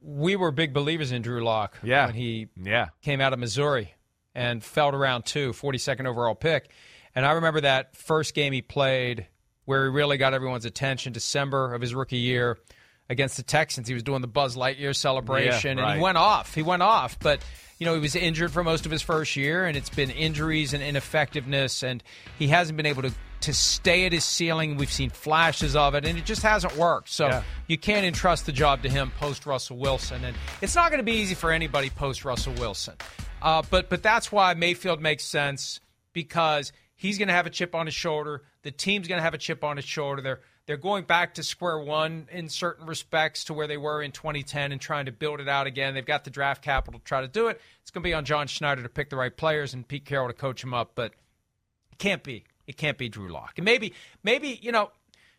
We 0.00 0.34
were 0.36 0.50
big 0.50 0.72
believers 0.72 1.12
in 1.12 1.22
Drew 1.22 1.44
Lock 1.44 1.76
Yeah. 1.82 2.06
when 2.06 2.14
he 2.14 2.48
yeah, 2.60 2.88
came 3.02 3.20
out 3.20 3.32
of 3.32 3.38
Missouri 3.38 3.94
and 4.34 4.64
fell 4.64 4.90
to 4.90 4.96
round 4.96 5.26
two, 5.26 5.52
42nd 5.52 6.06
overall 6.06 6.34
pick. 6.34 6.70
And 7.14 7.26
I 7.26 7.32
remember 7.32 7.60
that 7.60 7.94
first 7.96 8.34
game 8.34 8.52
he 8.52 8.62
played 8.62 9.26
where 9.70 9.84
he 9.84 9.90
really 9.90 10.18
got 10.18 10.34
everyone's 10.34 10.64
attention, 10.64 11.12
December 11.12 11.72
of 11.74 11.80
his 11.80 11.94
rookie 11.94 12.16
year 12.18 12.58
against 13.08 13.36
the 13.36 13.42
Texans. 13.44 13.86
He 13.86 13.94
was 13.94 14.02
doing 14.02 14.20
the 14.20 14.26
Buzz 14.28 14.56
Lightyear 14.56 14.94
celebration, 14.96 15.78
Yeah, 15.78 15.84
and 15.90 15.94
he 15.98 16.02
went 16.02 16.18
off. 16.18 16.54
He 16.54 16.62
went 16.62 16.82
off, 16.82 17.18
but 17.20 17.40
you 17.78 17.86
know 17.86 17.94
he 17.94 18.00
was 18.00 18.16
injured 18.16 18.50
for 18.52 18.64
most 18.64 18.84
of 18.84 18.90
his 18.92 19.00
first 19.00 19.36
year, 19.36 19.64
and 19.66 19.76
it's 19.76 19.88
been 19.88 20.10
injuries 20.10 20.74
and 20.74 20.82
ineffectiveness, 20.82 21.82
and 21.84 22.02
he 22.38 22.48
hasn't 22.48 22.76
been 22.76 22.86
able 22.86 23.02
to 23.02 23.12
to 23.42 23.54
stay 23.54 24.04
at 24.04 24.12
his 24.12 24.22
ceiling. 24.24 24.76
We've 24.76 24.92
seen 24.92 25.08
flashes 25.08 25.74
of 25.74 25.94
it, 25.94 26.04
and 26.04 26.18
it 26.18 26.26
just 26.26 26.42
hasn't 26.42 26.76
worked. 26.76 27.08
So 27.08 27.28
Yeah. 27.28 27.42
you 27.68 27.78
can't 27.78 28.04
entrust 28.04 28.44
the 28.44 28.52
job 28.52 28.82
to 28.82 28.90
him 28.90 29.12
post 29.18 29.46
Russell 29.46 29.78
Wilson, 29.78 30.24
and 30.24 30.36
it's 30.60 30.74
not 30.74 30.90
going 30.90 30.98
to 30.98 31.04
be 31.04 31.12
easy 31.14 31.34
for 31.34 31.50
anybody 31.50 31.88
post 31.90 32.24
Russell 32.24 32.52
Wilson. 32.54 32.96
Uh, 33.40 33.62
but 33.70 33.88
but 33.88 34.02
that's 34.02 34.30
why 34.32 34.52
Mayfield 34.54 35.00
makes 35.00 35.24
sense 35.24 35.80
because 36.12 36.72
he's 37.00 37.16
going 37.16 37.28
to 37.28 37.34
have 37.34 37.46
a 37.46 37.50
chip 37.50 37.74
on 37.74 37.86
his 37.86 37.94
shoulder. 37.94 38.42
The 38.62 38.70
team's 38.70 39.08
going 39.08 39.18
to 39.18 39.22
have 39.22 39.32
a 39.32 39.38
chip 39.38 39.64
on 39.64 39.76
his 39.76 39.86
shoulder. 39.86 40.20
They're 40.20 40.40
they're 40.66 40.76
going 40.76 41.04
back 41.04 41.34
to 41.34 41.42
square 41.42 41.78
one 41.78 42.28
in 42.30 42.50
certain 42.50 42.86
respects 42.86 43.44
to 43.44 43.54
where 43.54 43.66
they 43.66 43.78
were 43.78 44.02
in 44.02 44.12
2010 44.12 44.70
and 44.70 44.80
trying 44.80 45.06
to 45.06 45.12
build 45.12 45.40
it 45.40 45.48
out 45.48 45.66
again. 45.66 45.94
They've 45.94 46.04
got 46.04 46.24
the 46.24 46.30
draft 46.30 46.62
capital 46.62 47.00
to 47.00 47.04
try 47.04 47.22
to 47.22 47.28
do 47.28 47.48
it. 47.48 47.60
It's 47.80 47.90
going 47.90 48.02
to 48.02 48.08
be 48.08 48.14
on 48.14 48.26
John 48.26 48.46
Schneider 48.46 48.82
to 48.82 48.88
pick 48.88 49.08
the 49.08 49.16
right 49.16 49.34
players 49.34 49.72
and 49.72 49.88
Pete 49.88 50.04
Carroll 50.04 50.28
to 50.28 50.34
coach 50.34 50.62
him 50.62 50.74
up, 50.74 50.92
but 50.94 51.12
it 51.90 51.98
can't 51.98 52.22
be. 52.22 52.44
It 52.66 52.76
can't 52.76 52.98
be 52.98 53.08
Drew 53.08 53.32
Lock. 53.32 53.54
And 53.56 53.64
maybe 53.64 53.94
maybe 54.22 54.60
you 54.62 54.70
know 54.70 54.90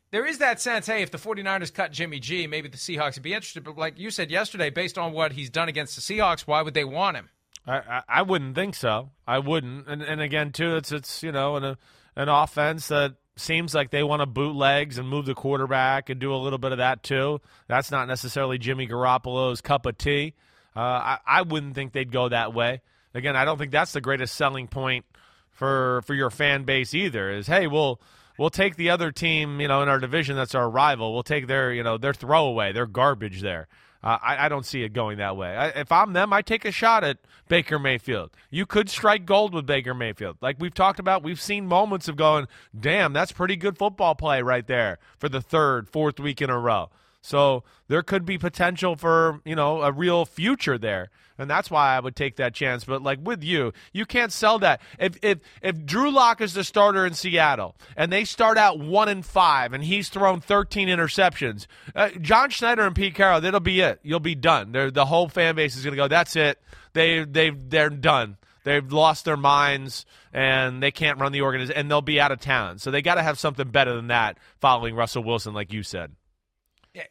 there 0.10 0.26
is 0.26 0.40
that 0.40 0.60
sense, 0.60 0.88
hey, 0.88 1.04
if 1.04 1.12
the 1.12 1.20
49ers 1.20 1.74
cut 1.74 1.92
Jimmy 1.92 2.20
G, 2.20 2.48
maybe 2.48 2.68
the 2.68 2.78
Seahawks 2.78 3.16
would 3.16 3.24
be 3.24 3.34
interested. 3.34 3.64
But 3.64 3.78
like 3.78 4.00
you 4.00 4.10
said 4.10 4.32
yesterday, 4.32 4.72
based 4.72 4.98
on 4.98 5.14
what 5.14 5.32
he's 5.34 5.52
done 5.52 5.70
against 5.70 5.96
the 5.96 6.02
Seahawks, 6.02 6.42
why 6.42 6.64
would 6.64 6.74
they 6.74 6.84
want 6.84 7.18
him? 7.18 7.30
I, 7.68 8.02
I, 8.08 8.22
wouldn't 8.24 8.56
think 8.56 8.76
so. 8.76 9.12
I 9.28 9.40
wouldn't. 9.40 9.88
And 9.88 10.02
and 10.02 10.20
again, 10.20 10.52
too, 10.52 10.76
it's 10.76 10.92
it's 10.92 11.22
you 11.22 11.32
know 11.32 11.56
an 11.58 11.78
an 12.16 12.30
offense 12.30 12.88
that 12.88 13.16
seems 13.36 13.74
like 13.74 13.92
they 13.92 14.04
want 14.04 14.22
to 14.22 14.26
boot 14.26 14.56
legs 14.56 14.98
and 14.98 15.08
move 15.08 15.26
the 15.26 15.36
quarterback 15.36 16.10
and 16.10 16.20
do 16.20 16.34
a 16.34 16.38
little 16.38 16.60
bit 16.60 16.72
of 16.72 16.80
that 16.80 17.04
too. 17.04 17.40
That's 17.68 17.92
not 17.92 18.08
necessarily 18.08 18.58
Jimmy 18.58 18.88
Garoppolo's 18.88 19.62
cup 19.62 19.86
of 19.86 19.98
tea. 19.98 20.34
Uh, 20.76 20.80
I 20.80 21.18
I 21.26 21.42
wouldn't 21.44 21.76
think 21.76 21.94
they'd 21.94 22.12
go 22.12 22.30
that 22.30 22.54
way. 22.54 22.82
Again, 23.14 23.36
I 23.36 23.46
don't 23.46 23.58
think 23.58 23.72
that's 23.72 23.94
the 23.94 24.02
greatest 24.02 24.36
selling 24.36 24.68
point 24.68 25.06
for 25.52 26.02
for 26.04 26.14
your 26.14 26.30
fan 26.30 26.64
base 26.64 26.94
either. 26.94 27.30
Is 27.30 27.48
hey, 27.48 27.68
we'll 27.68 28.02
we'll 28.42 28.50
take 28.50 28.76
the 28.76 28.90
other 28.90 29.12
team, 29.12 29.62
you 29.62 29.68
know, 29.68 29.84
in 29.84 29.88
our 29.88 30.00
division 30.00 30.36
that's 30.36 30.56
our 30.56 30.68
rival. 30.68 31.14
We'll 31.14 31.22
take 31.22 31.46
their, 31.46 31.72
you 31.72 31.84
know, 31.84 32.00
their 32.00 32.14
throwaway, 32.14 32.74
their 32.74 32.88
garbage 32.88 33.42
there. 33.42 33.68
Uh, 34.04 34.18
I, 34.20 34.46
I, 34.46 34.50
don't 34.50 34.66
see 34.66 34.82
it 34.82 34.94
going 34.94 35.20
that 35.20 35.38
way. 35.38 35.56
I, 35.56 35.68
if 35.68 35.92
I'm 35.92 36.14
them, 36.14 36.34
I 36.34 36.42
take 36.42 36.66
a 36.66 36.72
shot 36.72 37.04
at 37.04 37.20
Baker 37.48 37.78
Mayfield. 37.78 38.32
You 38.50 38.66
could 38.66 38.90
strike 38.90 39.28
gold 39.28 39.54
with 39.54 39.68
Baker 39.68 39.94
Mayfield. 39.94 40.38
Like 40.42 40.56
we've 40.60 40.74
talked 40.74 41.00
about, 41.00 41.22
we've 41.22 41.40
seen 41.40 41.68
moments 41.68 42.08
of 42.08 42.16
going, 42.16 42.48
damn, 42.78 43.14
that's 43.14 43.32
pretty 43.32 43.56
good 43.56 43.78
football 43.78 44.16
play 44.16 44.42
right 44.42 44.66
there 44.66 44.98
for 45.20 45.30
the 45.30 45.40
third, 45.40 45.88
fourth 45.88 46.20
week 46.20 46.42
in 46.42 46.50
a 46.50 46.58
row. 46.58 46.90
So 47.22 47.64
there 47.88 48.02
could 48.02 48.26
be 48.26 48.38
potential 48.38 48.96
for, 48.96 49.42
you 49.46 49.56
know, 49.56 49.82
a 49.82 49.92
real 49.92 50.26
future 50.26 50.78
there. 50.78 51.10
And 51.38 51.50
that's 51.50 51.72
why 51.72 51.96
I 51.96 52.00
would 52.00 52.16
take 52.16 52.36
that 52.36 52.54
chance. 52.54 52.84
But 52.84 53.02
like 53.02 53.20
with 53.22 53.44
you, 53.44 53.74
you 53.94 54.06
can't 54.06 54.32
sell 54.32 54.60
that. 54.60 54.82
If 55.00 55.18
if 55.24 55.40
if 55.62 55.86
Drew 55.86 56.12
Lock 56.12 56.40
is 56.42 56.54
the 56.54 56.64
starter 56.64 57.06
in 57.06 57.14
Seattle 57.14 57.76
and 57.96 58.12
they 58.12 58.26
start 58.26 58.58
out 58.58 58.80
one 58.80 59.10
and 59.10 59.26
five 59.26 59.74
and 59.74 59.84
he's 59.84 60.10
thrown 60.10 60.40
13 60.40 60.88
interceptions, 60.88 61.66
uh, 61.96 62.10
John 62.22 62.50
Schneider 62.50 62.86
and 62.86 62.96
Pete 62.96 63.16
Carroll, 63.16 63.42
that'll 63.42 63.60
be 63.60 63.80
it. 63.82 64.00
You'll 64.04 64.20
be 64.20 64.36
done. 64.36 64.72
They're, 64.72 64.92
the 64.92 65.06
whole 65.06 65.30
fan 65.30 65.56
base 65.56 65.76
is 65.76 65.84
going 65.84 65.94
to 65.94 66.02
go. 66.02 66.08
That's 66.08 66.36
it. 66.36 66.62
They 66.94 67.24
they 67.24 67.50
they're 67.50 67.90
done. 67.90 68.38
They've 68.64 68.92
lost 68.92 69.26
their 69.26 69.38
minds 69.38 70.06
and 70.32 70.84
they 70.84 70.92
can't 70.92 71.20
run 71.20 71.32
the 71.32 71.42
organization 71.42 71.80
and 71.80 71.90
they'll 71.90 72.02
be 72.02 72.20
out 72.20 72.32
of 72.32 72.40
town. 72.40 72.78
So 72.78 72.92
they 72.92 73.02
got 73.02 73.16
to 73.16 73.24
have 73.24 73.40
something 73.40 73.68
better 73.68 73.96
than 73.96 74.08
that 74.08 74.38
following 74.60 74.96
Russell 74.96 75.24
Wilson, 75.24 75.54
like 75.54 75.74
you 75.74 75.82
said. 75.82 76.12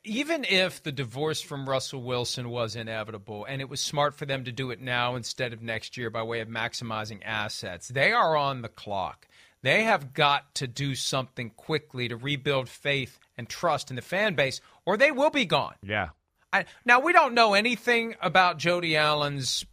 Even 0.05 0.45
if 0.45 0.83
the 0.83 0.93
divorce 0.93 1.41
from 1.41 1.69
Russell 1.69 2.03
Wilson 2.03 2.51
was 2.51 2.77
inevitable 2.77 3.47
and 3.47 3.63
it 3.63 3.69
was 3.69 3.81
smart 3.81 4.15
for 4.15 4.27
them 4.27 4.45
to 4.45 4.53
do 4.53 4.71
it 4.71 4.81
now 4.81 5.17
instead 5.17 5.55
of 5.55 5.63
next 5.63 5.97
year 5.97 6.11
by 6.11 6.23
way 6.23 6.41
of 6.41 6.49
maximizing 6.49 7.21
assets, 7.25 7.89
they 7.89 8.13
are 8.13 8.37
on 8.37 8.61
the 8.61 8.69
clock. 8.69 9.27
They 9.63 9.85
have 9.85 10.13
got 10.13 10.55
to 10.57 10.67
do 10.67 10.95
something 10.95 11.51
quickly 11.51 12.09
to 12.09 12.17
rebuild 12.17 12.69
faith 12.69 13.19
and 13.39 13.49
trust 13.49 13.89
in 13.89 13.97
the 13.97 14.03
fan 14.03 14.35
base, 14.35 14.61
or 14.85 14.99
they 14.99 15.13
will 15.13 15.31
be 15.31 15.47
gone. 15.47 15.75
Yeah. 15.83 16.11
I, 16.53 16.67
now, 16.85 17.01
we 17.01 17.13
don't 17.15 17.35
know 17.35 17.55
anything 17.55 18.17
about 18.21 18.59
Jody 18.59 18.97
Allen's 18.97 19.65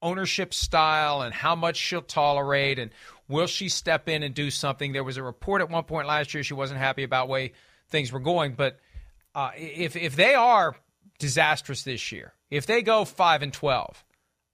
ownership 0.00 0.54
style 0.54 1.22
and 1.22 1.34
how 1.34 1.56
much 1.56 1.76
she'll 1.76 2.02
tolerate 2.02 2.78
and 2.78 2.92
will 3.28 3.46
she 3.46 3.68
step 3.68 4.08
in 4.08 4.22
and 4.22 4.34
do 4.34 4.50
something. 4.50 4.92
There 4.92 5.04
was 5.04 5.16
a 5.16 5.22
report 5.22 5.60
at 5.60 5.70
one 5.70 5.84
point 5.84 6.06
last 6.06 6.34
year 6.34 6.44
she 6.44 6.54
wasn't 6.54 6.78
happy 6.78 7.02
about 7.02 7.28
way 7.28 7.52
things 7.88 8.12
were 8.12 8.20
going, 8.20 8.52
but– 8.52 8.78
uh, 9.34 9.50
if 9.56 9.96
if 9.96 10.16
they 10.16 10.34
are 10.34 10.76
disastrous 11.18 11.82
this 11.82 12.12
year, 12.12 12.32
if 12.50 12.66
they 12.66 12.82
go 12.82 13.04
five 13.04 13.42
and 13.42 13.52
twelve, 13.52 14.04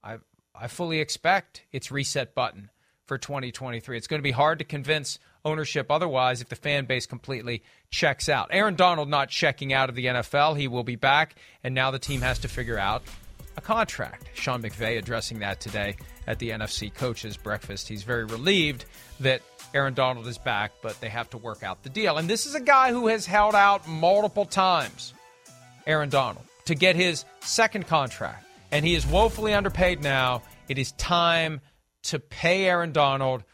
I 0.03 0.19
I 0.55 0.69
fully 0.69 1.01
expect 1.01 1.65
it's 1.73 1.91
reset 1.91 2.35
button 2.35 2.71
for 3.07 3.19
2023. 3.19 3.97
It's 3.97 4.07
going 4.07 4.19
to 4.19 4.23
be 4.23 4.33
hard 4.33 4.59
to 4.59 4.65
convince 4.65 5.19
ownership 5.45 5.91
otherwise 5.91 6.41
if 6.41 6.49
the 6.49 6.57
fan 6.57 6.87
base 6.87 7.07
completely 7.07 7.63
checks 7.91 8.29
out. 8.29 8.49
Aaron 8.51 8.75
Donald 8.75 9.09
not 9.09 9.29
checking 9.29 9.73
out 9.73 9.89
of 9.89 9.95
the 9.95 10.07
NFL. 10.07 10.59
He 10.59 10.67
will 10.67 10.83
be 10.83 10.97
back, 10.97 11.37
and 11.63 11.75
now 11.75 11.91
the 11.91 12.01
team 12.01 12.21
has 12.21 12.41
to 12.41 12.49
figure 12.49 12.79
out 12.79 13.05
a 13.57 13.61
contract. 13.61 14.29
Sean 14.35 14.63
McVay 14.63 14.99
addressing 14.99 15.39
that 15.39 15.61
today 15.61 15.97
at 16.27 16.39
the 16.39 16.51
NFC 16.51 16.93
coaches 16.93 17.37
breakfast. 17.37 17.89
He's 17.89 18.03
very 18.03 18.25
relieved 18.25 18.85
that 19.21 19.41
Aaron 19.77 19.93
Donald 19.93 20.27
is 20.27 20.39
back, 20.39 20.73
but 20.81 20.99
they 21.03 21.11
have 21.11 21.29
to 21.31 21.37
work 21.37 21.63
out 21.63 21.83
the 21.83 21.91
deal. 21.91 22.17
And 22.17 22.27
this 22.31 22.47
is 22.47 22.55
a 22.55 22.61
guy 22.61 22.93
who 22.93 23.09
has 23.09 23.27
held 23.27 23.55
out 23.55 23.87
multiple 23.87 24.47
times, 24.47 25.13
Aaron 25.87 26.09
Donald, 26.09 26.47
to 26.65 26.75
get 26.75 26.97
his 26.97 27.27
second 27.41 27.87
contract. 27.87 28.47
And 28.73 28.87
he 28.87 28.95
is 28.95 29.07
woefully 29.07 29.53
underpaid 29.53 30.03
now. 30.03 30.43
It 30.67 30.79
is 30.79 30.93
time 30.93 31.61
to 32.05 32.19
pay 32.19 32.65
Aaron 32.65 32.93
Donald 32.93 33.45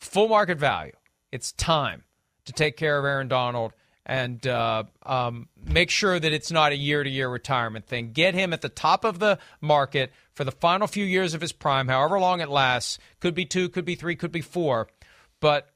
full 0.00 0.26
market 0.26 0.58
value. 0.58 0.92
It's 1.30 1.52
time 1.52 2.02
to 2.46 2.52
take 2.52 2.76
care 2.76 2.98
of 2.98 3.04
Aaron 3.04 3.28
Donald 3.28 3.72
and 4.04 4.44
uh, 4.48 4.82
um, 5.06 5.48
make 5.64 5.88
sure 5.88 6.18
that 6.18 6.32
it's 6.32 6.50
not 6.50 6.72
a 6.72 6.76
year 6.76 7.04
to 7.04 7.08
year 7.08 7.28
retirement 7.28 7.86
thing. 7.86 8.10
Get 8.10 8.34
him 8.34 8.52
at 8.52 8.60
the 8.60 8.68
top 8.68 9.04
of 9.04 9.20
the 9.20 9.38
market 9.60 10.10
for 10.34 10.42
the 10.42 10.50
final 10.50 10.88
few 10.88 11.04
years 11.04 11.32
of 11.32 11.40
his 11.40 11.52
prime, 11.52 11.86
however 11.86 12.18
long 12.18 12.40
it 12.40 12.48
lasts. 12.48 12.98
Could 13.20 13.36
be 13.36 13.44
two, 13.44 13.68
could 13.68 13.84
be 13.84 13.94
three, 13.94 14.16
could 14.16 14.32
be 14.32 14.40
four 14.40 14.88
but 15.40 15.68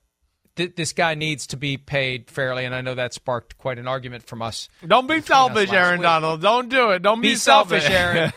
th- 0.56 0.74
this 0.76 0.92
guy 0.92 1.14
needs 1.14 1.46
to 1.48 1.56
be 1.56 1.76
paid 1.76 2.30
fairly, 2.30 2.64
and 2.64 2.74
I 2.74 2.80
know 2.80 2.94
that 2.94 3.14
sparked 3.14 3.58
quite 3.58 3.78
an 3.78 3.88
argument 3.88 4.24
from 4.24 4.42
us. 4.42 4.68
Don't 4.86 5.06
be 5.06 5.20
selfish, 5.20 5.72
Aaron 5.72 6.00
week. 6.00 6.04
Donald. 6.04 6.42
Don't 6.42 6.68
do 6.68 6.90
it. 6.90 7.02
Don't 7.02 7.20
be, 7.20 7.30
be 7.30 7.36
selfish, 7.36 7.88
Aaron. 7.88 8.32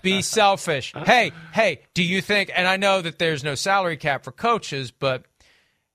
be 0.02 0.22
selfish. 0.22 0.92
Hey, 1.04 1.32
hey, 1.52 1.80
do 1.94 2.02
you 2.02 2.20
think? 2.20 2.50
And 2.54 2.66
I 2.66 2.76
know 2.76 3.00
that 3.00 3.18
there's 3.18 3.44
no 3.44 3.54
salary 3.54 3.96
cap 3.96 4.24
for 4.24 4.32
coaches, 4.32 4.90
but 4.90 5.24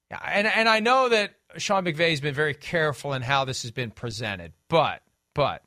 and 0.10 0.48
and 0.48 0.68
I 0.70 0.80
know 0.80 1.10
that 1.10 1.34
Sean 1.58 1.86
McVay 1.86 2.12
has 2.12 2.22
been 2.22 2.36
very 2.36 2.54
careful 2.54 3.14
in 3.14 3.22
how 3.22 3.46
this 3.46 3.62
has 3.64 3.72
been 3.72 3.92
presented, 3.92 4.54
but 4.70 5.02
but 5.34 5.64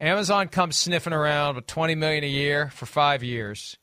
Amazon 0.00 0.48
comes 0.48 0.76
sniffing 0.76 1.12
around 1.12 1.56
with 1.56 1.66
20 1.66 1.94
million 1.96 2.24
a 2.24 2.28
year 2.28 2.70
for 2.70 2.86
five 2.86 3.22
years 3.24 3.76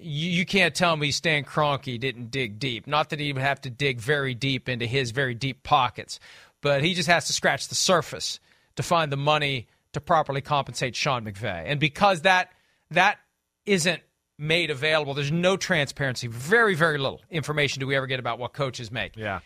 you, 0.00 0.30
you 0.30 0.46
can't 0.46 0.74
tell 0.74 0.96
me 0.96 1.10
Stan 1.10 1.44
Kroenke 1.44 1.98
didn't 1.98 2.30
dig 2.30 2.58
deep. 2.58 2.86
Not 2.86 3.10
that 3.10 3.20
he 3.20 3.32
would 3.32 3.42
have 3.42 3.60
to 3.62 3.70
dig 3.70 4.00
very 4.00 4.34
deep 4.34 4.68
into 4.68 4.86
his 4.86 5.10
very 5.10 5.34
deep 5.34 5.62
pockets, 5.62 6.18
but 6.60 6.82
he 6.82 6.94
just 6.94 7.08
has 7.08 7.26
to 7.26 7.32
scratch 7.32 7.68
the 7.68 7.74
surface 7.74 8.40
to 8.76 8.82
find 8.82 9.12
the 9.12 9.16
money 9.16 9.68
to 9.92 10.00
properly 10.00 10.40
compensate 10.40 10.94
Sean 10.94 11.24
McVay. 11.24 11.64
And 11.66 11.80
because 11.80 12.22
that 12.22 12.52
that 12.90 13.18
isn't 13.66 14.02
made 14.38 14.70
available, 14.70 15.14
there's 15.14 15.32
no 15.32 15.56
transparency. 15.56 16.26
Very, 16.26 16.74
very 16.74 16.98
little 16.98 17.20
information 17.30 17.80
do 17.80 17.86
we 17.86 17.96
ever 17.96 18.06
get 18.06 18.20
about 18.20 18.38
what 18.38 18.52
coaches 18.52 18.90
make. 18.90 19.16
Yeah. 19.16 19.40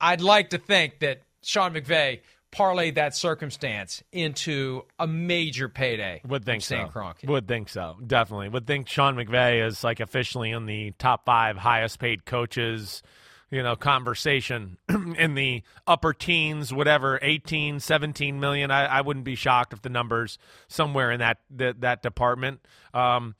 I'd 0.00 0.20
like 0.20 0.50
to 0.50 0.58
think 0.58 1.00
that 1.00 1.22
Sean 1.42 1.74
McVay 1.74 2.20
parlay 2.50 2.90
that 2.92 3.14
circumstance 3.14 4.02
into 4.12 4.82
a 4.98 5.06
major 5.06 5.68
payday. 5.68 6.20
Would 6.26 6.44
think 6.44 6.62
so. 6.62 6.76
Kroenke. 6.92 7.26
Would 7.28 7.46
think 7.48 7.68
so. 7.68 7.96
Definitely. 8.04 8.48
Would 8.48 8.66
think 8.66 8.88
Sean 8.88 9.16
McVay 9.16 9.66
is 9.66 9.84
like 9.84 10.00
officially 10.00 10.50
in 10.50 10.66
the 10.66 10.92
top 10.92 11.24
five 11.24 11.56
highest 11.56 11.98
paid 11.98 12.24
coaches, 12.24 13.02
you 13.50 13.62
know, 13.62 13.76
conversation 13.76 14.78
in 14.88 15.34
the 15.34 15.62
upper 15.86 16.12
teens, 16.12 16.72
whatever, 16.72 17.18
18, 17.20 17.80
17 17.80 18.40
million. 18.40 18.70
I, 18.70 18.86
I 18.86 19.00
wouldn't 19.00 19.24
be 19.24 19.34
shocked 19.34 19.72
if 19.72 19.82
the 19.82 19.90
numbers 19.90 20.38
somewhere 20.68 21.10
in 21.10 21.20
that 21.20 21.38
that, 21.50 21.80
that 21.82 22.02
department. 22.02 22.60
Um, 22.94 23.34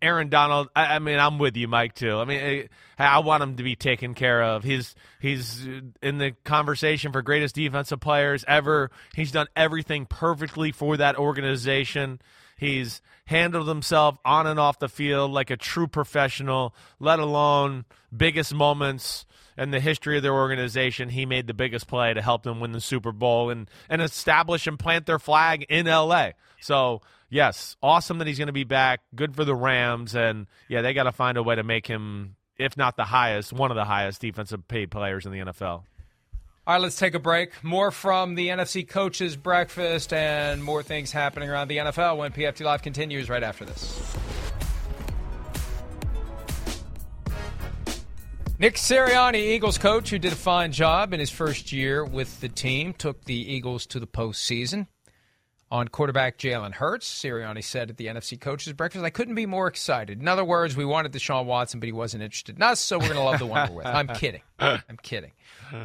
Aaron 0.00 0.30
Donald, 0.30 0.68
I, 0.74 0.96
I, 0.96 0.98
mean, 1.00 1.18
I'm 1.18 1.38
with 1.38 1.56
you, 1.56 1.68
Mike, 1.68 1.94
too. 1.94 2.16
I 2.16 2.24
mean, 2.24 2.68
I, 2.98 3.04
I, 3.04 3.18
want 3.18 3.42
him 3.42 3.56
to 3.56 3.62
be 3.62 3.76
taken 3.76 4.14
care 4.14 4.42
of. 4.42 4.64
He's 4.64 4.94
he's 5.20 5.66
in 6.02 6.18
the 6.18 6.32
conversation 6.44 7.12
for 7.12 7.20
greatest 7.20 7.54
defensive 7.54 8.00
players 8.00 8.44
ever. 8.48 8.90
He's 9.14 9.32
done 9.32 9.48
everything 9.54 10.06
perfectly 10.06 10.72
for 10.72 10.96
that 10.96 11.16
organization. 11.16 12.20
He's 12.56 13.02
handled 13.26 13.68
himself 13.68 14.16
on 14.24 14.46
and 14.46 14.58
off 14.58 14.78
the 14.78 14.88
field 14.88 15.30
like 15.30 15.50
a 15.50 15.56
true 15.58 15.88
professional, 15.88 16.74
let 16.98 17.18
alone 17.18 17.84
biggest 18.16 18.54
moments 18.54 19.26
in 19.58 19.72
the 19.72 19.80
history 19.80 20.16
of 20.16 20.22
their 20.22 20.34
organization. 20.34 21.10
He 21.10 21.26
made 21.26 21.46
the 21.46 21.54
biggest 21.54 21.86
play 21.86 22.14
to 22.14 22.22
help 22.22 22.44
them 22.44 22.60
win 22.60 22.72
the 22.72 22.80
Super 22.80 23.12
Bowl 23.12 23.50
and, 23.50 23.70
and 23.90 24.00
establish 24.00 24.66
and 24.66 24.78
plant 24.78 25.04
their 25.04 25.18
flag 25.18 25.66
in 25.68 25.86
LA. 25.86 26.30
So 26.60 27.02
yes, 27.28 27.76
awesome 27.82 28.18
that 28.18 28.26
he's 28.26 28.38
going 28.38 28.46
to 28.46 28.52
be 28.52 28.64
back. 28.64 29.00
Good 29.14 29.34
for 29.34 29.44
the 29.44 29.54
Rams, 29.54 30.14
and 30.14 30.46
yeah, 30.68 30.82
they 30.82 30.94
got 30.94 31.04
to 31.04 31.12
find 31.12 31.38
a 31.38 31.42
way 31.42 31.54
to 31.54 31.62
make 31.62 31.86
him, 31.86 32.36
if 32.58 32.76
not 32.76 32.96
the 32.96 33.04
highest, 33.04 33.52
one 33.52 33.70
of 33.70 33.76
the 33.76 33.84
highest 33.84 34.20
defensive 34.20 34.66
paid 34.68 34.90
players 34.90 35.26
in 35.26 35.32
the 35.32 35.38
NFL. 35.38 35.82
All 36.68 36.74
right, 36.74 36.82
let's 36.82 36.96
take 36.96 37.14
a 37.14 37.20
break. 37.20 37.62
More 37.62 37.92
from 37.92 38.34
the 38.34 38.48
NFC 38.48 38.88
Coaches 38.88 39.36
Breakfast 39.36 40.12
and 40.12 40.62
more 40.62 40.82
things 40.82 41.12
happening 41.12 41.48
around 41.48 41.68
the 41.68 41.76
NFL 41.76 42.16
when 42.16 42.32
PFT 42.32 42.64
Live 42.64 42.82
continues 42.82 43.28
right 43.28 43.42
after 43.42 43.64
this. 43.64 44.16
Nick 48.58 48.76
Sirianni, 48.76 49.36
Eagles 49.36 49.76
coach, 49.76 50.08
who 50.08 50.18
did 50.18 50.32
a 50.32 50.36
fine 50.36 50.72
job 50.72 51.12
in 51.12 51.20
his 51.20 51.30
first 51.30 51.72
year 51.72 52.04
with 52.04 52.40
the 52.40 52.48
team, 52.48 52.94
took 52.94 53.22
the 53.24 53.34
Eagles 53.34 53.84
to 53.86 54.00
the 54.00 54.06
postseason 54.06 54.86
on 55.70 55.88
quarterback 55.88 56.38
Jalen 56.38 56.72
Hurts. 56.74 57.12
Sirianni 57.12 57.62
said 57.62 57.90
at 57.90 57.96
the 57.96 58.06
NFC 58.06 58.40
Coaches 58.40 58.72
Breakfast, 58.72 59.04
I 59.04 59.10
couldn't 59.10 59.34
be 59.34 59.46
more 59.46 59.66
excited. 59.66 60.20
In 60.20 60.28
other 60.28 60.44
words, 60.44 60.76
we 60.76 60.84
wanted 60.84 61.12
Deshaun 61.12 61.46
Watson, 61.46 61.80
but 61.80 61.86
he 61.86 61.92
wasn't 61.92 62.22
interested 62.22 62.56
in 62.56 62.62
us, 62.62 62.80
so 62.80 62.98
we're 62.98 63.06
going 63.08 63.18
to 63.18 63.24
love 63.24 63.38
the 63.38 63.46
one 63.46 63.70
we're 63.70 63.78
with. 63.78 63.86
I'm 63.86 64.06
kidding. 64.14 64.42
I'm 64.58 64.98
kidding. 65.02 65.32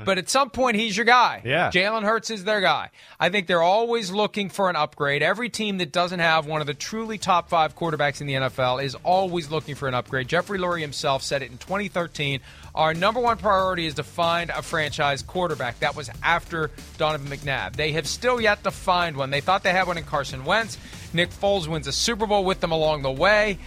But 0.05 0.19
at 0.19 0.29
some 0.29 0.51
point, 0.51 0.77
he's 0.77 0.95
your 0.95 1.05
guy. 1.07 1.41
Yeah. 1.43 1.71
Jalen 1.71 2.03
Hurts 2.03 2.29
is 2.29 2.43
their 2.43 2.61
guy. 2.61 2.91
I 3.19 3.29
think 3.29 3.47
they're 3.47 3.63
always 3.63 4.11
looking 4.11 4.49
for 4.49 4.69
an 4.69 4.75
upgrade. 4.75 5.23
Every 5.23 5.49
team 5.49 5.79
that 5.79 5.91
doesn't 5.91 6.19
have 6.19 6.45
one 6.45 6.61
of 6.61 6.67
the 6.67 6.75
truly 6.75 7.17
top 7.17 7.49
five 7.49 7.75
quarterbacks 7.75 8.21
in 8.21 8.27
the 8.27 8.33
NFL 8.33 8.83
is 8.83 8.95
always 9.03 9.49
looking 9.49 9.73
for 9.73 9.87
an 9.87 9.95
upgrade. 9.95 10.27
Jeffrey 10.27 10.59
Lurie 10.59 10.81
himself 10.81 11.23
said 11.23 11.41
it 11.41 11.51
in 11.51 11.57
2013 11.57 12.41
our 12.73 12.93
number 12.93 13.19
one 13.19 13.37
priority 13.37 13.85
is 13.85 13.95
to 13.95 14.03
find 14.03 14.49
a 14.49 14.61
franchise 14.61 15.21
quarterback. 15.21 15.79
That 15.79 15.95
was 15.95 16.09
after 16.23 16.71
Donovan 16.97 17.27
McNabb. 17.27 17.75
They 17.75 17.91
have 17.93 18.07
still 18.07 18.39
yet 18.39 18.63
to 18.63 18.71
find 18.71 19.17
one. 19.17 19.29
They 19.29 19.41
thought 19.41 19.63
they 19.63 19.71
had 19.71 19.87
one 19.87 19.97
in 19.97 20.05
Carson 20.05 20.45
Wentz. 20.45 20.77
Nick 21.13 21.29
Foles 21.31 21.67
wins 21.67 21.87
a 21.87 21.91
Super 21.91 22.25
Bowl 22.25 22.45
with 22.45 22.61
them 22.61 22.71
along 22.71 23.01
the 23.01 23.11
way, 23.11 23.57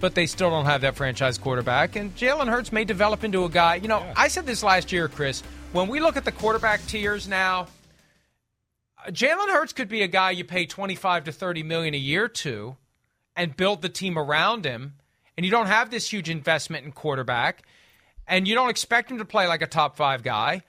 but 0.00 0.14
they 0.14 0.26
still 0.26 0.50
don't 0.50 0.66
have 0.66 0.82
that 0.82 0.96
franchise 0.96 1.38
quarterback. 1.38 1.96
And 1.96 2.14
Jalen 2.16 2.48
Hurts 2.48 2.70
may 2.70 2.84
develop 2.84 3.24
into 3.24 3.44
a 3.44 3.48
guy. 3.48 3.76
You 3.76 3.88
know, 3.88 4.00
yeah. 4.00 4.14
I 4.16 4.28
said 4.28 4.44
this 4.44 4.62
last 4.62 4.92
year, 4.92 5.08
Chris. 5.08 5.42
when 5.72 5.88
we 5.88 6.00
look 6.00 6.16
at 6.16 6.24
the 6.26 6.32
quarterback 6.32 6.84
tiers 6.86 7.26
now, 7.26 7.68
Jalen 9.08 9.48
Hurts 9.48 9.72
could 9.72 9.88
be 9.88 10.02
a 10.02 10.08
guy 10.08 10.32
you 10.32 10.44
pay 10.44 10.66
25 10.66 11.24
to 11.24 11.32
30 11.32 11.62
million 11.62 11.94
a 11.94 11.98
year 11.98 12.28
to 12.28 12.76
and 13.34 13.56
build 13.56 13.80
the 13.80 13.88
team 13.88 14.18
around 14.18 14.66
him. 14.66 14.94
And 15.36 15.46
you 15.46 15.52
don't 15.52 15.66
have 15.66 15.90
this 15.90 16.12
huge 16.12 16.28
investment 16.28 16.84
in 16.84 16.92
quarterback 16.92 17.62
and 18.28 18.46
you 18.46 18.54
don't 18.54 18.70
expect 18.70 19.10
him 19.10 19.18
to 19.18 19.24
play 19.24 19.48
like 19.48 19.62
a 19.62 19.66
top 19.66 19.96
5 19.96 20.22
guy. 20.22 20.62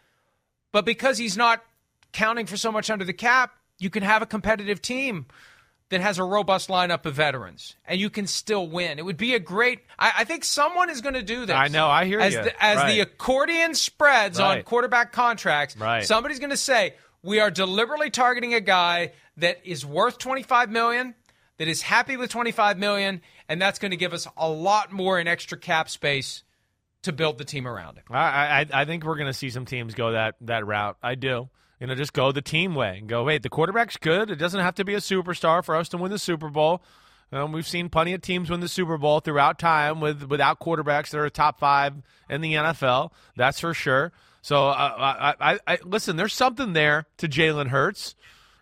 But 0.71 0.85
because 0.85 1.17
he's 1.17 1.37
not 1.37 1.63
counting 2.13 2.45
for 2.45 2.57
so 2.57 2.71
much 2.71 2.89
under 2.89 3.05
the 3.05 3.13
cap, 3.13 3.51
you 3.79 3.89
can 3.89 4.03
have 4.03 4.21
a 4.21 4.25
competitive 4.25 4.81
team 4.81 5.25
that 5.89 6.01
has 6.01 6.19
a 6.19 6.23
robust 6.23 6.69
lineup 6.69 7.05
of 7.05 7.15
veterans, 7.15 7.75
and 7.85 7.99
you 7.99 8.09
can 8.11 8.27
still 8.27 8.67
win. 8.67 8.99
It 8.99 9.05
would 9.05 9.17
be 9.17 9.33
a 9.33 9.39
great. 9.39 9.79
I, 9.97 10.13
I 10.19 10.23
think 10.23 10.43
someone 10.43 10.89
is 10.89 11.01
going 11.01 11.15
to 11.15 11.23
do 11.23 11.45
this. 11.45 11.55
I 11.55 11.67
know. 11.67 11.87
I 11.87 12.05
hear 12.05 12.19
as 12.19 12.33
you. 12.33 12.43
The, 12.43 12.63
as 12.63 12.77
right. 12.77 12.93
the 12.93 12.99
accordion 13.01 13.73
spreads 13.73 14.39
on 14.39 14.61
quarterback 14.63 15.11
contracts, 15.11 15.75
Right. 15.75 16.05
somebody's 16.05 16.39
going 16.39 16.51
to 16.51 16.57
say 16.57 16.93
we 17.23 17.39
are 17.39 17.49
deliberately 17.49 18.11
targeting 18.11 18.53
a 18.53 18.61
guy 18.61 19.13
that 19.37 19.61
is 19.65 19.83
worth 19.83 20.19
twenty 20.19 20.43
five 20.43 20.69
million, 20.69 21.15
that 21.57 21.67
is 21.67 21.81
happy 21.81 22.17
with 22.17 22.29
twenty 22.29 22.51
five 22.51 22.77
million, 22.77 23.21
and 23.47 23.59
that's 23.59 23.79
going 23.79 23.91
to 23.91 23.97
give 23.97 24.13
us 24.13 24.27
a 24.37 24.47
lot 24.47 24.91
more 24.91 25.19
in 25.19 25.27
extra 25.27 25.57
cap 25.57 25.89
space 25.89 26.43
to 27.03 27.13
build 27.13 27.37
the 27.37 27.45
team 27.45 27.67
around 27.67 27.97
him. 27.97 28.03
I, 28.09 28.61
I 28.61 28.81
I 28.81 28.85
think 28.85 29.03
we're 29.03 29.15
going 29.15 29.27
to 29.27 29.33
see 29.33 29.49
some 29.49 29.65
teams 29.65 29.93
go 29.93 30.11
that 30.11 30.35
that 30.41 30.65
route. 30.65 30.97
I 31.01 31.15
do. 31.15 31.49
You 31.79 31.87
know, 31.87 31.95
just 31.95 32.11
go 32.11 32.31
the 32.31 32.41
team 32.41 32.75
way 32.75 32.97
and 32.97 33.07
go. 33.07 33.23
Wait, 33.23 33.41
the 33.41 33.49
quarterback's 33.49 33.95
good. 33.95 34.29
It 34.29 34.35
doesn't 34.35 34.59
have 34.59 34.75
to 34.75 34.83
be 34.83 34.95
a 34.95 34.99
superstar 34.99 35.63
for 35.63 35.75
us 35.75 35.87
to 35.89 35.97
win 35.97 36.11
the 36.11 36.19
Super 36.19 36.49
Bowl. 36.49 36.83
Um, 37.31 37.51
we've 37.51 37.67
seen 37.67 37.89
plenty 37.89 38.13
of 38.13 38.21
teams 38.21 38.49
win 38.49 38.59
the 38.59 38.67
Super 38.67 38.97
Bowl 38.97 39.19
throughout 39.19 39.59
time 39.59 40.01
with 40.01 40.23
without 40.23 40.59
quarterbacks 40.59 41.11
that 41.11 41.19
are 41.19 41.29
top 41.29 41.59
five 41.59 41.93
in 42.29 42.41
the 42.41 42.53
NFL. 42.55 43.11
That's 43.35 43.59
for 43.59 43.73
sure. 43.73 44.11
So 44.41 44.67
uh, 44.67 45.35
I, 45.39 45.53
I, 45.53 45.59
I 45.67 45.77
listen. 45.83 46.15
There's 46.15 46.33
something 46.33 46.73
there 46.73 47.05
to 47.17 47.27
Jalen 47.27 47.67
Hurts. 47.67 48.15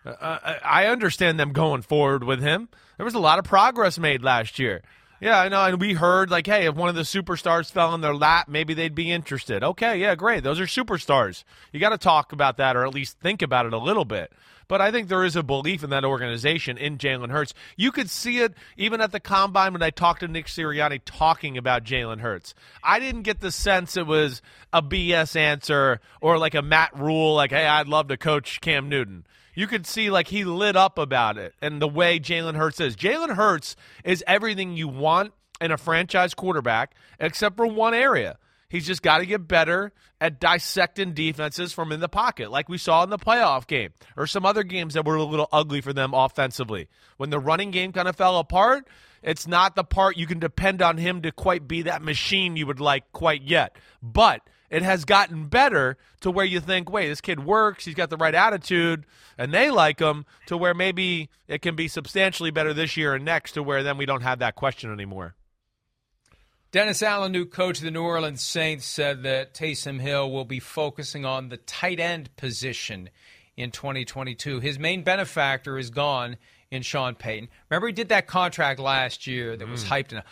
Uh, 0.04 0.12
I 0.42 0.84
I 0.84 0.86
understand 0.86 1.40
them 1.40 1.52
going 1.52 1.82
forward 1.82 2.24
with 2.24 2.40
him. 2.40 2.68
There 2.98 3.04
was 3.04 3.14
a 3.14 3.20
lot 3.20 3.38
of 3.38 3.44
progress 3.44 3.98
made 3.98 4.22
last 4.22 4.58
year. 4.58 4.82
Yeah, 5.20 5.40
I 5.40 5.48
know. 5.48 5.64
And 5.64 5.80
we 5.80 5.94
heard, 5.94 6.30
like, 6.30 6.46
hey, 6.46 6.66
if 6.66 6.74
one 6.74 6.88
of 6.88 6.94
the 6.94 7.02
superstars 7.02 7.70
fell 7.70 7.94
in 7.94 8.00
their 8.00 8.14
lap, 8.14 8.48
maybe 8.48 8.74
they'd 8.74 8.94
be 8.94 9.10
interested. 9.10 9.64
Okay, 9.64 9.98
yeah, 9.98 10.14
great. 10.14 10.44
Those 10.44 10.60
are 10.60 10.66
superstars. 10.66 11.44
You 11.72 11.80
got 11.80 11.90
to 11.90 11.98
talk 11.98 12.32
about 12.32 12.56
that 12.58 12.76
or 12.76 12.86
at 12.86 12.94
least 12.94 13.18
think 13.18 13.42
about 13.42 13.66
it 13.66 13.72
a 13.72 13.78
little 13.78 14.04
bit. 14.04 14.32
But 14.68 14.82
I 14.82 14.92
think 14.92 15.08
there 15.08 15.24
is 15.24 15.34
a 15.34 15.42
belief 15.42 15.82
in 15.82 15.90
that 15.90 16.04
organization 16.04 16.76
in 16.76 16.98
Jalen 16.98 17.30
Hurts. 17.30 17.54
You 17.76 17.90
could 17.90 18.10
see 18.10 18.40
it 18.40 18.52
even 18.76 19.00
at 19.00 19.12
the 19.12 19.18
combine 19.18 19.72
when 19.72 19.82
I 19.82 19.88
talked 19.88 20.20
to 20.20 20.28
Nick 20.28 20.46
Sirianni 20.46 21.00
talking 21.06 21.56
about 21.56 21.84
Jalen 21.84 22.20
Hurts. 22.20 22.54
I 22.84 23.00
didn't 23.00 23.22
get 23.22 23.40
the 23.40 23.50
sense 23.50 23.96
it 23.96 24.06
was 24.06 24.42
a 24.70 24.82
BS 24.82 25.36
answer 25.36 26.00
or 26.20 26.36
like 26.36 26.54
a 26.54 26.60
Matt 26.60 26.96
Rhule, 26.96 27.34
like, 27.34 27.50
hey, 27.50 27.66
I'd 27.66 27.88
love 27.88 28.08
to 28.08 28.18
coach 28.18 28.60
Cam 28.60 28.90
Newton 28.90 29.24
you 29.58 29.66
could 29.66 29.88
see 29.88 30.08
like 30.08 30.28
he 30.28 30.44
lit 30.44 30.76
up 30.76 30.98
about 30.98 31.36
it 31.36 31.52
and 31.60 31.82
the 31.82 31.88
way 31.88 32.20
Jalen 32.20 32.54
Hurts 32.54 32.78
is. 32.78 32.94
Jalen 32.94 33.34
Hurts 33.34 33.74
is 34.04 34.22
everything 34.24 34.76
you 34.76 34.86
want 34.86 35.32
in 35.60 35.72
a 35.72 35.76
franchise 35.76 36.32
quarterback, 36.32 36.94
except 37.18 37.56
for 37.56 37.66
one 37.66 37.92
area. 37.92 38.38
He's 38.68 38.86
just 38.86 39.02
got 39.02 39.18
to 39.18 39.26
get 39.26 39.48
better 39.48 39.92
at 40.20 40.38
dissecting 40.38 41.12
defenses 41.12 41.72
from 41.72 41.90
in 41.90 41.98
the 41.98 42.08
pocket, 42.08 42.52
like 42.52 42.68
we 42.68 42.78
saw 42.78 43.02
in 43.02 43.10
the 43.10 43.18
playoff 43.18 43.66
game 43.66 43.90
or 44.16 44.28
some 44.28 44.46
other 44.46 44.62
games 44.62 44.94
that 44.94 45.04
were 45.04 45.16
a 45.16 45.24
little 45.24 45.48
ugly 45.50 45.80
for 45.80 45.92
them 45.92 46.14
offensively. 46.14 46.86
When 47.16 47.30
the 47.30 47.40
running 47.40 47.72
game 47.72 47.90
kind 47.90 48.06
of 48.06 48.14
fell 48.14 48.38
apart, 48.38 48.86
it's 49.24 49.48
not 49.48 49.74
the 49.74 49.82
part 49.82 50.16
you 50.16 50.28
can 50.28 50.38
depend 50.38 50.82
on 50.82 50.98
him 50.98 51.22
to 51.22 51.32
quite 51.32 51.66
be 51.66 51.82
that 51.82 52.00
machine 52.00 52.56
you 52.56 52.68
would 52.68 52.78
like 52.78 53.10
quite 53.10 53.42
yet. 53.42 53.74
But 54.00 54.40
it 54.70 54.82
has 54.82 55.04
gotten 55.04 55.46
better 55.46 55.96
to 56.20 56.30
where 56.30 56.44
you 56.44 56.60
think, 56.60 56.90
wait, 56.90 57.08
this 57.08 57.20
kid 57.20 57.44
works, 57.44 57.84
he's 57.84 57.94
got 57.94 58.10
the 58.10 58.16
right 58.16 58.34
attitude, 58.34 59.04
and 59.36 59.52
they 59.52 59.70
like 59.70 60.00
him, 60.00 60.26
to 60.46 60.56
where 60.56 60.74
maybe 60.74 61.30
it 61.46 61.62
can 61.62 61.76
be 61.76 61.88
substantially 61.88 62.50
better 62.50 62.74
this 62.74 62.96
year 62.96 63.14
and 63.14 63.24
next, 63.24 63.52
to 63.52 63.62
where 63.62 63.82
then 63.82 63.96
we 63.96 64.06
don't 64.06 64.22
have 64.22 64.40
that 64.40 64.54
question 64.54 64.92
anymore. 64.92 65.34
Dennis 66.70 67.02
Allen, 67.02 67.32
new 67.32 67.46
coach 67.46 67.78
of 67.78 67.84
the 67.84 67.90
New 67.90 68.02
Orleans 68.02 68.42
Saints, 68.42 68.84
said 68.84 69.22
that 69.22 69.54
Taysom 69.54 70.00
Hill 70.00 70.30
will 70.30 70.44
be 70.44 70.60
focusing 70.60 71.24
on 71.24 71.48
the 71.48 71.56
tight 71.56 71.98
end 71.98 72.34
position 72.36 73.08
in 73.56 73.70
2022. 73.70 74.60
His 74.60 74.78
main 74.78 75.02
benefactor 75.02 75.78
is 75.78 75.88
gone 75.88 76.36
in 76.70 76.82
Sean 76.82 77.14
Payton. 77.14 77.48
Remember, 77.70 77.86
he 77.86 77.92
did 77.92 78.10
that 78.10 78.26
contract 78.26 78.78
last 78.78 79.26
year 79.26 79.56
that 79.56 79.66
was 79.66 79.84
hyped 79.84 80.12
and 80.12 80.22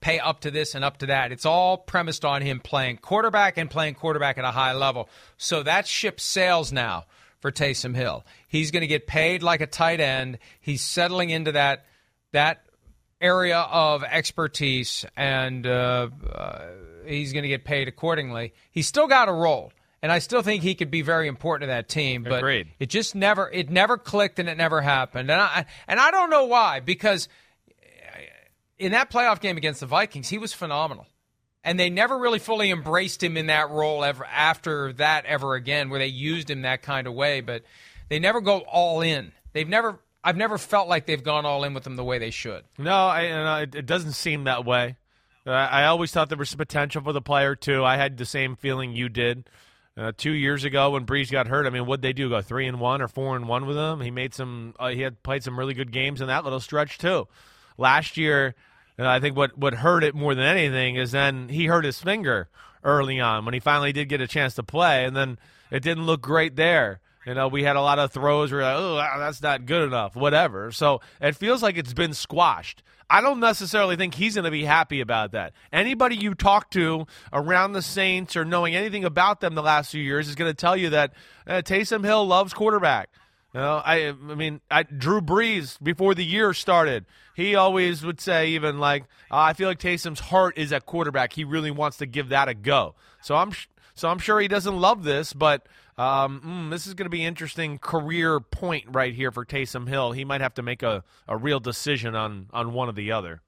pay 0.00 0.18
up 0.18 0.40
to 0.40 0.50
this 0.50 0.74
and 0.74 0.84
up 0.84 0.98
to 0.98 1.06
that. 1.06 1.32
It's 1.32 1.46
all 1.46 1.78
premised 1.78 2.24
on 2.24 2.42
him 2.42 2.60
playing 2.60 2.98
quarterback 2.98 3.56
and 3.56 3.70
playing 3.70 3.94
quarterback 3.94 4.36
at 4.36 4.44
a 4.44 4.50
high 4.50 4.74
level. 4.74 5.08
So 5.38 5.62
that 5.62 5.86
ship 5.86 6.20
sails 6.20 6.70
now 6.70 7.06
for 7.40 7.50
Taysom 7.50 7.94
Hill. 7.94 8.24
He's 8.48 8.70
going 8.70 8.82
to 8.82 8.86
get 8.86 9.06
paid 9.06 9.42
like 9.42 9.60
a 9.60 9.66
tight 9.66 10.00
end. 10.00 10.38
He's 10.60 10.82
settling 10.82 11.30
into 11.30 11.52
that 11.52 11.86
that 12.32 12.66
area 13.20 13.58
of 13.58 14.04
expertise, 14.04 15.06
and 15.16 15.66
uh, 15.66 16.10
uh, 16.30 16.66
he's 17.06 17.32
going 17.32 17.44
to 17.44 17.48
get 17.48 17.64
paid 17.64 17.88
accordingly. 17.88 18.52
He's 18.70 18.86
still 18.86 19.06
got 19.06 19.28
a 19.28 19.32
role, 19.32 19.72
and 20.06 20.12
I 20.12 20.20
still 20.20 20.40
think 20.40 20.62
he 20.62 20.76
could 20.76 20.92
be 20.92 21.02
very 21.02 21.26
important 21.26 21.68
to 21.68 21.74
that 21.74 21.88
team. 21.88 22.22
But 22.22 22.34
Agreed. 22.34 22.68
it 22.78 22.90
just 22.90 23.16
never 23.16 23.50
it 23.50 23.70
never 23.70 23.98
clicked, 23.98 24.38
and 24.38 24.48
it 24.48 24.56
never 24.56 24.80
happened. 24.80 25.32
And 25.32 25.40
I 25.40 25.66
and 25.88 25.98
I 25.98 26.12
don't 26.12 26.30
know 26.30 26.44
why 26.44 26.78
because 26.78 27.28
in 28.78 28.92
that 28.92 29.10
playoff 29.10 29.40
game 29.40 29.56
against 29.56 29.80
the 29.80 29.86
Vikings, 29.86 30.28
he 30.28 30.38
was 30.38 30.52
phenomenal. 30.52 31.08
And 31.64 31.80
they 31.80 31.90
never 31.90 32.16
really 32.16 32.38
fully 32.38 32.70
embraced 32.70 33.20
him 33.20 33.36
in 33.36 33.48
that 33.48 33.68
role 33.70 34.04
ever 34.04 34.24
after 34.26 34.92
that 34.92 35.26
ever 35.26 35.56
again, 35.56 35.90
where 35.90 35.98
they 35.98 36.06
used 36.06 36.48
him 36.48 36.62
that 36.62 36.82
kind 36.82 37.08
of 37.08 37.14
way. 37.14 37.40
But 37.40 37.64
they 38.08 38.20
never 38.20 38.40
go 38.40 38.58
all 38.60 39.00
in. 39.00 39.32
They've 39.54 39.68
never. 39.68 39.98
I've 40.22 40.36
never 40.36 40.56
felt 40.56 40.86
like 40.86 41.06
they've 41.06 41.20
gone 41.20 41.44
all 41.44 41.64
in 41.64 41.74
with 41.74 41.84
him 41.84 41.96
the 41.96 42.04
way 42.04 42.20
they 42.20 42.30
should. 42.30 42.62
No, 42.78 42.94
I, 42.94 43.62
it, 43.62 43.74
it 43.74 43.86
doesn't 43.86 44.12
seem 44.12 44.44
that 44.44 44.64
way. 44.64 44.98
I 45.44 45.84
always 45.86 46.12
thought 46.12 46.28
there 46.28 46.38
was 46.38 46.50
some 46.50 46.58
potential 46.58 47.02
for 47.02 47.12
the 47.12 47.20
player 47.20 47.56
too. 47.56 47.84
I 47.84 47.96
had 47.96 48.16
the 48.16 48.24
same 48.24 48.54
feeling 48.54 48.92
you 48.92 49.08
did. 49.08 49.48
Uh, 49.98 50.12
two 50.14 50.32
years 50.32 50.64
ago 50.64 50.90
when 50.90 51.06
Brees 51.06 51.32
got 51.32 51.46
hurt, 51.46 51.66
I 51.66 51.70
mean, 51.70 51.86
what'd 51.86 52.02
they 52.02 52.12
do? 52.12 52.28
Go 52.28 52.42
three 52.42 52.66
and 52.66 52.78
one 52.78 53.00
or 53.00 53.08
four 53.08 53.34
and 53.34 53.48
one 53.48 53.64
with 53.64 53.78
him? 53.78 54.00
He 54.00 54.10
made 54.10 54.34
some. 54.34 54.74
Uh, 54.78 54.88
he 54.88 55.00
had 55.00 55.22
played 55.22 55.42
some 55.42 55.58
really 55.58 55.72
good 55.72 55.90
games 55.90 56.20
in 56.20 56.26
that 56.26 56.44
little 56.44 56.60
stretch 56.60 56.98
too. 56.98 57.28
Last 57.78 58.18
year, 58.18 58.54
uh, 58.98 59.06
I 59.06 59.20
think 59.20 59.36
what 59.36 59.56
what 59.56 59.72
hurt 59.72 60.04
it 60.04 60.14
more 60.14 60.34
than 60.34 60.44
anything 60.44 60.96
is 60.96 61.12
then 61.12 61.48
he 61.48 61.66
hurt 61.66 61.86
his 61.86 61.98
finger 61.98 62.48
early 62.84 63.20
on 63.20 63.46
when 63.46 63.54
he 63.54 63.60
finally 63.60 63.92
did 63.92 64.10
get 64.10 64.20
a 64.20 64.28
chance 64.28 64.54
to 64.54 64.62
play, 64.62 65.06
and 65.06 65.16
then 65.16 65.38
it 65.70 65.82
didn't 65.82 66.04
look 66.04 66.20
great 66.20 66.56
there. 66.56 67.00
You 67.26 67.34
know, 67.34 67.48
we 67.48 67.64
had 67.64 67.74
a 67.74 67.80
lot 67.80 67.98
of 67.98 68.12
throws 68.12 68.52
where, 68.52 68.62
like, 68.62 68.76
oh, 68.78 69.18
that's 69.18 69.42
not 69.42 69.66
good 69.66 69.82
enough, 69.82 70.14
whatever. 70.14 70.70
So 70.70 71.00
it 71.20 71.34
feels 71.34 71.60
like 71.60 71.76
it's 71.76 71.92
been 71.92 72.14
squashed. 72.14 72.84
I 73.10 73.20
don't 73.20 73.40
necessarily 73.40 73.96
think 73.96 74.14
he's 74.14 74.34
going 74.34 74.44
to 74.44 74.50
be 74.50 74.64
happy 74.64 75.00
about 75.00 75.32
that. 75.32 75.52
Anybody 75.72 76.16
you 76.16 76.34
talk 76.34 76.70
to 76.70 77.06
around 77.32 77.72
the 77.72 77.82
Saints 77.82 78.36
or 78.36 78.44
knowing 78.44 78.74
anything 78.74 79.04
about 79.04 79.40
them 79.40 79.54
the 79.54 79.62
last 79.62 79.90
few 79.90 80.02
years 80.02 80.28
is 80.28 80.36
going 80.36 80.50
to 80.50 80.56
tell 80.56 80.76
you 80.76 80.90
that 80.90 81.14
uh, 81.46 81.62
Taysom 81.64 82.04
Hill 82.04 82.26
loves 82.26 82.52
quarterback. 82.52 83.10
You 83.54 83.60
know, 83.60 83.80
I, 83.84 84.08
I 84.08 84.12
mean, 84.12 84.60
I, 84.70 84.82
Drew 84.82 85.20
Brees 85.20 85.82
before 85.82 86.14
the 86.14 86.24
year 86.24 86.52
started, 86.52 87.06
he 87.34 87.54
always 87.54 88.04
would 88.04 88.20
say 88.20 88.48
even 88.50 88.78
like, 88.78 89.04
uh, 89.30 89.38
I 89.38 89.52
feel 89.52 89.68
like 89.68 89.78
Taysom's 89.78 90.20
heart 90.20 90.58
is 90.58 90.72
at 90.72 90.84
quarterback. 90.84 91.32
He 91.32 91.44
really 91.44 91.70
wants 91.70 91.96
to 91.98 92.06
give 92.06 92.28
that 92.30 92.48
a 92.48 92.54
go. 92.54 92.94
So 93.22 93.34
I'm, 93.34 93.52
so 93.94 94.08
I'm 94.08 94.18
sure 94.18 94.40
he 94.40 94.48
doesn't 94.48 94.78
love 94.78 95.04
this, 95.04 95.32
but 95.32 95.66
um, 95.98 96.42
mm, 96.44 96.70
this 96.70 96.86
is 96.86 96.94
going 96.94 97.06
to 97.06 97.10
be 97.10 97.24
interesting 97.24 97.78
career 97.78 98.38
point 98.40 98.84
right 98.90 99.14
here 99.14 99.30
for 99.30 99.44
Taysom 99.44 99.88
Hill. 99.88 100.12
He 100.12 100.24
might 100.24 100.40
have 100.40 100.54
to 100.54 100.62
make 100.62 100.82
a, 100.82 101.02
a 101.26 101.36
real 101.36 101.60
decision 101.60 102.14
on 102.14 102.46
on 102.52 102.72
one 102.72 102.88
or 102.88 102.92
the 102.92 103.12
other. 103.12 103.40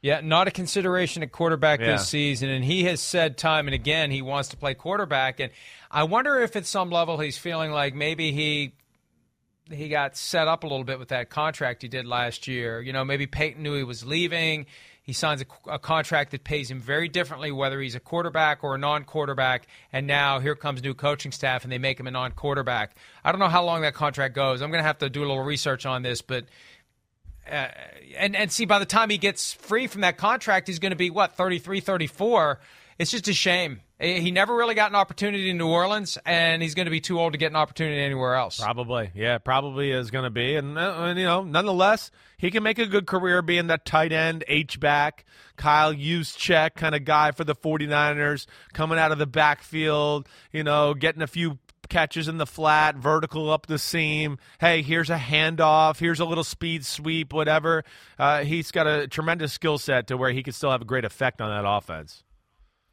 Yeah, 0.00 0.20
not 0.22 0.46
a 0.46 0.52
consideration 0.52 1.22
at 1.24 1.32
quarterback 1.32 1.80
Yeah. 1.80 1.92
this 1.92 2.08
season. 2.08 2.48
And 2.48 2.64
he 2.64 2.84
has 2.84 3.00
said 3.00 3.36
time 3.36 3.66
and 3.66 3.74
again 3.74 4.10
he 4.10 4.22
wants 4.22 4.48
to 4.50 4.56
play 4.56 4.74
quarterback. 4.74 5.40
And 5.40 5.50
I 5.90 6.04
wonder 6.04 6.38
if 6.40 6.54
at 6.56 6.66
some 6.66 6.88
level 6.90 7.18
he's 7.18 7.36
feeling 7.36 7.72
like 7.72 7.94
maybe 7.94 8.32
he 8.32 8.72
he 9.70 9.88
got 9.88 10.16
set 10.16 10.48
up 10.48 10.64
a 10.64 10.66
little 10.66 10.84
bit 10.84 10.98
with 10.98 11.08
that 11.08 11.28
contract 11.28 11.82
he 11.82 11.88
did 11.88 12.06
last 12.06 12.46
year. 12.46 12.80
You 12.80 12.92
know, 12.92 13.04
maybe 13.04 13.26
Payton 13.26 13.62
knew 13.62 13.74
he 13.74 13.82
was 13.82 14.04
leaving. 14.06 14.66
He 15.08 15.14
signs 15.14 15.40
a, 15.40 15.72
a 15.72 15.78
contract 15.78 16.32
that 16.32 16.44
pays 16.44 16.70
him 16.70 16.82
very 16.82 17.08
differently, 17.08 17.50
whether 17.50 17.80
he's 17.80 17.94
a 17.94 18.00
quarterback 18.00 18.62
or 18.62 18.74
a 18.74 18.78
non-quarterback. 18.78 19.66
And 19.90 20.06
now 20.06 20.38
here 20.38 20.54
comes 20.54 20.82
new 20.82 20.92
coaching 20.92 21.32
staff, 21.32 21.64
and 21.64 21.72
they 21.72 21.78
make 21.78 21.98
him 21.98 22.06
a 22.06 22.10
non-quarterback. 22.10 22.94
I 23.24 23.32
don't 23.32 23.38
know 23.38 23.48
how 23.48 23.64
long 23.64 23.80
that 23.80 23.94
contract 23.94 24.34
goes. 24.34 24.60
I'm 24.60 24.68
going 24.70 24.82
to 24.82 24.86
have 24.86 24.98
to 24.98 25.08
do 25.08 25.20
a 25.20 25.26
little 25.26 25.42
research 25.42 25.86
on 25.86 26.02
this, 26.02 26.20
but 26.20 26.44
uh, 27.50 27.68
and 28.18 28.36
and 28.36 28.52
see 28.52 28.66
by 28.66 28.78
the 28.78 28.84
time 28.84 29.08
he 29.08 29.16
gets 29.16 29.54
free 29.54 29.86
from 29.86 30.02
that 30.02 30.18
contract 30.18 30.66
he's 30.66 30.78
going 30.78 30.90
to 30.90 30.96
be 30.96 31.08
what 31.08 31.32
33 31.32 31.80
34 31.80 32.60
it's 32.98 33.10
just 33.10 33.26
a 33.28 33.32
shame. 33.32 33.80
He 34.00 34.30
never 34.30 34.54
really 34.54 34.76
got 34.76 34.90
an 34.90 34.94
opportunity 34.94 35.50
in 35.50 35.58
New 35.58 35.66
Orleans, 35.66 36.18
and 36.24 36.62
he's 36.62 36.74
going 36.76 36.86
to 36.86 36.90
be 36.90 37.00
too 37.00 37.18
old 37.18 37.32
to 37.32 37.38
get 37.38 37.50
an 37.50 37.56
opportunity 37.56 38.00
anywhere 38.00 38.36
else. 38.36 38.60
Probably, 38.60 39.10
yeah, 39.12 39.38
probably 39.38 39.90
is 39.90 40.12
going 40.12 40.22
to 40.22 40.30
be, 40.30 40.54
and, 40.54 40.78
uh, 40.78 40.94
and, 40.98 41.18
you 41.18 41.24
know, 41.24 41.42
nonetheless, 41.42 42.12
he 42.36 42.52
can 42.52 42.62
make 42.62 42.78
a 42.78 42.86
good 42.86 43.06
career 43.06 43.42
being 43.42 43.66
that 43.66 43.84
tight 43.84 44.12
end, 44.12 44.44
H 44.46 44.78
back, 44.78 45.24
Kyle 45.56 45.92
Juszczyk 45.92 46.76
kind 46.76 46.94
of 46.94 47.04
guy 47.04 47.32
for 47.32 47.42
the 47.42 47.56
49ers, 47.56 48.46
coming 48.72 49.00
out 49.00 49.10
of 49.10 49.18
the 49.18 49.26
backfield, 49.26 50.28
you 50.52 50.62
know, 50.62 50.94
getting 50.94 51.22
a 51.22 51.26
few 51.26 51.58
catches 51.88 52.28
in 52.28 52.38
the 52.38 52.46
flat, 52.46 52.96
vertical 52.96 53.50
up 53.50 53.66
the 53.66 53.78
seam. 53.78 54.38
Hey, 54.60 54.82
here's 54.82 55.10
a 55.10 55.16
handoff. 55.16 55.98
Here's 55.98 56.20
a 56.20 56.24
little 56.24 56.44
speed 56.44 56.84
sweep, 56.84 57.32
whatever. 57.32 57.82
Uh, 58.18 58.44
he's 58.44 58.70
got 58.70 58.86
a 58.86 59.08
tremendous 59.08 59.52
skill 59.52 59.78
set 59.78 60.06
to 60.08 60.16
where 60.16 60.30
he 60.30 60.42
can 60.42 60.52
still 60.52 60.70
have 60.70 60.82
a 60.82 60.84
great 60.84 61.04
effect 61.04 61.40
on 61.40 61.50
that 61.50 61.68
offense. 61.68 62.22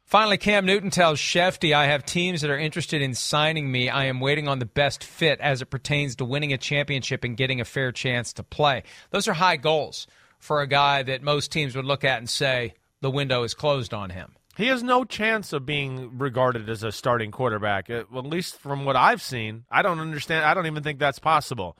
Finally, 0.06 0.38
Cam 0.38 0.64
Newton 0.64 0.90
tells 0.90 1.18
Schefty, 1.18 1.74
I 1.74 1.86
have 1.86 2.06
teams 2.06 2.40
that 2.40 2.50
are 2.50 2.56
interested 2.56 3.02
in 3.02 3.12
signing 3.12 3.72
me. 3.72 3.88
I 3.88 4.04
am 4.04 4.20
waiting 4.20 4.46
on 4.46 4.60
the 4.60 4.64
best 4.64 5.02
fit 5.02 5.40
as 5.40 5.60
it 5.60 5.66
pertains 5.66 6.14
to 6.16 6.24
winning 6.24 6.52
a 6.52 6.58
championship 6.58 7.24
and 7.24 7.36
getting 7.36 7.60
a 7.60 7.64
fair 7.64 7.90
chance 7.90 8.32
to 8.34 8.44
play. 8.44 8.84
Those 9.10 9.26
are 9.26 9.32
high 9.32 9.56
goals 9.56 10.06
for 10.38 10.60
a 10.60 10.68
guy 10.68 11.02
that 11.02 11.24
most 11.24 11.50
teams 11.50 11.74
would 11.74 11.84
look 11.84 12.04
at 12.04 12.18
and 12.18 12.30
say 12.30 12.74
the 13.00 13.10
window 13.10 13.42
is 13.42 13.52
closed 13.52 13.92
on 13.92 14.10
him. 14.10 14.36
He 14.56 14.68
has 14.68 14.80
no 14.80 15.04
chance 15.04 15.52
of 15.52 15.66
being 15.66 16.16
regarded 16.18 16.70
as 16.70 16.84
a 16.84 16.92
starting 16.92 17.32
quarterback, 17.32 17.90
at 17.90 18.12
least 18.14 18.60
from 18.60 18.84
what 18.84 18.94
I've 18.94 19.20
seen. 19.20 19.64
I 19.72 19.82
don't 19.82 19.98
understand. 19.98 20.44
I 20.44 20.54
don't 20.54 20.66
even 20.66 20.84
think 20.84 21.00
that's 21.00 21.18
possible. 21.18 21.76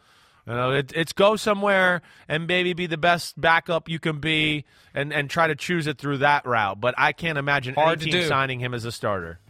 You 0.46 0.54
know, 0.54 0.70
it, 0.70 0.92
it's 0.94 1.12
go 1.12 1.36
somewhere 1.36 2.02
and 2.28 2.46
maybe 2.46 2.72
be 2.72 2.86
the 2.86 2.96
best 2.96 3.40
backup 3.40 3.88
you 3.88 3.98
can 3.98 4.20
be, 4.20 4.64
and, 4.94 5.12
and 5.12 5.28
try 5.28 5.48
to 5.48 5.56
choose 5.56 5.86
it 5.86 5.98
through 5.98 6.18
that 6.18 6.46
route. 6.46 6.80
But 6.80 6.94
I 6.96 7.12
can't 7.12 7.36
imagine 7.36 7.74
Hard 7.74 8.00
any 8.00 8.12
team 8.12 8.22
do. 8.22 8.28
signing 8.28 8.60
him 8.60 8.72
as 8.72 8.84
a 8.84 8.92
starter. 8.92 9.40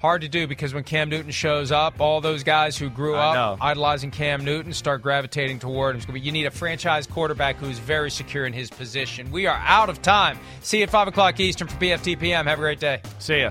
Hard 0.00 0.20
to 0.20 0.28
do 0.28 0.46
because 0.46 0.74
when 0.74 0.84
Cam 0.84 1.08
Newton 1.08 1.30
shows 1.30 1.72
up, 1.72 1.98
all 1.98 2.20
those 2.20 2.42
guys 2.42 2.76
who 2.76 2.90
grew 2.90 3.16
I 3.16 3.28
up 3.28 3.34
know. 3.34 3.64
idolizing 3.64 4.10
Cam 4.10 4.44
Newton 4.44 4.74
start 4.74 5.00
gravitating 5.00 5.58
toward 5.60 5.96
him. 5.96 6.16
You 6.16 6.30
need 6.30 6.44
a 6.44 6.50
franchise 6.50 7.06
quarterback 7.06 7.56
who's 7.56 7.78
very 7.78 8.10
secure 8.10 8.44
in 8.44 8.52
his 8.52 8.70
position. 8.70 9.30
We 9.30 9.46
are 9.46 9.56
out 9.64 9.88
of 9.88 10.02
time. 10.02 10.38
See 10.60 10.78
you 10.78 10.82
at 10.82 10.90
5 10.90 11.08
o'clock 11.08 11.40
Eastern 11.40 11.68
for 11.68 11.76
PFTPM. 11.76 12.44
Have 12.44 12.58
a 12.58 12.60
great 12.60 12.80
day. 12.80 13.00
See 13.18 13.40
ya. 13.40 13.50